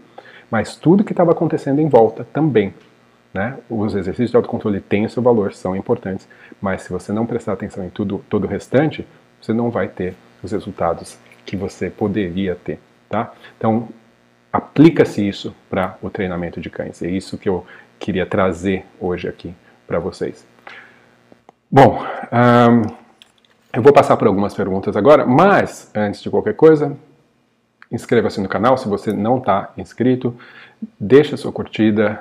mas 0.50 0.76
tudo 0.76 1.04
que 1.04 1.12
estava 1.12 1.32
acontecendo 1.32 1.80
em 1.80 1.88
volta 1.88 2.26
também. 2.32 2.74
Né? 3.32 3.56
Os 3.68 3.94
exercícios 3.94 4.30
de 4.30 4.36
autocontrole 4.36 4.80
têm 4.80 5.04
o 5.04 5.10
seu 5.10 5.22
valor, 5.22 5.52
são 5.52 5.76
importantes, 5.76 6.28
mas 6.60 6.82
se 6.82 6.90
você 6.90 7.12
não 7.12 7.24
prestar 7.24 7.52
atenção 7.52 7.84
em 7.84 7.90
tudo, 7.90 8.24
todo 8.28 8.44
o 8.44 8.48
restante, 8.48 9.06
você 9.40 9.52
não 9.52 9.70
vai 9.70 9.88
ter 9.88 10.14
os 10.42 10.52
resultados 10.52 11.18
que 11.46 11.56
você 11.56 11.88
poderia 11.88 12.54
ter. 12.54 12.78
Tá? 13.08 13.32
Então, 13.56 13.88
aplica-se 14.52 15.26
isso 15.26 15.54
para 15.70 15.96
o 16.02 16.10
treinamento 16.10 16.60
de 16.60 16.68
cães. 16.68 17.02
É 17.02 17.08
isso 17.08 17.38
que 17.38 17.48
eu 17.48 17.64
queria 17.98 18.26
trazer 18.26 18.84
hoje 19.00 19.28
aqui 19.28 19.54
para 19.86 19.98
vocês. 19.98 20.46
Bom, 21.70 22.02
eu 23.72 23.82
vou 23.82 23.92
passar 23.92 24.16
por 24.16 24.26
algumas 24.26 24.54
perguntas 24.54 24.96
agora, 24.96 25.26
mas 25.26 25.90
antes 25.94 26.22
de 26.22 26.30
qualquer 26.30 26.54
coisa, 26.54 26.96
inscreva-se 27.90 28.40
no 28.40 28.48
canal 28.48 28.76
se 28.78 28.88
você 28.88 29.12
não 29.12 29.38
está 29.38 29.72
inscrito, 29.76 30.34
deixa 30.98 31.36
sua 31.36 31.52
curtida 31.52 32.20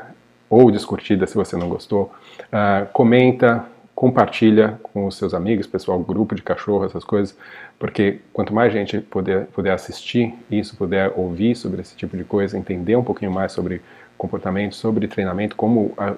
ou 0.50 0.72
descurtida 0.72 1.28
se 1.28 1.36
você 1.36 1.56
não 1.56 1.70
gostou, 1.70 2.12
uh, 2.44 2.88
comenta, 2.92 3.66
compartilha 3.94 4.80
com 4.84 5.08
os 5.08 5.18
seus 5.18 5.34
amigos, 5.34 5.66
pessoal, 5.66 6.00
grupo 6.00 6.36
de 6.36 6.42
cachorro, 6.42 6.86
essas 6.86 7.04
coisas, 7.04 7.38
porque 7.80 8.20
quanto 8.32 8.54
mais 8.54 8.72
gente 8.72 9.00
puder, 9.00 9.48
puder 9.48 9.74
assistir 9.74 10.34
isso, 10.52 10.78
puder 10.78 11.12
ouvir 11.16 11.56
sobre 11.56 11.82
esse 11.82 11.96
tipo 11.96 12.16
de 12.16 12.24
coisa, 12.24 12.58
entender 12.58 12.96
um 12.96 13.04
pouquinho 13.04 13.32
mais 13.32 13.52
sobre 13.52 13.82
comportamento, 14.18 14.76
sobre 14.76 15.08
treinamento, 15.08 15.56
como 15.56 15.94
a, 15.98 16.16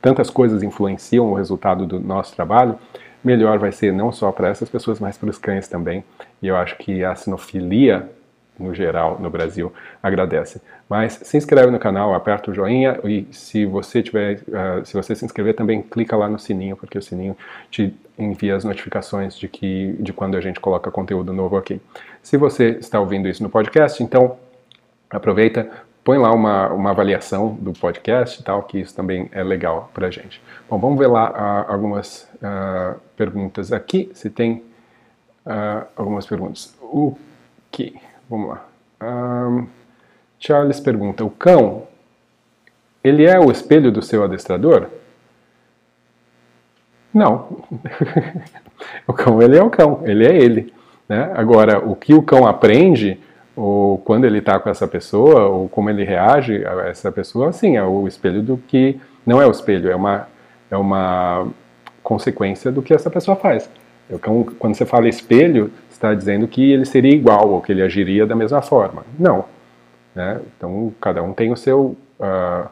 tantas 0.00 0.30
coisas 0.30 0.62
influenciam 0.62 1.30
o 1.30 1.34
resultado 1.34 1.86
do 1.86 1.98
nosso 2.00 2.34
trabalho, 2.34 2.78
melhor 3.24 3.58
vai 3.58 3.72
ser 3.72 3.92
não 3.92 4.12
só 4.12 4.30
para 4.30 4.48
essas 4.48 4.68
pessoas, 4.68 5.00
mas 5.00 5.18
para 5.18 5.30
os 5.30 5.38
cães 5.38 5.68
também. 5.68 6.04
E 6.40 6.46
eu 6.46 6.56
acho 6.56 6.76
que 6.78 7.04
a 7.04 7.14
sinofilia 7.14 8.08
no 8.58 8.74
geral 8.74 9.18
no 9.20 9.28
Brasil 9.28 9.72
agradece. 10.02 10.60
Mas 10.88 11.14
se 11.22 11.36
inscreve 11.36 11.70
no 11.70 11.78
canal, 11.78 12.14
aperta 12.14 12.50
o 12.50 12.54
joinha 12.54 12.98
e 13.04 13.26
se 13.30 13.66
você 13.66 14.02
tiver, 14.02 14.42
uh, 14.48 14.84
se 14.84 14.94
você 14.94 15.14
se 15.14 15.24
inscrever 15.24 15.54
também 15.54 15.82
clica 15.82 16.16
lá 16.16 16.28
no 16.28 16.38
sininho 16.38 16.76
porque 16.76 16.96
o 16.96 17.02
sininho 17.02 17.36
te 17.70 17.94
envia 18.18 18.56
as 18.56 18.64
notificações 18.64 19.36
de 19.36 19.48
que 19.48 19.94
de 19.98 20.12
quando 20.12 20.36
a 20.36 20.40
gente 20.40 20.60
coloca 20.60 20.90
conteúdo 20.90 21.32
novo 21.32 21.56
aqui. 21.56 21.80
Se 22.22 22.36
você 22.36 22.70
está 22.80 22.98
ouvindo 22.98 23.28
isso 23.28 23.42
no 23.42 23.50
podcast, 23.50 24.02
então 24.02 24.36
aproveita, 25.10 25.70
põe 26.06 26.18
lá 26.18 26.32
uma, 26.32 26.68
uma 26.68 26.90
avaliação 26.90 27.58
do 27.60 27.72
podcast 27.72 28.40
e 28.40 28.44
tal, 28.44 28.62
que 28.62 28.78
isso 28.78 28.94
também 28.94 29.28
é 29.32 29.42
legal 29.42 29.90
para 29.92 30.08
gente. 30.08 30.40
Bom, 30.70 30.78
vamos 30.78 30.96
ver 30.96 31.08
lá 31.08 31.32
uh, 31.32 31.72
algumas 31.72 32.30
uh, 32.36 32.96
perguntas 33.16 33.72
aqui, 33.72 34.08
se 34.14 34.30
tem 34.30 34.62
algumas 35.96 36.26
perguntas. 36.26 36.76
O 36.80 37.16
que? 37.70 37.96
Vamos 38.28 38.50
lá. 38.50 38.66
Um, 39.00 39.66
Charles 40.38 40.80
pergunta: 40.80 41.24
o 41.24 41.30
cão, 41.30 41.86
ele 43.02 43.24
é 43.24 43.38
o 43.38 43.50
espelho 43.50 43.90
do 43.90 44.02
seu 44.02 44.22
adestrador? 44.24 44.88
Não. 47.12 47.64
o 49.06 49.12
cão, 49.12 49.40
ele 49.40 49.56
é 49.56 49.62
o 49.62 49.70
cão, 49.70 50.02
ele 50.04 50.26
é 50.26 50.36
ele. 50.36 50.72
Né? 51.08 51.32
Agora, 51.34 51.78
o 51.78 51.94
que 51.94 52.12
o 52.12 52.22
cão 52.22 52.46
aprende, 52.46 53.20
ou 53.56 53.96
quando 53.98 54.26
ele 54.26 54.38
está 54.38 54.60
com 54.60 54.68
essa 54.68 54.86
pessoa, 54.86 55.46
ou 55.46 55.68
como 55.68 55.88
ele 55.88 56.04
reage 56.04 56.64
a 56.66 56.88
essa 56.88 57.10
pessoa, 57.10 57.52
sim, 57.52 57.76
é 57.76 57.82
o 57.82 58.06
espelho 58.06 58.42
do 58.42 58.58
que. 58.58 59.00
Não 59.24 59.40
é 59.40 59.46
o 59.46 59.50
espelho, 59.50 59.90
é 59.90 59.96
uma, 59.96 60.28
é 60.70 60.76
uma 60.76 61.48
consequência 62.02 62.70
do 62.70 62.82
que 62.82 62.92
essa 62.92 63.10
pessoa 63.10 63.36
faz. 63.36 63.68
O 64.10 64.18
cão, 64.18 64.44
quando 64.58 64.76
você 64.76 64.84
fala 64.84 65.08
espelho, 65.08 65.72
está 65.90 66.14
dizendo 66.14 66.46
que 66.46 66.70
ele 66.70 66.84
seria 66.84 67.12
igual 67.12 67.48
ou 67.48 67.60
que 67.60 67.72
ele 67.72 67.82
agiria 67.82 68.26
da 68.26 68.36
mesma 68.36 68.60
forma. 68.60 69.04
Não. 69.18 69.46
Né? 70.14 70.40
Então, 70.56 70.92
cada 71.00 71.22
um 71.22 71.32
tem 71.32 71.50
o 71.50 71.56
seu, 71.56 71.96
uh, 72.20 72.68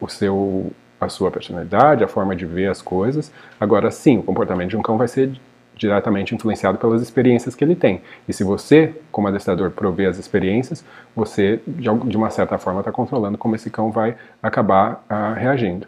o 0.00 0.08
seu, 0.08 0.72
a 1.00 1.08
sua 1.08 1.30
personalidade, 1.30 2.02
a 2.02 2.08
forma 2.08 2.34
de 2.34 2.44
ver 2.44 2.68
as 2.68 2.82
coisas. 2.82 3.30
Agora, 3.60 3.90
sim, 3.90 4.18
o 4.18 4.22
comportamento 4.22 4.70
de 4.70 4.76
um 4.76 4.82
cão 4.82 4.96
vai 4.96 5.08
ser 5.08 5.30
diretamente 5.76 6.34
influenciado 6.34 6.78
pelas 6.78 7.02
experiências 7.02 7.54
que 7.54 7.62
ele 7.62 7.76
tem. 7.76 8.00
E 8.28 8.32
se 8.32 8.42
você, 8.42 8.94
como 9.12 9.28
adestrador, 9.28 9.70
provê 9.70 10.06
as 10.06 10.18
experiências, 10.18 10.84
você, 11.14 11.60
de 11.66 12.16
uma 12.16 12.30
certa 12.30 12.58
forma, 12.58 12.80
está 12.80 12.90
controlando 12.90 13.38
como 13.38 13.54
esse 13.54 13.70
cão 13.70 13.90
vai 13.90 14.16
acabar 14.42 15.04
uh, 15.10 15.38
reagindo. 15.38 15.86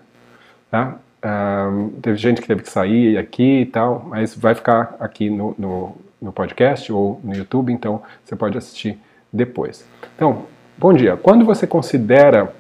Tá? 0.70 0.97
Uh, 1.24 1.91
teve 2.03 2.16
gente 2.16 2.41
que 2.41 2.47
teve 2.47 2.62
que 2.62 2.70
sair 2.70 3.18
aqui 3.18 3.62
e 3.62 3.66
tal, 3.66 4.07
mas 4.09 4.34
vai 4.34 4.55
ficar 4.55 4.95
aqui 5.01 5.30
no, 5.30 5.55
no 5.59 5.97
no 6.20 6.32
podcast 6.32 6.93
ou 6.93 7.20
no 7.22 7.34
YouTube, 7.34 7.72
então 7.72 8.03
você 8.24 8.34
pode 8.34 8.59
assistir 8.59 8.99
depois. 9.32 9.84
Então, 10.16 10.45
bom 10.76 10.93
dia. 10.93 11.16
Quando 11.16 11.45
você 11.45 11.66
considera 11.66 12.53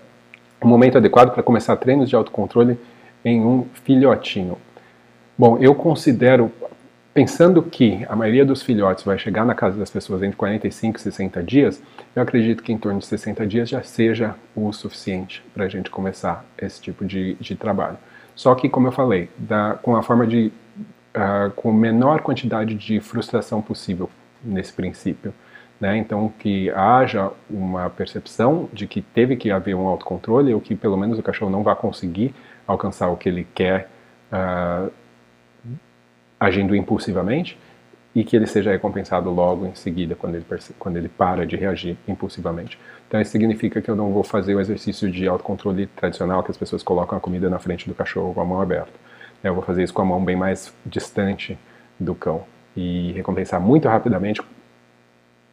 o 0.60 0.66
momento 0.66 0.98
adequado 0.98 1.32
para 1.32 1.42
começar 1.42 1.76
treinos 1.76 2.08
de 2.08 2.16
autocontrole 2.16 2.78
em 3.24 3.40
um 3.40 3.66
filhotinho? 3.84 4.56
Bom, 5.36 5.58
eu 5.58 5.74
considero, 5.74 6.50
pensando 7.18 7.60
que 7.64 8.06
a 8.08 8.14
maioria 8.14 8.44
dos 8.44 8.62
filhotes 8.62 9.02
vai 9.02 9.18
chegar 9.18 9.44
na 9.44 9.52
casa 9.52 9.76
das 9.76 9.90
pessoas 9.90 10.22
entre 10.22 10.36
45 10.36 10.98
e 10.98 11.00
60 11.00 11.42
dias, 11.42 11.82
eu 12.14 12.22
acredito 12.22 12.62
que 12.62 12.72
em 12.72 12.78
torno 12.78 13.00
de 13.00 13.06
60 13.06 13.44
dias 13.44 13.68
já 13.68 13.82
seja 13.82 14.36
o 14.54 14.72
suficiente 14.72 15.42
para 15.52 15.64
a 15.64 15.68
gente 15.68 15.90
começar 15.90 16.44
esse 16.56 16.80
tipo 16.80 17.04
de, 17.04 17.34
de 17.40 17.56
trabalho. 17.56 17.98
Só 18.36 18.54
que, 18.54 18.68
como 18.68 18.86
eu 18.86 18.92
falei, 18.92 19.28
da, 19.36 19.76
com 19.82 19.96
a 19.96 20.02
forma 20.04 20.28
de 20.28 20.52
uh, 21.16 21.50
com 21.56 21.72
menor 21.72 22.20
quantidade 22.20 22.76
de 22.76 23.00
frustração 23.00 23.60
possível 23.60 24.08
nesse 24.40 24.72
princípio. 24.72 25.34
Né? 25.80 25.96
Então, 25.96 26.32
que 26.38 26.70
haja 26.70 27.32
uma 27.50 27.90
percepção 27.90 28.68
de 28.72 28.86
que 28.86 29.02
teve 29.02 29.34
que 29.34 29.50
haver 29.50 29.74
um 29.74 29.88
autocontrole, 29.88 30.54
ou 30.54 30.60
que 30.60 30.76
pelo 30.76 30.96
menos 30.96 31.18
o 31.18 31.22
cachorro 31.24 31.50
não 31.50 31.64
vai 31.64 31.74
conseguir 31.74 32.32
alcançar 32.64 33.08
o 33.08 33.16
que 33.16 33.28
ele 33.28 33.44
quer 33.56 33.90
uh, 34.32 34.88
agindo 36.38 36.74
impulsivamente, 36.74 37.58
e 38.14 38.24
que 38.24 38.34
ele 38.34 38.46
seja 38.46 38.70
recompensado 38.70 39.30
logo 39.30 39.66
em 39.66 39.74
seguida, 39.74 40.14
quando 40.14 40.34
ele, 40.34 40.44
quando 40.78 40.96
ele 40.96 41.08
para 41.08 41.46
de 41.46 41.56
reagir 41.56 41.96
impulsivamente. 42.06 42.78
Então, 43.06 43.20
isso 43.20 43.30
significa 43.30 43.80
que 43.80 43.90
eu 43.90 43.94
não 43.94 44.12
vou 44.12 44.24
fazer 44.24 44.54
o 44.54 44.60
exercício 44.60 45.10
de 45.10 45.28
autocontrole 45.28 45.86
tradicional, 45.86 46.42
que 46.42 46.50
as 46.50 46.56
pessoas 46.56 46.82
colocam 46.82 47.16
a 47.16 47.20
comida 47.20 47.48
na 47.48 47.58
frente 47.58 47.88
do 47.88 47.94
cachorro 47.94 48.34
com 48.34 48.40
a 48.40 48.44
mão 48.44 48.60
aberta. 48.60 48.92
Eu 49.42 49.54
vou 49.54 49.62
fazer 49.62 49.84
isso 49.84 49.94
com 49.94 50.02
a 50.02 50.04
mão 50.04 50.24
bem 50.24 50.34
mais 50.34 50.74
distante 50.84 51.56
do 51.98 52.14
cão 52.14 52.44
e 52.76 53.12
recompensar 53.12 53.60
muito 53.60 53.88
rapidamente 53.88 54.42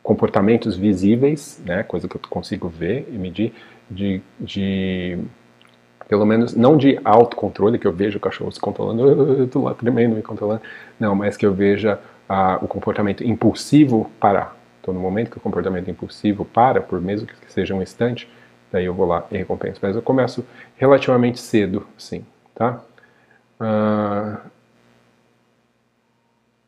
comportamentos 0.01 0.77
visíveis, 0.77 1.61
né, 1.65 1.81
coisa 1.83 2.07
que 2.07 2.15
eu 2.15 2.21
consigo 2.29 2.69
ver 2.69 3.07
e 3.11 3.17
medir, 3.17 3.53
de, 3.89 4.21
de 4.39 5.17
pelo 6.07 6.25
menos 6.25 6.55
não 6.55 6.77
de 6.77 6.99
autocontrole, 7.03 7.79
que 7.79 7.87
eu 7.87 7.91
vejo 7.91 8.17
o 8.17 8.21
cachorro 8.21 8.51
se 8.51 8.59
controlando, 8.59 9.07
eu 9.37 9.45
estou 9.45 9.63
lá 9.63 9.73
tremendo 9.73 10.15
me 10.15 10.21
controlando, 10.21 10.61
não, 10.99 11.15
mas 11.15 11.35
que 11.37 11.45
eu 11.45 11.53
veja 11.53 11.99
ah, 12.27 12.59
o 12.61 12.67
comportamento 12.67 13.23
impulsivo 13.23 14.09
parar. 14.19 14.55
Então, 14.81 14.93
no 14.93 14.99
momento 14.99 15.31
que 15.31 15.37
o 15.37 15.41
comportamento 15.41 15.89
impulsivo 15.89 16.45
para, 16.45 16.79
por 16.79 17.01
mesmo 17.01 17.27
que 17.27 17.51
seja 17.51 17.73
um 17.73 17.81
instante, 17.81 18.29
daí 18.71 18.85
eu 18.85 18.93
vou 18.93 19.07
lá 19.07 19.25
e 19.31 19.37
recompenso. 19.37 19.79
Mas 19.81 19.95
eu 19.95 20.01
começo 20.01 20.45
relativamente 20.75 21.39
cedo, 21.39 21.87
sim, 21.97 22.23
tá? 22.53 22.81
Ah, 23.59 24.41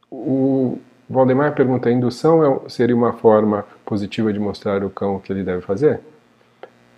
o 0.09 0.79
Valdemar 1.09 1.53
pergunta: 1.53 1.91
indução 1.91 2.43
é, 2.43 2.69
seria 2.69 2.95
uma 2.95 3.13
forma 3.13 3.65
positiva 3.85 4.33
de 4.33 4.39
mostrar 4.39 4.83
o 4.83 4.89
cão 4.89 5.15
o 5.15 5.19
que 5.19 5.31
ele 5.31 5.43
deve 5.43 5.61
fazer? 5.61 5.99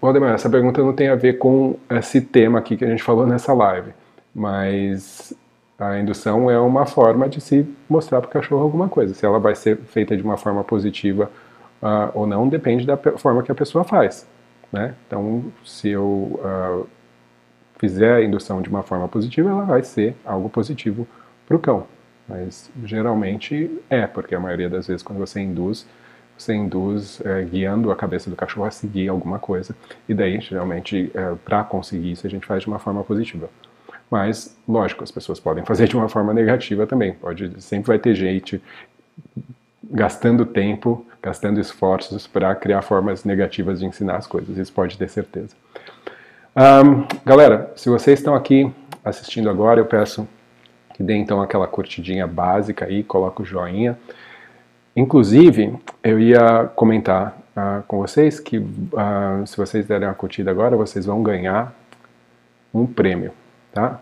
Valdemar, 0.01 0.33
essa 0.33 0.49
pergunta 0.49 0.81
não 0.81 0.93
tem 0.93 1.09
a 1.09 1.15
ver 1.15 1.37
com 1.37 1.77
esse 1.89 2.21
tema 2.21 2.59
aqui 2.59 2.77
que 2.77 2.85
a 2.85 2.89
gente 2.89 3.03
falou 3.03 3.27
nessa 3.27 3.53
live, 3.53 3.91
mas 4.33 5.33
a 5.77 5.97
indução 5.99 6.49
é 6.49 6.59
uma 6.59 6.85
forma 6.85 7.27
de 7.27 7.41
se 7.41 7.67
mostrar 7.89 8.21
para 8.21 8.29
o 8.29 8.31
cachorro 8.31 8.61
alguma 8.61 8.87
coisa. 8.87 9.13
Se 9.13 9.25
ela 9.25 9.39
vai 9.39 9.55
ser 9.55 9.77
feita 9.77 10.15
de 10.15 10.23
uma 10.23 10.37
forma 10.37 10.63
positiva 10.63 11.29
uh, 11.81 12.11
ou 12.13 12.25
não, 12.25 12.47
depende 12.47 12.85
da 12.85 12.97
forma 12.97 13.43
que 13.43 13.51
a 13.51 13.55
pessoa 13.55 13.83
faz. 13.83 14.27
Né? 14.71 14.93
Então, 15.07 15.45
se 15.65 15.89
eu 15.89 16.03
uh, 16.05 16.87
fizer 17.77 18.13
a 18.13 18.23
indução 18.23 18.61
de 18.61 18.69
uma 18.69 18.83
forma 18.83 19.07
positiva, 19.07 19.49
ela 19.49 19.63
vai 19.63 19.83
ser 19.83 20.15
algo 20.25 20.49
positivo 20.49 21.07
para 21.47 21.57
o 21.57 21.59
cão. 21.59 21.87
Mas 22.27 22.69
geralmente 22.83 23.81
é, 23.89 24.05
porque 24.05 24.35
a 24.35 24.39
maioria 24.39 24.69
das 24.69 24.87
vezes 24.87 25.01
quando 25.01 25.19
você 25.19 25.39
induz, 25.39 25.87
você 26.41 26.53
induz 26.53 27.21
é, 27.25 27.43
guiando 27.43 27.91
a 27.91 27.95
cabeça 27.95 28.29
do 28.29 28.35
cachorro 28.35 28.65
a 28.65 28.71
seguir 28.71 29.09
alguma 29.09 29.39
coisa. 29.39 29.75
E 30.07 30.13
daí, 30.13 30.39
geralmente, 30.39 31.11
é, 31.13 31.35
para 31.43 31.63
conseguir 31.63 32.11
isso, 32.11 32.25
a 32.25 32.29
gente 32.29 32.45
faz 32.45 32.63
de 32.63 32.67
uma 32.67 32.79
forma 32.79 33.03
positiva. 33.03 33.49
Mas, 34.09 34.57
lógico, 34.67 35.03
as 35.03 35.11
pessoas 35.11 35.39
podem 35.39 35.63
fazer 35.65 35.87
de 35.87 35.95
uma 35.95 36.09
forma 36.09 36.33
negativa 36.33 36.87
também. 36.87 37.13
Pode, 37.13 37.61
sempre 37.61 37.87
vai 37.87 37.99
ter 37.99 38.15
gente 38.15 38.61
gastando 39.91 40.45
tempo 40.45 41.05
gastando 41.21 41.59
esforços 41.59 42.27
para 42.27 42.55
criar 42.55 42.81
formas 42.81 43.23
negativas 43.23 43.79
de 43.79 43.85
ensinar 43.85 44.17
as 44.17 44.27
coisas, 44.27 44.57
isso 44.57 44.71
pode 44.71 44.97
ter 44.97 45.09
certeza. 45.09 45.55
Um, 46.55 47.05
galera, 47.25 47.71
se 47.75 47.89
vocês 47.89 48.19
estão 48.19 48.35
aqui 48.35 48.71
assistindo 49.03 49.49
agora, 49.49 49.79
eu 49.79 49.85
peço 49.85 50.27
que 50.93 51.03
dê 51.03 51.15
então 51.15 51.41
aquela 51.41 51.67
curtidinha 51.67 52.27
básica 52.27 52.85
aí, 52.85 53.03
coloca 53.03 53.41
o 53.41 53.45
joinha. 53.45 53.97
Inclusive, 54.99 55.75
eu 56.03 56.19
ia 56.19 56.69
comentar 56.75 57.37
uh, 57.55 57.81
com 57.87 57.99
vocês 57.99 58.37
que 58.37 58.57
uh, 58.57 59.45
se 59.45 59.55
vocês 59.55 59.85
derem 59.85 60.05
uma 60.05 60.13
curtida 60.13 60.51
agora, 60.51 60.75
vocês 60.75 61.05
vão 61.05 61.23
ganhar 61.23 61.73
um 62.73 62.85
prêmio, 62.85 63.31
tá? 63.71 64.01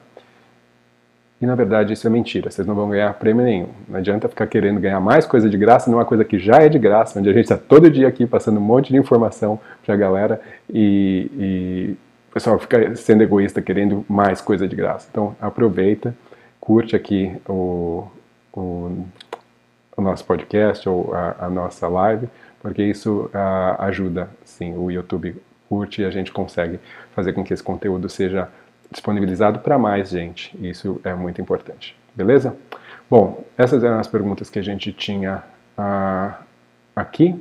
E 1.39 1.45
na 1.45 1.53
verdade 1.53 1.93
isso 1.93 2.07
é 2.07 2.09
mentira, 2.09 2.49
vocês 2.49 2.65
não 2.65 2.73
vão 2.73 2.89
ganhar 2.89 3.13
prêmio 3.13 3.45
nenhum. 3.45 3.69
Não 3.87 3.99
adianta 3.99 4.27
ficar 4.27 4.47
querendo 4.47 4.79
ganhar 4.79 4.99
mais 4.99 5.27
coisa 5.27 5.47
de 5.47 5.55
graça 5.55 5.91
numa 5.91 6.03
coisa 6.03 6.25
que 6.25 6.39
já 6.39 6.63
é 6.63 6.67
de 6.67 6.79
graça, 6.79 7.19
onde 7.19 7.29
a 7.29 7.33
gente 7.33 7.43
está 7.43 7.57
todo 7.57 7.91
dia 7.91 8.07
aqui 8.07 8.25
passando 8.25 8.57
um 8.57 8.63
monte 8.63 8.91
de 8.91 8.97
informação 8.97 9.59
para 9.85 9.93
a 9.93 9.97
galera 9.97 10.41
e, 10.67 11.29
e 11.37 11.97
o 12.31 12.33
pessoal 12.33 12.57
fica 12.57 12.95
sendo 12.95 13.21
egoísta 13.21 13.61
querendo 13.61 14.03
mais 14.09 14.41
coisa 14.41 14.67
de 14.67 14.75
graça. 14.75 15.07
Então 15.11 15.35
aproveita, 15.39 16.15
curte 16.59 16.95
aqui 16.95 17.35
o, 17.47 18.07
o, 18.51 19.05
o 19.97 20.01
nosso 20.01 20.23
podcast 20.23 20.87
ou 20.87 21.13
a, 21.13 21.35
a, 21.39 21.49
nossa 21.49 21.87
live, 21.87 22.29
porque 22.61 22.83
isso 22.83 23.29
a, 23.33 23.85
ajuda, 23.85 24.29
sim, 24.45 24.75
o 24.77 24.91
YouTube 24.91 25.35
curte 25.67 26.03
e 26.03 26.05
a 26.05 26.11
gente 26.11 26.31
consegue 26.31 26.79
fazer 27.13 27.33
com 27.33 27.43
que 27.43 27.53
esse 27.53 27.63
conteúdo 27.63 28.07
seja 28.07 28.47
disponibilizado 28.91 29.59
para 29.59 29.77
mais 29.77 30.09
gente. 30.09 30.55
Isso 30.65 31.01
é 31.03 31.13
muito 31.13 31.41
importante. 31.41 31.97
Beleza? 32.15 32.55
Bom, 33.09 33.43
essas 33.57 33.83
eram 33.83 33.99
as 33.99 34.07
perguntas 34.07 34.49
que 34.49 34.59
a 34.59 34.61
gente 34.61 34.93
tinha 34.93 35.43
uh, 35.77 36.33
aqui. 36.95 37.35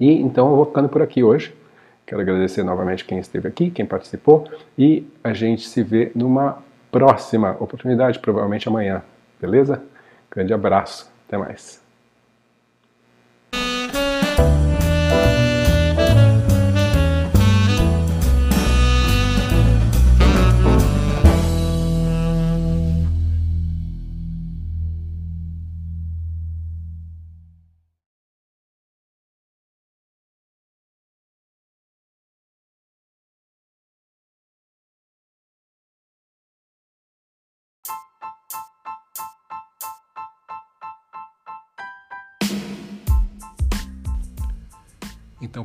E 0.00 0.10
então 0.20 0.50
eu 0.50 0.56
vou 0.56 0.66
ficando 0.66 0.88
por 0.88 1.02
aqui 1.02 1.22
hoje. 1.22 1.54
Quero 2.06 2.20
agradecer 2.20 2.62
novamente 2.62 3.04
quem 3.04 3.18
esteve 3.18 3.46
aqui, 3.46 3.70
quem 3.70 3.86
participou. 3.86 4.48
E 4.76 5.06
a 5.22 5.32
gente 5.32 5.68
se 5.68 5.82
vê 5.82 6.10
numa 6.14 6.58
próxima 6.90 7.56
oportunidade, 7.60 8.18
provavelmente 8.18 8.68
amanhã. 8.68 9.02
Beleza? 9.40 9.82
Grande 10.30 10.52
abraço. 10.52 11.11
Até 11.32 11.38
mais. 11.38 11.81